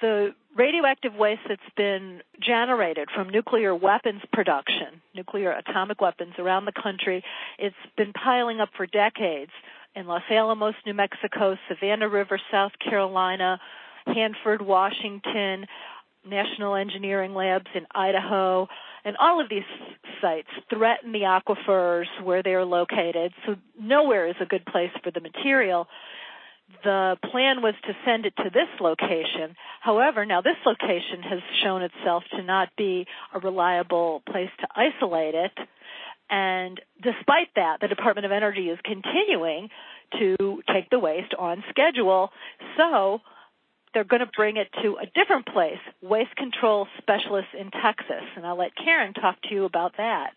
the 0.00 0.34
radioactive 0.56 1.14
waste 1.14 1.42
that's 1.48 1.60
been 1.76 2.22
generated 2.40 3.08
from 3.14 3.28
nuclear 3.30 3.74
weapons 3.74 4.22
production, 4.32 5.00
nuclear 5.14 5.52
atomic 5.52 6.00
weapons 6.00 6.34
around 6.38 6.64
the 6.64 6.72
country, 6.72 7.22
it's 7.58 7.76
been 7.96 8.12
piling 8.12 8.60
up 8.60 8.70
for 8.76 8.86
decades 8.86 9.52
in 9.94 10.06
Los 10.06 10.22
Alamos, 10.30 10.74
New 10.86 10.94
Mexico, 10.94 11.56
Savannah 11.68 12.08
River, 12.08 12.40
South 12.50 12.72
Carolina, 12.78 13.60
Hanford, 14.06 14.62
Washington, 14.62 15.66
National 16.26 16.74
Engineering 16.74 17.34
Labs 17.34 17.68
in 17.74 17.86
Idaho, 17.94 18.68
and 19.04 19.16
all 19.18 19.40
of 19.40 19.48
these 19.48 19.62
sites 20.20 20.48
threaten 20.68 21.12
the 21.12 21.20
aquifers 21.20 22.06
where 22.22 22.42
they 22.42 22.54
are 22.54 22.64
located, 22.64 23.32
so 23.46 23.56
nowhere 23.80 24.26
is 24.26 24.34
a 24.40 24.46
good 24.46 24.66
place 24.66 24.90
for 25.02 25.10
the 25.10 25.20
material 25.20 25.86
the 26.84 27.16
plan 27.30 27.62
was 27.62 27.74
to 27.86 27.92
send 28.04 28.26
it 28.26 28.34
to 28.36 28.50
this 28.52 28.68
location. 28.80 29.56
However, 29.80 30.26
now 30.26 30.40
this 30.40 30.56
location 30.66 31.22
has 31.22 31.40
shown 31.62 31.82
itself 31.82 32.24
to 32.36 32.42
not 32.42 32.68
be 32.76 33.06
a 33.34 33.38
reliable 33.38 34.22
place 34.30 34.50
to 34.60 34.68
isolate 34.74 35.34
it. 35.34 35.52
And 36.30 36.80
despite 37.02 37.48
that, 37.56 37.78
the 37.80 37.88
Department 37.88 38.26
of 38.26 38.32
Energy 38.32 38.68
is 38.68 38.78
continuing 38.84 39.70
to 40.18 40.62
take 40.72 40.90
the 40.90 40.98
waste 40.98 41.34
on 41.38 41.64
schedule. 41.70 42.30
So 42.76 43.20
they're 43.94 44.04
going 44.04 44.20
to 44.20 44.30
bring 44.36 44.58
it 44.58 44.68
to 44.82 44.98
a 45.02 45.06
different 45.06 45.46
place, 45.46 45.80
Waste 46.02 46.36
Control 46.36 46.86
Specialists 46.98 47.52
in 47.58 47.70
Texas. 47.70 48.24
And 48.36 48.46
I'll 48.46 48.58
let 48.58 48.76
Karen 48.76 49.14
talk 49.14 49.40
to 49.48 49.54
you 49.54 49.64
about 49.64 49.96
that. 49.96 50.32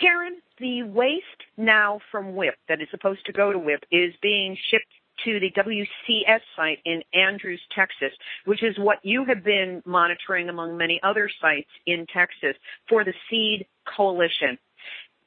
Karen, 0.00 0.36
the 0.58 0.82
waste 0.84 1.24
now 1.56 2.00
from 2.12 2.36
WIPP 2.36 2.54
that 2.68 2.80
is 2.80 2.88
supposed 2.90 3.24
to 3.26 3.32
go 3.32 3.52
to 3.52 3.58
WIPP 3.58 3.84
is 3.90 4.14
being 4.22 4.56
shipped 4.70 4.86
to 5.24 5.40
the 5.40 5.50
WCS 5.52 6.40
site 6.54 6.78
in 6.84 7.02
Andrews, 7.14 7.60
Texas, 7.74 8.12
which 8.44 8.62
is 8.62 8.76
what 8.78 8.98
you 9.02 9.24
have 9.24 9.44
been 9.44 9.82
monitoring 9.84 10.48
among 10.48 10.76
many 10.76 11.00
other 11.02 11.30
sites 11.40 11.68
in 11.86 12.06
Texas 12.12 12.56
for 12.88 13.04
the 13.04 13.14
SEED 13.30 13.66
Coalition. 13.96 14.58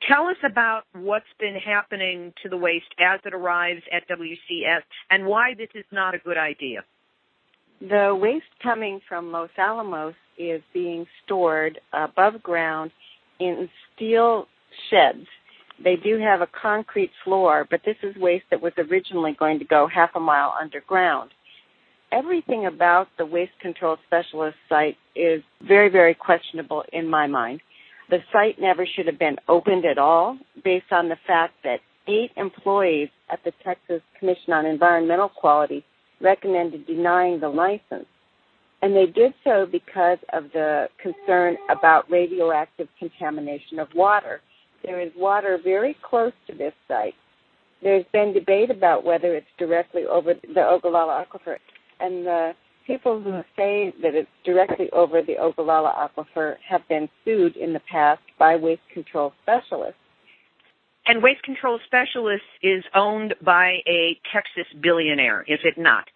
Tell 0.08 0.28
us 0.28 0.38
about 0.46 0.84
what's 0.94 1.26
been 1.40 1.56
happening 1.56 2.34
to 2.42 2.50
the 2.50 2.58
waste 2.58 2.94
as 3.00 3.20
it 3.26 3.34
arrives 3.34 3.82
at 3.92 4.08
WCS 4.08 4.82
and 5.10 5.26
why 5.26 5.54
this 5.58 5.70
is 5.76 5.86
not 5.92 6.16
a 6.16 6.20
good 6.20 6.38
idea. 6.38 6.86
The 7.82 8.18
waste 8.20 8.46
coming 8.62 9.00
from 9.08 9.32
Los 9.32 9.50
Alamos 9.58 10.16
is 10.38 10.62
being 10.74 11.06
stored 11.24 11.80
above 11.94 12.42
ground 12.42 12.92
in 13.40 13.70
steel 13.96 14.48
sheds 14.90 15.28
they 15.84 15.96
do 15.96 16.20
have 16.20 16.42
a 16.42 16.48
concrete 16.48 17.12
floor, 17.24 17.66
but 17.70 17.82
this 17.86 17.96
is 18.04 18.16
waste 18.18 18.46
that 18.52 18.62
was 18.62 18.74
originally 18.78 19.36
going 19.38 19.60
to 19.60 19.66
go 19.66 19.88
half 19.88 20.12
a 20.16 20.20
mile 20.20 20.54
underground. 20.60 21.32
Everything 22.12 22.66
about 22.66 23.08
the 23.18 23.26
waste 23.26 23.58
control 23.62 23.98
specialist 24.08 24.58
site 24.68 24.98
is 25.16 25.44
very, 25.66 25.90
very 25.90 26.16
questionable 26.16 26.84
in 26.92 27.08
my 27.08 27.28
mind. 27.28 27.62
The 28.10 28.20
site 28.34 28.60
never 28.60 28.86
should 28.86 29.06
have 29.06 29.20
been 29.20 29.38
opened 29.48 29.86
at 29.86 30.00
all 30.00 30.38
based 30.64 30.92
on 30.92 31.10
the 31.10 31.18
fact 31.28 31.54
that 31.64 31.80
eight 32.08 32.32
employees 32.36 33.10
at 33.32 33.44
the 33.44 33.54
Texas 33.64 34.02
Commission 34.18 34.54
on 34.54 34.66
Environmental 34.66 35.30
Quality 35.30 35.86
recommended 36.20 36.88
denying 36.88 37.40
the 37.40 37.50
license. 37.50 38.08
And 38.82 38.96
they 38.96 39.06
did 39.06 39.34
so 39.44 39.68
because 39.72 40.18
of 40.34 40.46
the 40.54 40.88
concern 41.02 41.58
about 41.70 42.10
radioactive 42.10 42.88
contamination 42.98 43.78
of 43.78 43.90
water 43.94 44.42
there 44.84 45.00
is 45.00 45.12
water 45.16 45.60
very 45.64 45.96
close 46.02 46.34
to 46.48 46.56
this 46.56 46.74
site. 46.88 47.16
There's 47.82 48.06
been 48.12 48.34
debate 48.34 48.72
about 48.72 49.04
whether 49.04 49.36
it's 49.36 49.48
directly 49.58 50.06
over 50.06 50.34
the 50.34 50.68
Ogallala 50.68 51.26
Aquifer, 51.26 51.58
and 52.00 52.26
the 52.26 52.54
people 52.86 53.22
who 53.22 53.42
say 53.56 53.94
that 54.02 54.16
it's 54.16 54.30
directly 54.44 54.90
over 54.92 55.22
the 55.22 55.38
Ogallala 55.38 56.10
Aquifer 56.10 56.58
have 56.68 56.88
been 56.90 57.08
sued 57.24 57.56
in 57.56 57.74
the 57.74 57.80
past 57.82 58.22
by 58.38 58.56
waste 58.56 58.82
control 58.94 59.34
specialists. 59.44 60.00
And 61.06 61.24
Waste 61.24 61.42
Control 61.42 61.80
Specialists 61.88 62.46
is 62.62 62.84
owned 62.94 63.34
by 63.42 63.78
a 63.88 64.20
Texas 64.32 64.68
billionaire, 64.80 65.44
is 65.48 65.60
it 65.64 65.76
not? 65.76 66.08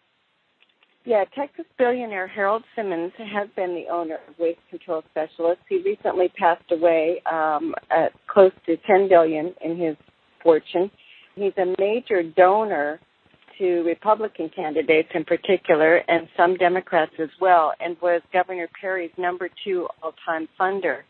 Yeah, 1.06 1.26
Texas 1.36 1.66
billionaire 1.78 2.28
Harold 2.28 2.64
Simmons 2.76 3.12
has 3.18 3.50
been 3.58 3.76
the 3.76 3.92
owner 3.94 4.20
of 4.28 4.40
Waste 4.40 4.60
Control 4.70 5.04
Specialists. 5.12 5.64
He 5.68 5.82
recently 5.84 6.30
passed 6.30 6.72
away 6.72 7.22
um, 7.30 7.76
at 7.92 8.14
close 8.28 8.54
to 8.68 8.78
10 8.88 9.10
billion 9.10 9.54
in 9.64 9.78
his 9.78 9.98
fortune. 10.42 10.90
He's 11.36 11.52
a 11.58 11.76
major 11.78 12.24
donor 12.24 13.02
to 13.58 13.82
Republican 13.84 14.50
candidates 14.56 15.10
in 15.14 15.26
particular 15.26 15.98
and 16.08 16.28
some 16.38 16.56
Democrats 16.56 17.12
as 17.20 17.30
well, 17.42 17.74
and 17.82 17.98
was 18.02 18.22
Governor 18.32 18.70
Perry's 18.80 19.12
number 19.18 19.50
two 19.66 19.88
all-time 20.02 20.48
funder. 20.60 21.02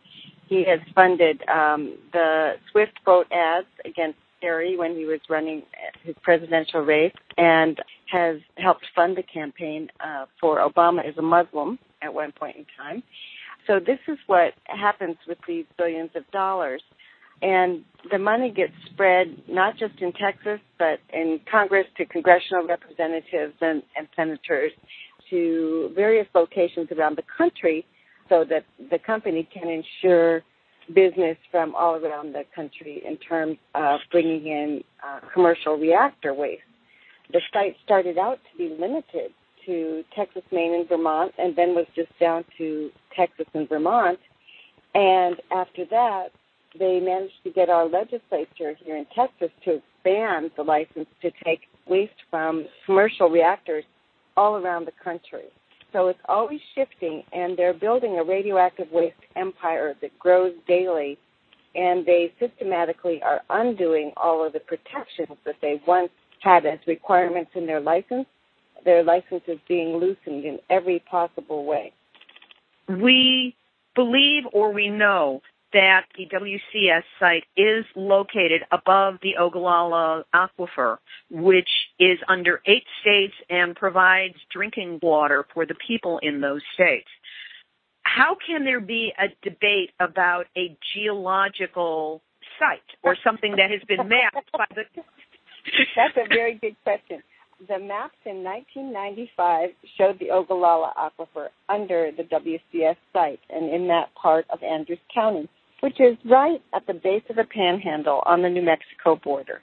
He 0.49 0.63
has 0.67 0.79
funded 0.95 1.41
um, 1.47 1.97
the 2.11 2.53
Swift 2.71 2.93
boat 3.05 3.27
ads 3.31 3.67
against 3.85 4.17
Kerry 4.43 4.75
when 4.77 4.95
he 4.95 5.05
was 5.05 5.21
running 5.29 5.63
his 6.03 6.15
presidential 6.21 6.81
race, 6.81 7.13
and 7.37 7.79
has 8.11 8.37
helped 8.57 8.85
fund 8.93 9.15
the 9.15 9.23
campaign 9.23 9.87
uh, 10.05 10.25
for 10.39 10.57
Obama 10.69 11.07
as 11.07 11.17
a 11.17 11.21
Muslim 11.21 11.79
at 12.01 12.13
one 12.13 12.33
point 12.33 12.57
in 12.57 12.65
time. 12.77 13.01
So 13.65 13.79
this 13.79 13.99
is 14.09 14.17
what 14.27 14.53
happens 14.65 15.15
with 15.27 15.37
these 15.47 15.65
billions 15.77 16.11
of 16.15 16.29
dollars. 16.31 16.83
And 17.41 17.83
the 18.11 18.19
money 18.19 18.51
gets 18.51 18.73
spread 18.91 19.27
not 19.49 19.77
just 19.77 19.95
in 20.01 20.11
Texas, 20.13 20.59
but 20.77 20.99
in 21.13 21.39
Congress 21.49 21.87
to 21.97 22.05
congressional 22.05 22.67
representatives 22.67 23.55
and, 23.61 23.81
and 23.97 24.07
senators 24.15 24.71
to 25.29 25.91
various 25.95 26.27
locations 26.35 26.89
around 26.91 27.17
the 27.17 27.23
country 27.37 27.85
so 28.29 28.45
that 28.49 28.65
the 28.91 28.99
company 28.99 29.47
can 29.53 29.69
ensure 29.69 30.43
business 30.93 31.37
from 31.51 31.75
all 31.75 31.95
around 31.95 32.33
the 32.33 32.43
country 32.55 33.01
in 33.05 33.17
terms 33.17 33.57
of 33.75 33.99
bringing 34.11 34.45
in 34.47 34.83
uh, 35.05 35.19
commercial 35.33 35.77
reactor 35.77 36.33
waste. 36.33 36.61
The 37.31 37.41
site 37.51 37.75
started 37.83 38.17
out 38.17 38.39
to 38.51 38.57
be 38.57 38.75
limited 38.79 39.31
to 39.65 40.03
Texas, 40.15 40.43
Maine, 40.51 40.73
and 40.75 40.89
Vermont, 40.89 41.33
and 41.37 41.55
then 41.55 41.73
was 41.73 41.85
just 41.95 42.11
down 42.19 42.43
to 42.57 42.89
Texas 43.15 43.45
and 43.53 43.67
Vermont. 43.67 44.19
And 44.93 45.37
after 45.51 45.85
that, 45.89 46.27
they 46.77 46.99
managed 46.99 47.33
to 47.43 47.51
get 47.51 47.69
our 47.69 47.87
legislature 47.87 48.75
here 48.83 48.97
in 48.97 49.05
Texas 49.15 49.49
to 49.65 49.79
expand 49.79 50.51
the 50.57 50.63
license 50.63 51.07
to 51.21 51.31
take 51.43 51.61
waste 51.87 52.13
from 52.29 52.65
commercial 52.85 53.29
reactors 53.29 53.83
all 54.35 54.55
around 54.55 54.85
the 54.85 54.91
country. 55.03 55.45
So 55.93 56.07
it's 56.07 56.19
always 56.27 56.59
shifting, 56.75 57.23
and 57.31 57.55
they're 57.55 57.73
building 57.73 58.17
a 58.17 58.23
radioactive 58.23 58.87
waste 58.91 59.15
empire 59.35 59.95
that 60.01 60.17
grows 60.19 60.53
daily, 60.67 61.17
and 61.75 62.05
they 62.05 62.33
systematically 62.39 63.21
are 63.23 63.41
undoing 63.49 64.11
all 64.17 64.45
of 64.45 64.53
the 64.53 64.59
protections 64.59 65.37
that 65.45 65.55
they 65.61 65.81
once 65.87 66.09
had 66.41 66.65
as 66.65 66.79
requirements 66.87 67.51
in 67.55 67.65
their 67.67 67.79
license. 67.79 68.25
Their 68.83 69.03
license 69.03 69.43
is 69.47 69.59
being 69.69 69.97
loosened 69.97 70.43
in 70.43 70.59
every 70.69 70.99
possible 71.09 71.63
way. 71.63 71.93
We 72.89 73.55
believe 73.95 74.43
or 74.51 74.73
we 74.73 74.89
know 74.89 75.41
that 75.73 76.05
the 76.15 76.27
WCS 76.27 77.03
site 77.19 77.45
is 77.57 77.85
located 77.95 78.61
above 78.71 79.15
the 79.21 79.35
Ogallala 79.39 80.23
Aquifer, 80.33 80.97
which 81.29 81.69
is 81.99 82.19
under 82.27 82.61
eight 82.65 82.85
states 83.01 83.33
and 83.49 83.75
provides 83.75 84.35
drinking 84.51 84.99
water 85.01 85.45
for 85.53 85.65
the 85.65 85.75
people 85.87 86.19
in 86.21 86.41
those 86.41 86.61
states. 86.73 87.07
How 88.03 88.35
can 88.35 88.63
there 88.63 88.79
be 88.79 89.13
a 89.17 89.27
debate 89.41 89.91
about 89.99 90.45
a 90.55 90.77
geological 90.93 92.21
site 92.59 92.81
or 93.01 93.17
something 93.23 93.55
that 93.57 93.71
has 93.71 93.81
been 93.87 94.07
mapped 94.07 94.51
by 94.51 94.65
the 94.75 94.83
That's 95.95 96.17
a 96.17 96.27
very 96.27 96.55
good 96.55 96.75
question. 96.83 97.23
The 97.67 97.79
maps 97.79 98.17
in 98.25 98.43
1995 98.43 99.69
showed 99.97 100.19
the 100.19 100.31
Ogallala 100.31 100.93
Aquifer 100.97 101.47
under 101.69 102.11
the 102.11 102.23
WCS 102.23 102.97
site 103.13 103.39
and 103.49 103.73
in 103.73 103.87
that 103.87 104.13
part 104.15 104.45
of 104.49 104.61
Andrews 104.61 104.99
County 105.13 105.47
which 105.83 105.99
is 105.99 106.15
right 106.23 106.61
at 106.73 106.87
the 106.87 106.93
base 106.93 107.23
of 107.29 107.35
the 107.35 107.43
panhandle 107.43 108.23
on 108.25 108.41
the 108.41 108.47
New 108.47 108.61
Mexico 108.61 109.19
border. 109.21 109.59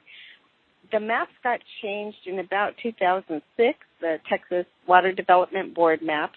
The 0.93 1.01
maps 1.01 1.33
got 1.43 1.61
changed 1.81 2.18
in 2.27 2.41
about 2.41 2.75
2006, 2.83 3.79
the 4.03 4.18
Texas 4.29 4.66
Water 4.87 5.12
Development 5.12 5.75
Board 5.75 6.01
maps, 6.03 6.37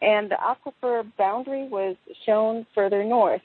and 0.00 0.30
the 0.30 0.36
aquifer 0.36 1.04
boundary 1.18 1.66
was 1.66 1.96
shown 2.24 2.66
further 2.72 3.02
north. 3.02 3.40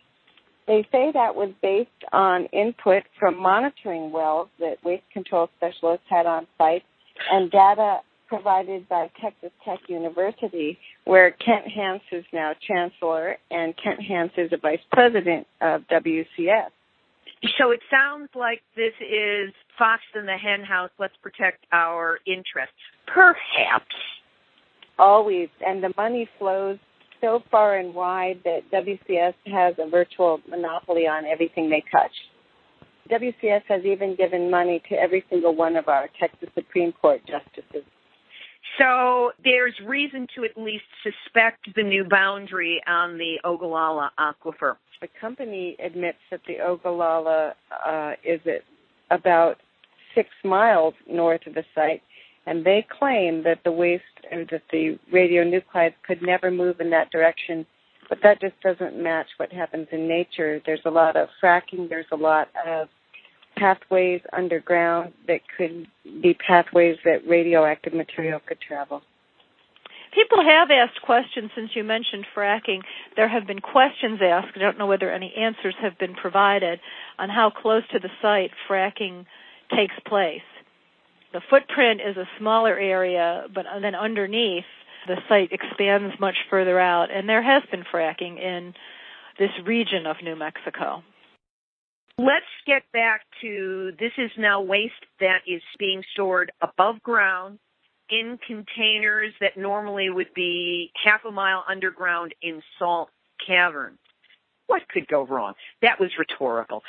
They 0.67 0.87
say 0.91 1.11
that 1.15 1.33
was 1.33 1.49
based 1.63 1.89
on 2.13 2.45
input 2.53 3.01
from 3.19 3.41
monitoring 3.41 4.11
wells 4.11 4.49
that 4.59 4.83
waste 4.83 5.09
control 5.11 5.49
specialists 5.57 6.05
had 6.07 6.27
on 6.27 6.45
site 6.59 6.83
and 7.31 7.49
data 7.49 8.01
provided 8.31 8.87
by 8.87 9.11
Texas 9.21 9.51
Tech 9.65 9.79
University, 9.89 10.77
where 11.03 11.31
Kent 11.31 11.67
Hance 11.67 12.01
is 12.13 12.23
now 12.31 12.53
chancellor 12.65 13.35
and 13.51 13.73
Kent 13.75 14.01
Hance 14.01 14.31
is 14.37 14.53
a 14.53 14.57
vice 14.57 14.79
president 14.93 15.45
of 15.59 15.81
WCS. 15.91 16.69
So 17.57 17.71
it 17.71 17.81
sounds 17.91 18.29
like 18.33 18.61
this 18.77 18.93
is 19.01 19.51
fox 19.77 20.01
in 20.15 20.25
the 20.25 20.37
hen 20.37 20.63
house. 20.63 20.91
Let's 20.97 21.15
protect 21.21 21.65
our 21.73 22.19
interests. 22.25 22.73
Perhaps. 23.05 23.93
Always. 24.97 25.49
And 25.59 25.83
the 25.83 25.91
money 25.97 26.29
flows 26.39 26.77
so 27.19 27.43
far 27.51 27.79
and 27.79 27.93
wide 27.93 28.39
that 28.45 28.61
WCS 28.71 29.33
has 29.47 29.75
a 29.77 29.89
virtual 29.89 30.39
monopoly 30.49 31.05
on 31.05 31.25
everything 31.25 31.69
they 31.69 31.83
touch. 31.91 32.13
WCS 33.11 33.63
has 33.67 33.83
even 33.83 34.15
given 34.15 34.49
money 34.49 34.81
to 34.87 34.95
every 34.95 35.25
single 35.29 35.53
one 35.53 35.75
of 35.75 35.89
our 35.89 36.07
Texas 36.17 36.47
Supreme 36.55 36.93
Court 36.93 37.19
justices. 37.27 37.83
So 38.77 39.31
there's 39.43 39.73
reason 39.85 40.27
to 40.35 40.43
at 40.43 40.57
least 40.57 40.85
suspect 41.03 41.67
the 41.75 41.83
new 41.83 42.03
boundary 42.03 42.81
on 42.87 43.17
the 43.17 43.39
Ogallala 43.43 44.11
aquifer. 44.19 44.75
The 45.01 45.07
company 45.19 45.75
admits 45.83 46.19
that 46.29 46.41
the 46.47 46.59
Ogallala 46.59 47.55
uh, 47.85 48.13
is 48.23 48.39
at 48.45 48.63
about 49.09 49.57
six 50.15 50.29
miles 50.43 50.93
north 51.09 51.41
of 51.47 51.55
the 51.55 51.63
site, 51.73 52.01
and 52.45 52.63
they 52.63 52.85
claim 52.99 53.43
that 53.43 53.59
the 53.63 53.71
waste 53.71 54.03
or 54.31 54.45
that 54.51 54.61
the 54.71 54.97
radionuclides 55.13 55.95
could 56.05 56.21
never 56.21 56.51
move 56.51 56.79
in 56.79 56.89
that 56.91 57.11
direction. 57.11 57.65
But 58.09 58.19
that 58.23 58.41
just 58.41 58.59
doesn't 58.61 59.01
match 59.01 59.27
what 59.37 59.51
happens 59.51 59.87
in 59.91 60.07
nature. 60.07 60.61
There's 60.65 60.85
a 60.85 60.89
lot 60.89 61.15
of 61.15 61.29
fracking. 61.43 61.89
There's 61.89 62.05
a 62.11 62.17
lot 62.17 62.49
of 62.67 62.89
pathways 63.61 64.21
underground 64.33 65.13
that 65.27 65.41
could 65.55 65.85
be 66.21 66.33
pathways 66.33 66.97
that 67.05 67.27
radioactive 67.27 67.93
material 67.93 68.39
could 68.43 68.59
travel. 68.59 69.01
People 70.13 70.43
have 70.43 70.69
asked 70.71 71.01
questions 71.03 71.51
since 71.55 71.69
you 71.75 71.83
mentioned 71.83 72.25
fracking. 72.35 72.81
There 73.15 73.29
have 73.29 73.45
been 73.45 73.61
questions 73.61 74.19
asked. 74.21 74.53
I 74.55 74.59
don't 74.59 74.79
know 74.79 74.87
whether 74.87 75.11
any 75.11 75.33
answers 75.37 75.75
have 75.79 75.97
been 75.99 76.15
provided 76.15 76.79
on 77.19 77.29
how 77.29 77.51
close 77.51 77.83
to 77.93 77.99
the 77.99 78.09
site 78.21 78.51
fracking 78.67 79.25
takes 79.73 79.95
place. 80.05 80.41
The 81.31 81.41
footprint 81.49 82.01
is 82.01 82.17
a 82.17 82.27
smaller 82.39 82.77
area, 82.77 83.45
but 83.53 83.65
then 83.81 83.95
underneath 83.95 84.65
the 85.07 85.17
site 85.29 85.53
expands 85.53 86.19
much 86.19 86.35
further 86.49 86.79
out, 86.79 87.09
and 87.09 87.29
there 87.29 87.43
has 87.43 87.63
been 87.71 87.83
fracking 87.83 88.37
in 88.37 88.73
this 89.39 89.51
region 89.65 90.05
of 90.07 90.17
New 90.21 90.35
Mexico. 90.35 91.03
Let's 92.17 92.45
get 92.67 92.83
back 92.93 93.21
to 93.41 93.91
this 93.99 94.11
is 94.17 94.31
now 94.37 94.61
waste 94.61 94.93
that 95.19 95.39
is 95.47 95.61
being 95.79 96.03
stored 96.13 96.51
above 96.61 97.01
ground 97.01 97.59
in 98.09 98.37
containers 98.45 99.33
that 99.39 99.57
normally 99.57 100.09
would 100.09 100.33
be 100.35 100.91
half 101.03 101.21
a 101.25 101.31
mile 101.31 101.63
underground 101.67 102.35
in 102.41 102.61
salt 102.77 103.09
caverns. 103.45 103.97
What 104.67 104.87
could 104.89 105.07
go 105.07 105.25
wrong? 105.25 105.53
That 105.81 105.99
was 105.99 106.11
rhetorical. 106.17 106.83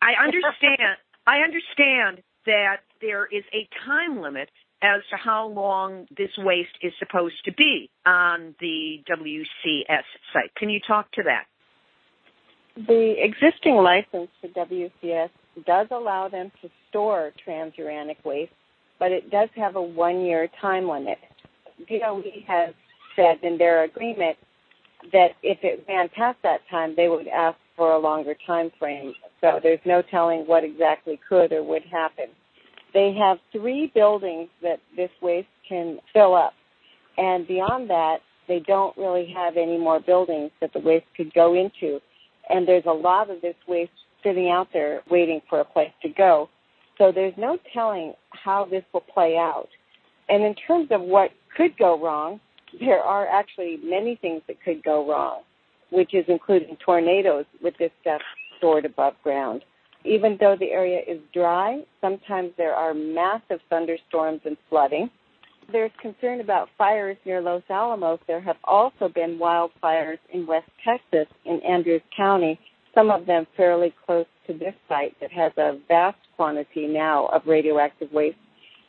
I 0.00 0.12
understand 0.22 0.96
I 1.26 1.40
understand 1.40 2.22
that 2.46 2.78
there 3.02 3.26
is 3.26 3.44
a 3.52 3.68
time 3.86 4.22
limit 4.22 4.48
as 4.82 5.02
to 5.10 5.16
how 5.16 5.48
long 5.48 6.06
this 6.16 6.30
waste 6.38 6.76
is 6.80 6.92
supposed 6.98 7.44
to 7.44 7.52
be 7.52 7.90
on 8.06 8.54
the 8.60 9.02
WCS 9.10 10.04
site. 10.32 10.54
Can 10.56 10.70
you 10.70 10.80
talk 10.86 11.10
to 11.12 11.22
that? 11.24 11.44
The 12.86 13.16
existing 13.18 13.74
license 13.74 14.30
for 14.40 14.48
WCS 14.48 15.30
does 15.66 15.88
allow 15.90 16.28
them 16.28 16.52
to 16.62 16.70
store 16.88 17.32
transuranic 17.44 18.24
waste, 18.24 18.52
but 19.00 19.10
it 19.10 19.32
does 19.32 19.48
have 19.56 19.74
a 19.74 19.82
one 19.82 20.20
year 20.20 20.48
time 20.60 20.88
limit. 20.88 21.18
DOE 21.88 22.22
has 22.46 22.74
said 23.16 23.38
in 23.42 23.58
their 23.58 23.82
agreement 23.82 24.36
that 25.12 25.30
if 25.42 25.58
it 25.62 25.84
ran 25.88 26.08
past 26.10 26.38
that 26.44 26.60
time, 26.70 26.94
they 26.96 27.08
would 27.08 27.26
ask 27.26 27.58
for 27.76 27.92
a 27.92 27.98
longer 27.98 28.36
time 28.46 28.70
frame. 28.78 29.12
So 29.40 29.58
there's 29.60 29.80
no 29.84 30.00
telling 30.02 30.46
what 30.46 30.62
exactly 30.62 31.18
could 31.28 31.52
or 31.52 31.64
would 31.64 31.84
happen. 31.84 32.26
They 32.94 33.12
have 33.14 33.38
three 33.50 33.90
buildings 33.92 34.50
that 34.62 34.78
this 34.96 35.10
waste 35.20 35.48
can 35.68 35.98
fill 36.12 36.34
up. 36.34 36.52
And 37.16 37.46
beyond 37.46 37.90
that, 37.90 38.18
they 38.46 38.60
don't 38.60 38.96
really 38.96 39.32
have 39.34 39.56
any 39.56 39.78
more 39.78 39.98
buildings 39.98 40.52
that 40.60 40.72
the 40.72 40.78
waste 40.78 41.06
could 41.16 41.34
go 41.34 41.54
into 41.54 42.00
and 42.48 42.66
there's 42.66 42.86
a 42.86 42.92
lot 42.92 43.30
of 43.30 43.40
this 43.40 43.56
waste 43.66 43.90
sitting 44.22 44.50
out 44.50 44.68
there 44.72 45.00
waiting 45.10 45.40
for 45.48 45.60
a 45.60 45.64
place 45.64 45.92
to 46.02 46.08
go. 46.08 46.48
So 46.96 47.12
there's 47.12 47.34
no 47.36 47.58
telling 47.72 48.14
how 48.30 48.64
this 48.64 48.82
will 48.92 49.04
play 49.14 49.36
out. 49.36 49.68
And 50.28 50.42
in 50.42 50.54
terms 50.54 50.88
of 50.90 51.00
what 51.00 51.30
could 51.56 51.76
go 51.78 51.98
wrong, 51.98 52.40
there 52.80 53.00
are 53.00 53.26
actually 53.26 53.78
many 53.82 54.16
things 54.16 54.42
that 54.48 54.62
could 54.62 54.82
go 54.82 55.08
wrong, 55.08 55.42
which 55.90 56.12
is 56.12 56.24
including 56.28 56.76
tornadoes 56.84 57.46
with 57.62 57.74
this 57.78 57.90
stuff 58.00 58.20
stored 58.58 58.84
above 58.84 59.14
ground. 59.22 59.64
Even 60.04 60.36
though 60.38 60.56
the 60.58 60.70
area 60.70 61.00
is 61.06 61.18
dry, 61.32 61.82
sometimes 62.00 62.50
there 62.56 62.74
are 62.74 62.94
massive 62.94 63.60
thunderstorms 63.70 64.40
and 64.44 64.56
flooding. 64.68 65.10
There's 65.70 65.90
concern 66.00 66.40
about 66.40 66.68
fires 66.78 67.16
near 67.26 67.40
Los 67.40 67.62
Alamos. 67.68 68.20
There 68.26 68.40
have 68.40 68.56
also 68.64 69.08
been 69.08 69.38
wildfires 69.38 70.18
in 70.32 70.46
West 70.46 70.70
Texas 70.84 71.26
in 71.44 71.60
Andrews 71.62 72.02
County 72.16 72.58
some 72.98 73.10
of 73.10 73.26
them 73.26 73.46
fairly 73.56 73.94
close 74.06 74.26
to 74.46 74.52
this 74.52 74.74
site 74.88 75.14
that 75.20 75.30
has 75.30 75.52
a 75.56 75.78
vast 75.86 76.18
quantity 76.36 76.86
now 76.86 77.26
of 77.26 77.42
radioactive 77.46 78.10
waste 78.12 78.38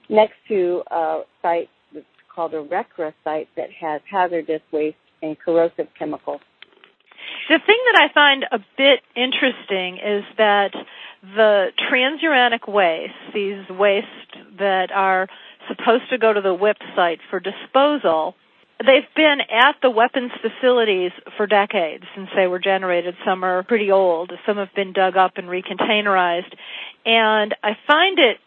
next 0.10 0.34
to 0.48 0.82
a 0.90 1.22
site 1.42 1.70
that's 1.94 2.06
called 2.34 2.54
a 2.54 2.64
RCRA 2.64 3.14
site 3.24 3.48
that 3.56 3.70
has 3.80 4.02
hazardous 4.10 4.62
waste 4.72 4.98
and 5.22 5.38
corrosive 5.38 5.88
chemicals. 5.98 6.42
The 7.50 7.60
thing 7.66 7.78
that 7.92 8.02
I 8.02 8.14
find 8.14 8.46
a 8.52 8.60
bit 8.78 9.02
interesting 9.16 9.98
is 9.98 10.24
that 10.38 10.72
the 11.22 11.68
transuranic 11.92 12.68
waste, 12.68 13.14
these 13.34 13.64
wastes 13.70 14.58
that 14.58 14.92
are 14.92 15.28
supposed 15.70 16.10
to 16.10 16.18
go 16.18 16.34
to 16.34 16.42
the 16.42 16.54
WIPP 16.54 16.78
site 16.96 17.20
for 17.30 17.40
disposal, 17.40 18.36
they've 18.80 19.08
been 19.16 19.40
at 19.42 19.76
the 19.82 19.90
weapons 19.90 20.32
facilities 20.42 21.12
for 21.38 21.48
decades 21.48 22.04
since 22.16 22.30
they 22.36 22.48
were 22.48 22.60
generated. 22.60 23.16
Some 23.26 23.44
are 23.44 23.64
pretty 23.64 23.92
old. 23.92 24.32
Some 24.46 24.58
have 24.58 24.74
been 24.76 24.94
dug 24.94 25.16
up 25.16 25.34
and 25.38 25.48
recontainerized. 25.48 26.54
And 27.06 27.56
I 27.64 27.78
find 27.88 28.20
it 28.20 28.38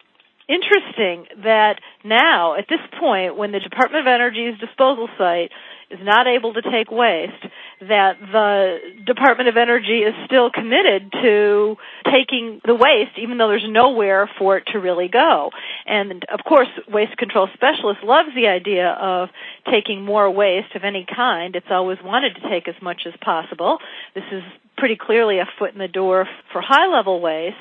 interesting 0.48 1.26
that 1.44 1.80
now, 2.04 2.56
at 2.56 2.66
this 2.68 2.80
point, 2.98 3.36
when 3.36 3.52
the 3.52 3.60
Department 3.60 4.06
of 4.06 4.12
Energy's 4.12 4.58
disposal 4.58 5.08
site 5.16 5.50
is 5.90 6.00
not 6.02 6.26
able 6.26 6.54
to 6.54 6.62
take 6.62 6.90
waste, 6.90 7.44
that 7.88 8.18
the 8.20 8.78
Department 9.06 9.48
of 9.48 9.56
Energy 9.56 10.00
is 10.00 10.14
still 10.26 10.50
committed 10.50 11.10
to 11.12 11.76
taking 12.04 12.60
the 12.64 12.74
waste, 12.74 13.18
even 13.20 13.38
though 13.38 13.48
there's 13.48 13.68
nowhere 13.68 14.30
for 14.38 14.56
it 14.56 14.64
to 14.72 14.78
really 14.78 15.08
go. 15.08 15.50
And 15.86 16.24
of 16.32 16.40
course, 16.46 16.68
Waste 16.88 17.16
Control 17.16 17.48
Specialist 17.54 18.02
loves 18.04 18.30
the 18.34 18.46
idea 18.46 18.90
of 18.90 19.30
taking 19.70 20.04
more 20.04 20.30
waste 20.30 20.74
of 20.74 20.84
any 20.84 21.04
kind. 21.04 21.56
It's 21.56 21.66
always 21.70 21.98
wanted 22.04 22.36
to 22.36 22.48
take 22.48 22.68
as 22.68 22.80
much 22.80 23.02
as 23.06 23.14
possible. 23.20 23.78
This 24.14 24.24
is 24.30 24.42
pretty 24.76 24.96
clearly 24.96 25.38
a 25.38 25.48
foot 25.58 25.72
in 25.72 25.78
the 25.78 25.88
door 25.88 26.28
for 26.52 26.60
high 26.60 26.86
level 26.86 27.20
waste. 27.20 27.56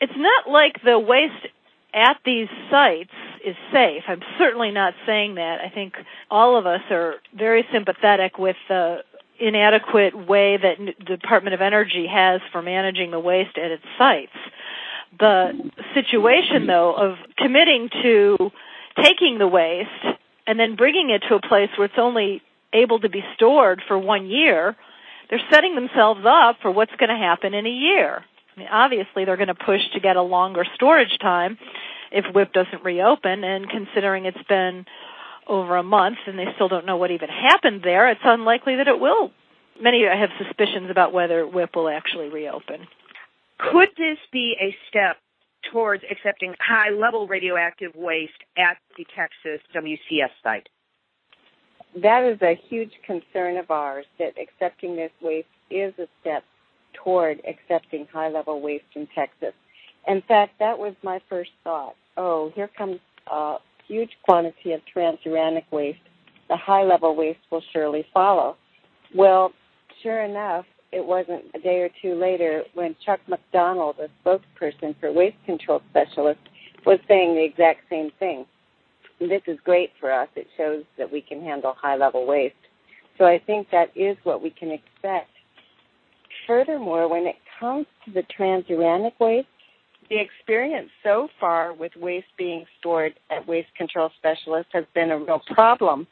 It's 0.00 0.16
not 0.16 0.50
like 0.50 0.82
the 0.82 0.98
waste 0.98 1.46
at 1.92 2.16
these 2.24 2.48
sites 2.70 3.10
is 3.44 3.56
safe. 3.72 4.04
I'm 4.06 4.22
certainly 4.38 4.70
not 4.70 4.94
saying 5.06 5.36
that. 5.36 5.60
I 5.60 5.68
think 5.68 5.94
all 6.30 6.56
of 6.56 6.66
us 6.66 6.82
are 6.90 7.14
very 7.36 7.66
sympathetic 7.72 8.38
with 8.38 8.56
the 8.68 8.98
inadequate 9.40 10.28
way 10.28 10.56
that 10.56 10.76
the 10.78 11.16
Department 11.16 11.54
of 11.54 11.60
Energy 11.60 12.06
has 12.06 12.40
for 12.52 12.62
managing 12.62 13.10
the 13.10 13.20
waste 13.20 13.56
at 13.56 13.70
its 13.70 13.84
sites. 13.98 14.36
The 15.18 15.70
situation 15.94 16.66
though 16.66 16.94
of 16.94 17.16
committing 17.36 17.88
to 18.02 18.50
taking 19.02 19.38
the 19.38 19.48
waste 19.48 20.18
and 20.46 20.58
then 20.58 20.76
bringing 20.76 21.10
it 21.10 21.22
to 21.28 21.34
a 21.34 21.40
place 21.40 21.70
where 21.76 21.86
it's 21.86 21.98
only 21.98 22.42
able 22.72 23.00
to 23.00 23.08
be 23.08 23.24
stored 23.34 23.82
for 23.86 23.98
one 23.98 24.26
year, 24.26 24.76
they're 25.28 25.40
setting 25.50 25.74
themselves 25.74 26.20
up 26.26 26.56
for 26.62 26.70
what's 26.70 26.94
going 26.96 27.10
to 27.10 27.16
happen 27.16 27.54
in 27.54 27.66
a 27.66 27.70
year. 27.70 28.24
I 28.56 28.60
mean, 28.60 28.68
obviously 28.70 29.24
they're 29.24 29.36
going 29.36 29.48
to 29.48 29.54
push 29.54 29.80
to 29.94 30.00
get 30.00 30.16
a 30.16 30.22
longer 30.22 30.64
storage 30.74 31.18
time 31.20 31.58
if 32.12 32.24
WIPP 32.34 32.52
doesn't 32.52 32.84
reopen 32.84 33.44
and 33.44 33.68
considering 33.68 34.26
it's 34.26 34.42
been 34.48 34.86
over 35.50 35.76
a 35.76 35.82
month 35.82 36.18
and 36.26 36.38
they 36.38 36.46
still 36.54 36.68
don't 36.68 36.86
know 36.86 36.96
what 36.96 37.10
even 37.10 37.28
happened 37.28 37.82
there, 37.82 38.08
it's 38.08 38.20
unlikely 38.24 38.76
that 38.76 38.88
it 38.88 38.98
will. 38.98 39.32
Many 39.82 40.04
have 40.04 40.30
suspicions 40.38 40.90
about 40.90 41.12
whether 41.12 41.46
WIPP 41.46 41.74
will 41.74 41.88
actually 41.88 42.28
reopen. 42.28 42.86
Could 43.58 43.88
this 43.96 44.18
be 44.32 44.56
a 44.60 44.74
step 44.88 45.16
towards 45.72 46.02
accepting 46.10 46.54
high 46.60 46.90
level 46.90 47.26
radioactive 47.26 47.92
waste 47.94 48.32
at 48.56 48.78
the 48.96 49.04
Texas 49.16 49.60
WCS 49.74 50.30
site? 50.42 50.68
That 52.00 52.24
is 52.24 52.40
a 52.40 52.58
huge 52.68 52.92
concern 53.04 53.56
of 53.56 53.70
ours 53.70 54.06
that 54.18 54.34
accepting 54.40 54.96
this 54.96 55.10
waste 55.20 55.48
is 55.70 55.92
a 55.98 56.06
step 56.20 56.44
toward 56.92 57.40
accepting 57.46 58.06
high 58.12 58.28
level 58.28 58.60
waste 58.60 58.84
in 58.94 59.08
Texas. 59.14 59.54
In 60.06 60.22
fact, 60.22 60.58
that 60.60 60.78
was 60.78 60.94
my 61.02 61.20
first 61.28 61.50
thought. 61.64 61.96
Oh, 62.16 62.52
here 62.54 62.70
comes 62.76 63.00
a 63.30 63.56
huge 63.90 64.10
quantity 64.22 64.72
of 64.72 64.80
transuranic 64.94 65.64
waste. 65.72 65.98
The 66.48 66.56
high 66.56 66.84
level 66.84 67.16
waste 67.16 67.40
will 67.50 67.62
surely 67.72 68.06
follow. 68.14 68.56
Well, 69.14 69.52
sure 70.02 70.22
enough, 70.22 70.64
it 70.92 71.04
wasn't 71.04 71.44
a 71.54 71.58
day 71.58 71.80
or 71.80 71.90
two 72.00 72.14
later 72.14 72.62
when 72.74 72.96
Chuck 73.04 73.20
McDonald, 73.28 73.96
a 73.98 74.08
spokesperson 74.22 74.98
for 75.00 75.12
Waste 75.12 75.36
Control 75.44 75.82
Specialists, 75.90 76.42
was 76.86 76.98
saying 77.08 77.34
the 77.34 77.44
exact 77.44 77.80
same 77.90 78.10
thing. 78.18 78.46
This 79.20 79.42
is 79.46 79.58
great 79.64 79.90
for 80.00 80.10
us. 80.10 80.28
It 80.34 80.46
shows 80.56 80.84
that 80.96 81.12
we 81.12 81.20
can 81.20 81.42
handle 81.42 81.74
high 81.76 81.96
level 81.96 82.26
waste. 82.26 82.54
So 83.18 83.26
I 83.26 83.38
think 83.38 83.68
that 83.70 83.90
is 83.94 84.16
what 84.24 84.42
we 84.42 84.50
can 84.50 84.70
expect. 84.70 85.30
Furthermore, 86.46 87.08
when 87.08 87.26
it 87.26 87.36
comes 87.58 87.86
to 88.04 88.12
the 88.12 88.22
transuranic 88.36 89.12
waste, 89.20 89.46
the 90.10 90.18
experience 90.20 90.90
so 91.04 91.28
far 91.38 91.72
with 91.72 91.92
waste 91.96 92.26
being 92.36 92.66
stored 92.78 93.14
at 93.30 93.46
Waste 93.46 93.72
Control 93.76 94.10
Specialists 94.18 94.72
has 94.72 94.84
been 94.92 95.12
a 95.12 95.18
real 95.18 95.40
problem. 95.54 96.06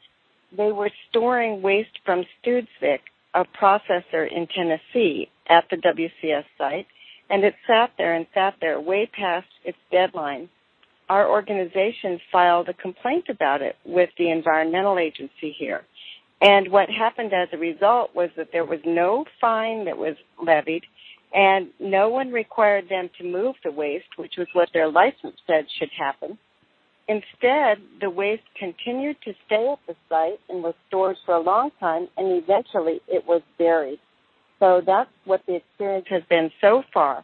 They 0.55 0.71
were 0.71 0.89
storing 1.09 1.61
waste 1.61 1.99
from 2.05 2.23
Studsvik, 2.41 2.99
a 3.33 3.43
processor 3.61 4.25
in 4.31 4.47
Tennessee, 4.47 5.29
at 5.47 5.65
the 5.69 5.77
WCS 5.77 6.45
site, 6.57 6.87
and 7.29 7.43
it 7.43 7.55
sat 7.67 7.91
there 7.97 8.15
and 8.15 8.25
sat 8.33 8.55
there 8.61 8.79
way 8.79 9.09
past 9.11 9.47
its 9.65 9.77
deadline. 9.91 10.49
Our 11.09 11.29
organization 11.29 12.19
filed 12.31 12.69
a 12.69 12.73
complaint 12.73 13.25
about 13.29 13.61
it 13.61 13.75
with 13.83 14.09
the 14.17 14.31
environmental 14.31 14.97
agency 14.97 15.55
here. 15.57 15.83
And 16.41 16.71
what 16.71 16.89
happened 16.89 17.33
as 17.33 17.49
a 17.51 17.57
result 17.57 18.15
was 18.15 18.29
that 18.37 18.49
there 18.53 18.63
was 18.63 18.79
no 18.85 19.25
fine 19.41 19.85
that 19.85 19.97
was 19.97 20.15
levied 20.41 20.85
and 21.33 21.67
no 21.79 22.09
one 22.09 22.31
required 22.31 22.89
them 22.89 23.09
to 23.17 23.23
move 23.23 23.55
the 23.63 23.71
waste, 23.71 24.17
which 24.17 24.35
was 24.37 24.47
what 24.53 24.69
their 24.73 24.89
license 24.89 25.37
said 25.45 25.65
should 25.77 25.91
happen. 25.97 26.37
Instead, 27.07 27.79
the 28.01 28.09
waste 28.09 28.43
continued 28.57 29.17
to 29.23 29.33
stay 29.45 29.67
at 29.71 29.79
the 29.87 29.95
site 30.09 30.39
and 30.47 30.63
was 30.63 30.75
stored 30.87 31.17
for 31.25 31.35
a 31.35 31.39
long 31.39 31.71
time, 31.79 32.07
and 32.17 32.43
eventually 32.43 33.01
it 33.07 33.25
was 33.27 33.41
buried. 33.57 33.99
So 34.59 34.81
that's 34.85 35.09
what 35.25 35.41
the 35.47 35.55
experience 35.55 36.05
has 36.09 36.23
been 36.29 36.51
so 36.61 36.83
far. 36.93 37.23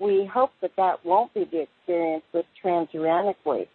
We 0.00 0.26
hope 0.26 0.50
that 0.60 0.72
that 0.76 1.04
won't 1.04 1.32
be 1.32 1.44
the 1.44 1.62
experience 1.62 2.24
with 2.32 2.44
transuranic 2.62 3.36
waste. 3.44 3.70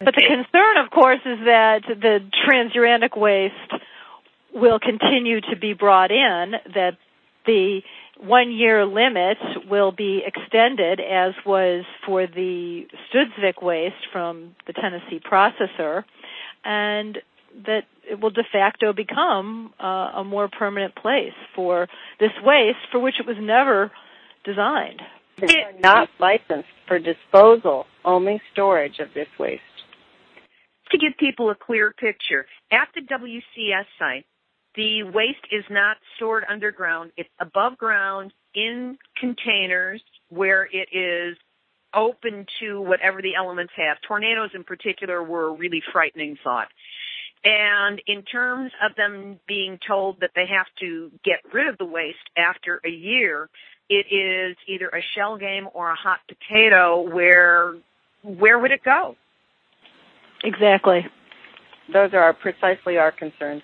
But 0.00 0.14
the 0.14 0.22
concern, 0.22 0.76
of 0.84 0.90
course, 0.90 1.20
is 1.24 1.38
that 1.44 1.82
the 1.88 2.20
transuranic 2.46 3.16
waste 3.16 3.54
will 4.54 4.78
continue 4.78 5.40
to 5.40 5.56
be 5.56 5.72
brought 5.72 6.10
in, 6.10 6.52
that 6.74 6.98
the 7.46 7.82
one 8.20 8.50
year 8.50 8.84
limit 8.84 9.38
will 9.70 9.92
be 9.92 10.22
extended 10.26 11.00
as 11.00 11.34
was 11.46 11.84
for 12.04 12.26
the 12.26 12.86
Studsvik 13.08 13.62
waste 13.62 14.06
from 14.12 14.54
the 14.66 14.72
Tennessee 14.72 15.20
processor 15.20 16.04
and 16.64 17.18
that 17.66 17.82
it 18.08 18.20
will 18.20 18.30
de 18.30 18.42
facto 18.52 18.92
become 18.92 19.72
uh, 19.82 20.12
a 20.16 20.24
more 20.24 20.48
permanent 20.48 20.94
place 20.96 21.32
for 21.54 21.88
this 22.20 22.30
waste 22.42 22.78
for 22.90 22.98
which 22.98 23.14
it 23.20 23.26
was 23.26 23.36
never 23.40 23.90
designed. 24.44 25.00
They 25.40 25.58
are 25.58 25.78
not 25.80 26.08
licensed 26.18 26.68
for 26.86 26.98
disposal, 26.98 27.86
only 28.04 28.40
storage 28.52 28.98
of 28.98 29.08
this 29.14 29.28
waste. 29.38 29.62
To 30.90 30.98
give 30.98 31.12
people 31.18 31.50
a 31.50 31.54
clear 31.54 31.92
picture, 31.92 32.46
at 32.72 32.88
the 32.94 33.02
WCS 33.02 33.84
site, 33.98 34.26
the 34.78 35.02
waste 35.02 35.44
is 35.50 35.64
not 35.68 35.96
stored 36.14 36.44
underground. 36.48 37.10
It's 37.16 37.28
above 37.40 37.76
ground 37.76 38.32
in 38.54 38.96
containers 39.16 40.00
where 40.28 40.68
it 40.72 40.88
is 40.92 41.36
open 41.92 42.46
to 42.60 42.80
whatever 42.80 43.20
the 43.20 43.34
elements 43.34 43.72
have. 43.76 43.96
Tornadoes 44.06 44.50
in 44.54 44.62
particular 44.62 45.20
were 45.20 45.48
a 45.48 45.52
really 45.52 45.82
frightening 45.92 46.38
thought. 46.44 46.68
And 47.42 48.00
in 48.06 48.22
terms 48.22 48.70
of 48.80 48.94
them 48.94 49.40
being 49.48 49.80
told 49.84 50.20
that 50.20 50.30
they 50.36 50.46
have 50.46 50.66
to 50.78 51.10
get 51.24 51.40
rid 51.52 51.66
of 51.66 51.76
the 51.78 51.84
waste 51.84 52.18
after 52.36 52.80
a 52.84 52.90
year, 52.90 53.48
it 53.90 54.06
is 54.14 54.56
either 54.68 54.88
a 54.90 55.02
shell 55.16 55.38
game 55.38 55.66
or 55.74 55.90
a 55.90 55.96
hot 55.96 56.20
potato 56.28 57.00
where 57.00 57.74
where 58.22 58.60
would 58.60 58.70
it 58.70 58.84
go? 58.84 59.16
Exactly. 60.44 61.04
Those 61.92 62.14
are 62.14 62.32
precisely 62.32 62.96
our 62.96 63.10
concerns. 63.10 63.62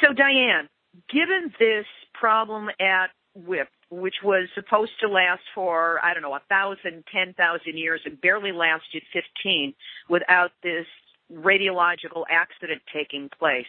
So, 0.00 0.12
Diane, 0.12 0.68
given 1.10 1.52
this 1.58 1.86
problem 2.14 2.68
at 2.80 3.10
WIPP, 3.36 3.68
which 3.90 4.14
was 4.22 4.48
supposed 4.54 4.92
to 5.00 5.08
last 5.08 5.42
for, 5.54 6.02
I 6.04 6.14
don't 6.14 6.22
know, 6.22 6.34
a 6.34 6.42
thousand, 6.48 7.04
ten 7.12 7.34
thousand 7.34 7.78
years, 7.78 8.00
it 8.04 8.20
barely 8.20 8.52
lasted 8.52 9.02
15 9.12 9.74
without 10.08 10.50
this 10.62 10.86
radiological 11.32 12.24
accident 12.30 12.82
taking 12.92 13.28
place. 13.38 13.66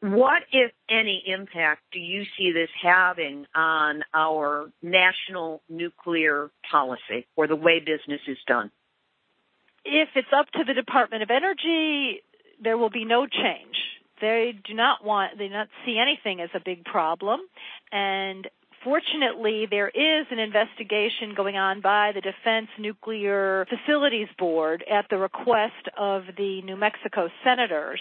What, 0.00 0.42
if 0.52 0.72
any, 0.90 1.22
impact 1.26 1.82
do 1.92 1.98
you 1.98 2.24
see 2.36 2.52
this 2.52 2.68
having 2.82 3.46
on 3.54 4.02
our 4.12 4.70
national 4.82 5.62
nuclear 5.68 6.50
policy 6.70 7.26
or 7.34 7.46
the 7.46 7.56
way 7.56 7.80
business 7.80 8.20
is 8.28 8.36
done? 8.46 8.70
If 9.84 10.10
it's 10.14 10.28
up 10.36 10.50
to 10.52 10.64
the 10.66 10.74
Department 10.74 11.22
of 11.22 11.30
Energy, 11.30 12.20
there 12.62 12.76
will 12.76 12.90
be 12.90 13.04
no 13.04 13.26
change 13.26 13.75
they 14.20 14.54
do 14.66 14.74
not 14.74 15.04
want 15.04 15.38
they 15.38 15.48
do 15.48 15.54
not 15.54 15.68
see 15.84 15.98
anything 15.98 16.40
as 16.40 16.50
a 16.54 16.60
big 16.64 16.84
problem 16.84 17.40
and 17.92 18.48
Fortunately, 18.84 19.66
there 19.68 19.88
is 19.88 20.26
an 20.30 20.38
investigation 20.38 21.34
going 21.36 21.56
on 21.56 21.80
by 21.80 22.12
the 22.14 22.20
Defense 22.20 22.68
Nuclear 22.78 23.66
Facilities 23.68 24.28
Board 24.38 24.84
at 24.88 25.06
the 25.10 25.18
request 25.18 25.88
of 25.98 26.22
the 26.36 26.62
New 26.62 26.76
Mexico 26.76 27.28
senators 27.42 28.00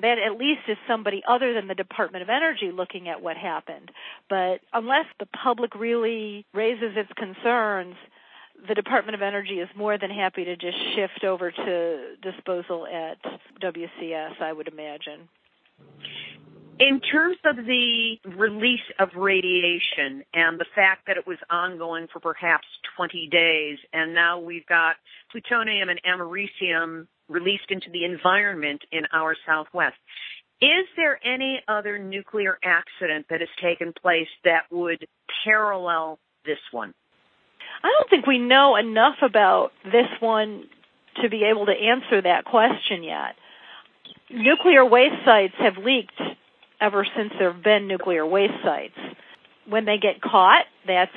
that 0.00 0.18
at 0.18 0.38
least 0.38 0.60
is 0.68 0.76
somebody 0.86 1.22
other 1.28 1.54
than 1.54 1.66
the 1.66 1.74
Department 1.74 2.22
of 2.22 2.28
Energy 2.28 2.70
looking 2.72 3.08
at 3.08 3.20
what 3.20 3.36
happened. 3.36 3.90
But 4.30 4.60
unless 4.72 5.06
the 5.18 5.26
public 5.26 5.74
really 5.74 6.46
raises 6.54 6.92
its 6.96 7.10
concerns, 7.16 7.96
the 8.68 8.74
Department 8.74 9.16
of 9.16 9.22
Energy 9.22 9.58
is 9.58 9.68
more 9.76 9.98
than 9.98 10.10
happy 10.10 10.44
to 10.44 10.56
just 10.56 10.76
shift 10.94 11.24
over 11.24 11.50
to 11.50 12.16
disposal 12.22 12.86
at 12.86 13.18
WCS, 13.60 14.40
I 14.40 14.52
would 14.52 14.68
imagine. 14.68 15.28
In 16.78 17.00
terms 17.00 17.36
of 17.44 17.56
the 17.56 18.16
release 18.24 18.80
of 18.98 19.10
radiation 19.14 20.24
and 20.34 20.58
the 20.58 20.66
fact 20.74 21.06
that 21.06 21.16
it 21.16 21.26
was 21.26 21.38
ongoing 21.48 22.08
for 22.12 22.18
perhaps 22.18 22.66
20 22.96 23.28
days, 23.30 23.78
and 23.92 24.14
now 24.14 24.40
we've 24.40 24.66
got 24.66 24.96
plutonium 25.30 25.90
and 25.90 26.00
americium 26.02 27.06
released 27.28 27.70
into 27.70 27.88
the 27.92 28.04
environment 28.04 28.82
in 28.90 29.02
our 29.12 29.36
southwest, 29.46 29.96
is 30.60 30.86
there 30.96 31.20
any 31.24 31.60
other 31.68 31.98
nuclear 31.98 32.58
accident 32.64 33.26
that 33.30 33.40
has 33.40 33.48
taken 33.60 33.92
place 33.92 34.28
that 34.44 34.62
would 34.70 35.06
parallel 35.44 36.18
this 36.44 36.58
one? 36.72 36.94
I 37.82 37.88
don't 37.98 38.10
think 38.10 38.26
we 38.26 38.38
know 38.38 38.76
enough 38.76 39.16
about 39.22 39.72
this 39.84 40.08
one 40.20 40.64
to 41.20 41.28
be 41.28 41.44
able 41.44 41.66
to 41.66 41.72
answer 41.72 42.22
that 42.22 42.44
question 42.44 43.02
yet. 43.02 43.34
Nuclear 44.32 44.84
waste 44.84 45.24
sites 45.24 45.54
have 45.58 45.76
leaked 45.84 46.20
ever 46.80 47.06
since 47.16 47.32
there 47.38 47.52
have 47.52 47.62
been 47.62 47.86
nuclear 47.86 48.26
waste 48.26 48.54
sites. 48.64 48.96
When 49.68 49.84
they 49.84 49.98
get 49.98 50.20
caught, 50.22 50.64
that's 50.86 51.12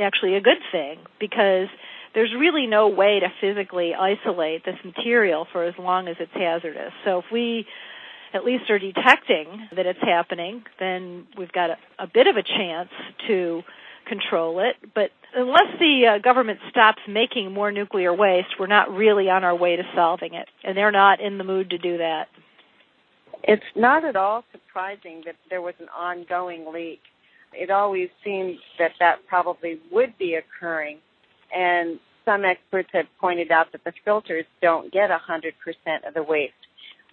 actually 0.00 0.36
a 0.36 0.40
good 0.40 0.58
thing 0.70 0.98
because 1.18 1.68
there's 2.14 2.32
really 2.38 2.66
no 2.66 2.88
way 2.88 3.20
to 3.20 3.28
physically 3.40 3.94
isolate 3.94 4.64
this 4.64 4.76
material 4.84 5.46
for 5.50 5.64
as 5.64 5.74
long 5.78 6.08
as 6.08 6.16
it's 6.20 6.32
hazardous. 6.34 6.92
So 7.04 7.18
if 7.20 7.24
we 7.32 7.66
at 8.34 8.44
least 8.44 8.70
are 8.70 8.78
detecting 8.78 9.68
that 9.74 9.86
it's 9.86 10.02
happening, 10.02 10.62
then 10.78 11.26
we've 11.36 11.52
got 11.52 11.70
a, 11.70 11.76
a 11.98 12.06
bit 12.06 12.26
of 12.26 12.36
a 12.36 12.42
chance 12.42 12.90
to 13.26 13.62
control 14.06 14.60
it. 14.60 14.76
But 14.94 15.10
unless 15.34 15.78
the 15.78 16.16
uh, 16.16 16.18
government 16.22 16.60
stops 16.70 17.00
making 17.08 17.52
more 17.52 17.72
nuclear 17.72 18.14
waste, 18.14 18.48
we're 18.58 18.66
not 18.66 18.90
really 18.90 19.30
on 19.30 19.44
our 19.44 19.56
way 19.56 19.76
to 19.76 19.82
solving 19.94 20.34
it. 20.34 20.48
And 20.62 20.76
they're 20.76 20.92
not 20.92 21.20
in 21.20 21.38
the 21.38 21.44
mood 21.44 21.70
to 21.70 21.78
do 21.78 21.98
that. 21.98 22.28
It's 23.44 23.62
not 23.74 24.04
at 24.04 24.16
all 24.16 24.44
surprising 24.52 25.22
that 25.24 25.36
there 25.48 25.62
was 25.62 25.74
an 25.80 25.88
ongoing 25.88 26.66
leak. 26.72 27.00
It 27.52 27.70
always 27.70 28.08
seemed 28.24 28.58
that 28.78 28.92
that 29.00 29.26
probably 29.26 29.80
would 29.90 30.16
be 30.18 30.34
occurring. 30.34 30.98
And 31.54 31.98
some 32.24 32.44
experts 32.44 32.90
have 32.92 33.06
pointed 33.20 33.50
out 33.50 33.72
that 33.72 33.82
the 33.84 33.92
filters 34.04 34.44
don't 34.60 34.92
get 34.92 35.10
100% 35.10 35.52
of 36.06 36.14
the 36.14 36.22
waste. 36.22 36.52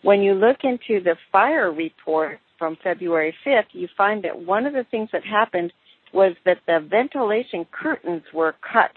When 0.03 0.21
you 0.21 0.33
look 0.33 0.57
into 0.63 1.03
the 1.03 1.15
fire 1.31 1.71
report 1.71 2.39
from 2.59 2.77
February 2.83 3.33
5th, 3.45 3.67
you 3.71 3.87
find 3.97 4.23
that 4.23 4.37
one 4.37 4.65
of 4.65 4.73
the 4.73 4.85
things 4.91 5.09
that 5.11 5.23
happened 5.23 5.73
was 6.13 6.33
that 6.45 6.59
the 6.67 6.85
ventilation 6.87 7.65
curtains 7.71 8.23
were 8.33 8.55
cut. 8.61 8.91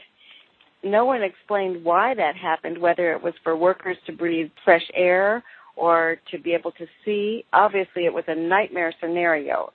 No 0.83 1.05
one 1.05 1.23
explained 1.23 1.85
why 1.85 2.15
that 2.15 2.37
happened, 2.37 2.79
whether 2.79 3.13
it 3.13 3.23
was 3.23 3.35
for 3.43 3.57
workers 3.57 3.97
to 4.07 4.13
breathe 4.13 4.51
fresh 4.65 4.89
air 4.95 5.43
or 5.81 6.17
to 6.31 6.39
be 6.39 6.53
able 6.53 6.73
to 6.73 6.87
see. 7.05 7.45
Obviously, 7.53 8.05
it 8.05 8.13
was 8.13 8.25
a 8.29 8.35
nightmare 8.35 8.93
scenario. 9.01 9.73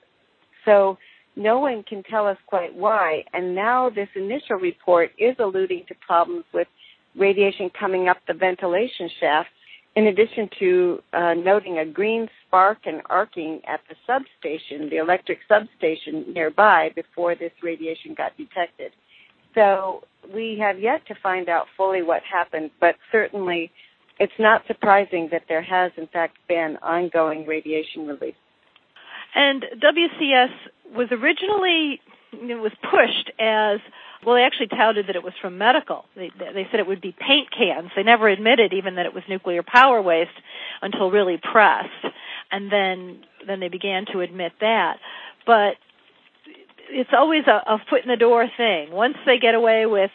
So 0.64 0.98
no 1.34 1.58
one 1.58 1.82
can 1.82 2.02
tell 2.04 2.26
us 2.26 2.38
quite 2.46 2.74
why. 2.74 3.24
And 3.34 3.54
now 3.54 3.90
this 3.90 4.08
initial 4.14 4.56
report 4.56 5.10
is 5.18 5.34
alluding 5.38 5.84
to 5.88 5.94
problems 6.06 6.44
with 6.54 6.68
radiation 7.16 7.70
coming 7.78 8.08
up 8.08 8.18
the 8.28 8.34
ventilation 8.34 9.10
shafts, 9.20 9.50
in 9.96 10.06
addition 10.06 10.48
to 10.58 11.02
uh, 11.12 11.34
noting 11.34 11.78
a 11.78 11.86
green 11.86 12.28
spark 12.46 12.78
and 12.84 13.00
arcing 13.06 13.62
at 13.66 13.80
the 13.88 13.96
substation, 14.06 14.90
the 14.90 14.98
electric 14.98 15.38
substation 15.48 16.32
nearby, 16.34 16.90
before 16.94 17.34
this 17.34 17.52
radiation 17.62 18.14
got 18.14 18.36
detected. 18.36 18.92
So 19.54 20.04
we 20.34 20.58
have 20.60 20.78
yet 20.78 21.06
to 21.08 21.14
find 21.22 21.48
out 21.48 21.66
fully 21.76 22.02
what 22.02 22.22
happened, 22.22 22.70
but 22.78 22.96
certainly 23.10 23.70
it's 24.18 24.32
not 24.38 24.62
surprising 24.66 25.28
that 25.32 25.42
there 25.48 25.62
has, 25.62 25.92
in 25.96 26.06
fact, 26.06 26.38
been 26.48 26.78
ongoing 26.82 27.46
radiation 27.46 28.06
release. 28.06 28.34
And 29.34 29.64
WCS 29.82 30.94
was 30.94 31.08
originally 31.10 32.00
it 32.32 32.60
was 32.60 32.72
pushed 32.82 33.30
as 33.38 33.80
well. 34.24 34.36
They 34.36 34.42
actually 34.42 34.68
touted 34.68 35.06
that 35.08 35.16
it 35.16 35.22
was 35.22 35.32
from 35.40 35.58
medical. 35.58 36.04
They, 36.14 36.30
they 36.38 36.66
said 36.70 36.80
it 36.80 36.86
would 36.86 37.00
be 37.00 37.12
paint 37.12 37.48
cans. 37.50 37.90
They 37.94 38.02
never 38.02 38.28
admitted 38.28 38.72
even 38.72 38.96
that 38.96 39.06
it 39.06 39.14
was 39.14 39.22
nuclear 39.28 39.62
power 39.62 40.02
waste 40.02 40.30
until 40.82 41.10
really 41.10 41.38
pressed, 41.40 41.88
and 42.50 42.70
then 42.70 43.20
then 43.46 43.60
they 43.60 43.68
began 43.68 44.06
to 44.12 44.20
admit 44.20 44.52
that. 44.60 44.98
But 45.46 45.76
it's 46.88 47.10
always 47.16 47.44
a, 47.46 47.74
a 47.74 47.78
foot 47.88 48.02
in 48.02 48.08
the 48.08 48.16
door 48.16 48.46
thing. 48.56 48.90
Once 48.90 49.16
they 49.24 49.38
get 49.38 49.54
away 49.54 49.86
with 49.86 50.10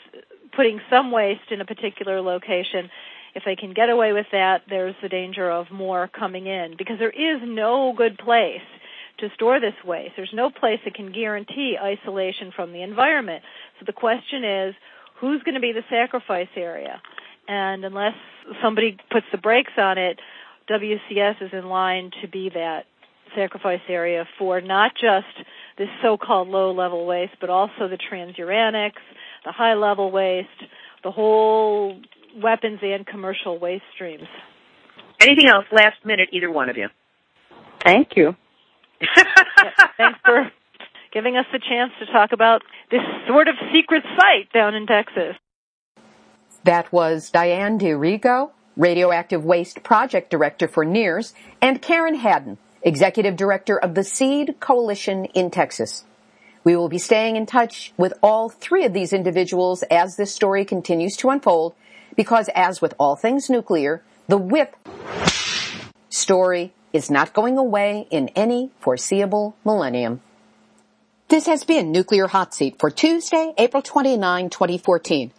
putting 0.55 0.81
some 0.89 1.11
waste 1.11 1.51
in 1.51 1.61
a 1.61 1.65
particular 1.65 2.21
location, 2.21 2.89
if 3.33 3.43
they 3.45 3.55
can 3.55 3.73
get 3.73 3.89
away 3.89 4.13
with 4.13 4.27
that, 4.31 4.63
there's 4.69 4.95
the 5.01 5.09
danger 5.09 5.49
of 5.49 5.71
more 5.71 6.07
coming 6.07 6.47
in 6.47 6.75
because 6.77 6.97
there 6.99 7.11
is 7.11 7.41
no 7.43 7.93
good 7.95 8.17
place 8.17 8.61
to 9.19 9.29
store 9.35 9.59
this 9.59 9.73
waste. 9.85 10.13
There's 10.17 10.33
no 10.33 10.49
place 10.49 10.79
that 10.85 10.95
can 10.95 11.11
guarantee 11.11 11.77
isolation 11.81 12.51
from 12.55 12.73
the 12.73 12.81
environment. 12.81 13.43
So 13.79 13.85
the 13.85 13.93
question 13.93 14.43
is, 14.43 14.75
who's 15.19 15.41
going 15.43 15.55
to 15.55 15.61
be 15.61 15.71
the 15.71 15.83
sacrifice 15.89 16.49
area? 16.55 17.01
And 17.47 17.85
unless 17.85 18.15
somebody 18.61 18.97
puts 19.11 19.25
the 19.31 19.37
brakes 19.37 19.73
on 19.77 19.97
it, 19.97 20.19
WCS 20.69 21.41
is 21.41 21.49
in 21.53 21.67
line 21.67 22.11
to 22.21 22.27
be 22.27 22.49
that 22.49 22.85
sacrifice 23.35 23.81
area 23.87 24.25
for 24.37 24.61
not 24.61 24.91
just 24.93 25.47
this 25.77 25.87
so-called 26.01 26.49
low-level 26.49 27.05
waste, 27.05 27.33
but 27.39 27.49
also 27.49 27.87
the 27.87 27.97
transuranics, 27.97 29.01
the 29.45 29.51
high-level 29.51 30.11
waste, 30.11 30.47
the 31.03 31.11
whole 31.11 31.99
weapons 32.35 32.79
and 32.81 33.05
commercial 33.05 33.57
waste 33.59 33.83
streams. 33.93 34.27
Anything 35.19 35.47
else? 35.47 35.65
Last 35.71 36.03
minute, 36.05 36.29
either 36.31 36.51
one 36.51 36.69
of 36.69 36.77
you. 36.77 36.87
Thank 37.83 38.15
you. 38.15 38.35
thanks 39.97 40.19
for 40.23 40.51
giving 41.11 41.35
us 41.35 41.45
the 41.51 41.59
chance 41.59 41.91
to 41.99 42.05
talk 42.11 42.31
about 42.31 42.61
this 42.89 43.01
sort 43.27 43.47
of 43.47 43.55
secret 43.73 44.03
site 44.17 44.51
down 44.53 44.75
in 44.75 44.85
Texas. 44.85 45.35
That 46.63 46.91
was 46.93 47.29
Diane 47.31 47.77
D'Arrigo, 47.77 48.51
Radioactive 48.77 49.43
Waste 49.43 49.83
Project 49.83 50.29
Director 50.29 50.67
for 50.67 50.85
NIRS, 50.85 51.33
and 51.61 51.81
Karen 51.81 52.15
Hadden, 52.15 52.57
Executive 52.83 53.35
Director 53.35 53.77
of 53.77 53.95
the 53.95 54.03
SEED 54.03 54.59
Coalition 54.59 55.25
in 55.25 55.49
Texas. 55.49 56.05
We 56.63 56.75
will 56.75 56.89
be 56.89 56.99
staying 56.99 57.35
in 57.35 57.47
touch 57.47 57.91
with 57.97 58.13
all 58.21 58.49
three 58.49 58.85
of 58.85 58.93
these 58.93 59.13
individuals 59.13 59.83
as 59.89 60.15
this 60.15 60.33
story 60.33 60.63
continues 60.63 61.17
to 61.17 61.29
unfold 61.29 61.73
because 62.15 62.49
as 62.55 62.81
with 62.81 62.93
all 62.99 63.15
things 63.15 63.49
nuclear, 63.49 64.03
the 64.27 64.37
WIPP 64.37 64.75
story 66.09 66.73
is 66.93 67.09
not 67.09 67.33
going 67.33 67.57
away 67.57 68.07
in 68.09 68.29
any 68.29 68.71
foreseeable 68.79 69.55
millennium. 69.63 70.21
This 71.29 71.45
has 71.45 71.63
been 71.63 71.91
Nuclear 71.91 72.27
Hot 72.27 72.53
Seat 72.53 72.77
for 72.79 72.89
Tuesday, 72.89 73.53
April 73.57 73.81
29, 73.81 74.49
2014. 74.49 75.31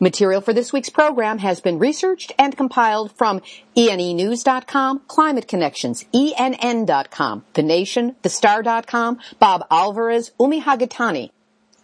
Material 0.00 0.40
for 0.40 0.52
this 0.52 0.72
week's 0.72 0.90
program 0.90 1.38
has 1.38 1.60
been 1.60 1.78
researched 1.78 2.32
and 2.38 2.56
compiled 2.56 3.12
from 3.12 3.40
ENEnews.com, 3.76 5.02
Climate 5.08 5.48
Connections, 5.48 6.04
ENN.com, 6.14 7.44
The 7.54 7.62
Nation, 7.62 8.14
TheStar.com, 8.22 9.18
Bob 9.38 9.64
Alvarez, 9.70 10.30
Umi 10.38 10.62
Hagatani, 10.62 11.30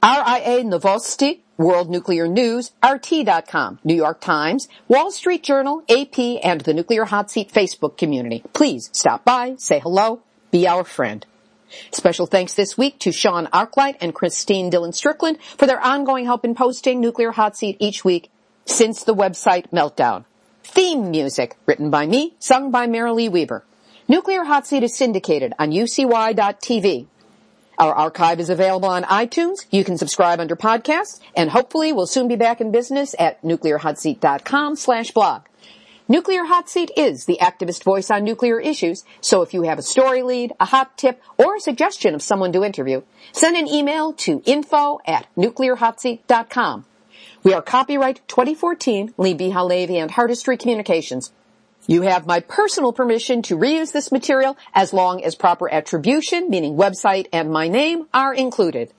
RIA 0.02 0.64
Novosti, 0.64 1.40
World 1.56 1.90
Nuclear 1.90 2.26
News, 2.26 2.72
RT.com, 2.84 3.78
New 3.84 3.94
York 3.94 4.20
Times, 4.20 4.68
Wall 4.88 5.10
Street 5.10 5.42
Journal, 5.42 5.82
AP, 5.88 6.18
and 6.42 6.60
the 6.62 6.74
Nuclear 6.74 7.04
Hot 7.04 7.30
Seat 7.30 7.52
Facebook 7.52 7.96
community. 7.96 8.42
Please 8.52 8.90
stop 8.92 9.24
by, 9.24 9.54
say 9.58 9.78
hello, 9.78 10.20
be 10.50 10.66
our 10.66 10.84
friend. 10.84 11.24
Special 11.90 12.26
thanks 12.26 12.54
this 12.54 12.78
week 12.78 12.98
to 13.00 13.12
Sean 13.12 13.48
Arkwright 13.52 13.96
and 14.00 14.14
Christine 14.14 14.70
Dillon 14.70 14.92
Strickland 14.92 15.38
for 15.42 15.66
their 15.66 15.80
ongoing 15.80 16.24
help 16.24 16.44
in 16.44 16.54
posting 16.54 17.00
Nuclear 17.00 17.32
Hot 17.32 17.56
Seat 17.56 17.76
each 17.80 18.04
week 18.04 18.30
since 18.66 19.04
the 19.04 19.14
website 19.14 19.68
meltdown. 19.70 20.24
Theme 20.62 21.10
music 21.10 21.56
written 21.66 21.90
by 21.90 22.06
me, 22.06 22.34
sung 22.38 22.70
by 22.70 22.86
Marilee 22.86 23.30
Weaver. 23.30 23.64
Nuclear 24.08 24.44
Hot 24.44 24.66
Seat 24.66 24.82
is 24.82 24.94
syndicated 24.96 25.52
on 25.58 25.70
UCY.tv 25.70 27.06
our 27.78 27.94
archive 27.94 28.40
is 28.40 28.50
available 28.50 28.88
on 28.88 29.04
iTunes. 29.04 29.66
You 29.70 29.84
can 29.84 29.98
subscribe 29.98 30.40
under 30.40 30.56
podcasts, 30.56 31.20
and 31.36 31.50
hopefully 31.50 31.92
we'll 31.92 32.06
soon 32.06 32.28
be 32.28 32.36
back 32.36 32.60
in 32.60 32.70
business 32.70 33.14
at 33.18 33.42
nuclearhotseat.com 33.42 34.76
slash 34.76 35.10
blog. 35.10 35.42
Nuclear 36.06 36.44
Hot 36.44 36.68
Seat 36.68 36.90
is 36.98 37.24
the 37.24 37.38
activist 37.40 37.82
voice 37.82 38.10
on 38.10 38.24
nuclear 38.24 38.60
issues, 38.60 39.04
so 39.22 39.40
if 39.40 39.54
you 39.54 39.62
have 39.62 39.78
a 39.78 39.82
story 39.82 40.22
lead, 40.22 40.52
a 40.60 40.66
hot 40.66 40.98
tip, 40.98 41.22
or 41.38 41.56
a 41.56 41.60
suggestion 41.60 42.14
of 42.14 42.20
someone 42.20 42.52
to 42.52 42.62
interview, 42.62 43.00
send 43.32 43.56
an 43.56 43.66
email 43.66 44.12
to 44.12 44.42
info 44.44 45.00
at 45.06 45.26
nuclearhotseat.com. 45.34 46.84
We 47.42 47.54
are 47.54 47.62
copyright 47.62 48.20
2014 48.28 49.14
Libbe 49.18 49.52
HaLevy 49.52 49.96
and 49.96 50.10
Heartistry 50.10 50.58
Communications. 50.58 51.32
You 51.86 52.00
have 52.02 52.26
my 52.26 52.40
personal 52.40 52.94
permission 52.94 53.42
to 53.42 53.58
reuse 53.58 53.92
this 53.92 54.10
material 54.10 54.56
as 54.72 54.94
long 54.94 55.22
as 55.22 55.34
proper 55.34 55.70
attribution, 55.70 56.48
meaning 56.48 56.76
website 56.76 57.26
and 57.30 57.50
my 57.50 57.68
name, 57.68 58.06
are 58.14 58.32
included. 58.32 58.90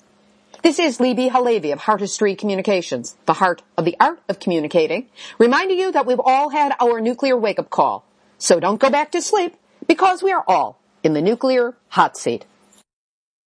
This 0.61 0.77
is 0.77 0.99
Libbe 0.99 1.31
HaLevy 1.31 1.73
of 1.73 1.79
Heartistry 1.79 2.37
Communications, 2.37 3.17
the 3.25 3.33
heart 3.33 3.63
of 3.75 3.85
the 3.85 3.97
art 3.99 4.19
of 4.29 4.39
communicating, 4.39 5.07
reminding 5.39 5.79
you 5.79 5.91
that 5.93 6.05
we've 6.05 6.21
all 6.23 6.49
had 6.49 6.75
our 6.79 7.01
nuclear 7.01 7.35
wake-up 7.35 7.71
call. 7.71 8.05
So 8.37 8.59
don't 8.59 8.79
go 8.79 8.91
back 8.91 9.11
to 9.13 9.21
sleep 9.21 9.55
because 9.87 10.21
we 10.21 10.31
are 10.31 10.43
all 10.47 10.79
in 11.03 11.13
the 11.13 11.21
nuclear 11.21 11.75
hot 11.89 12.17
seat. 12.17 12.45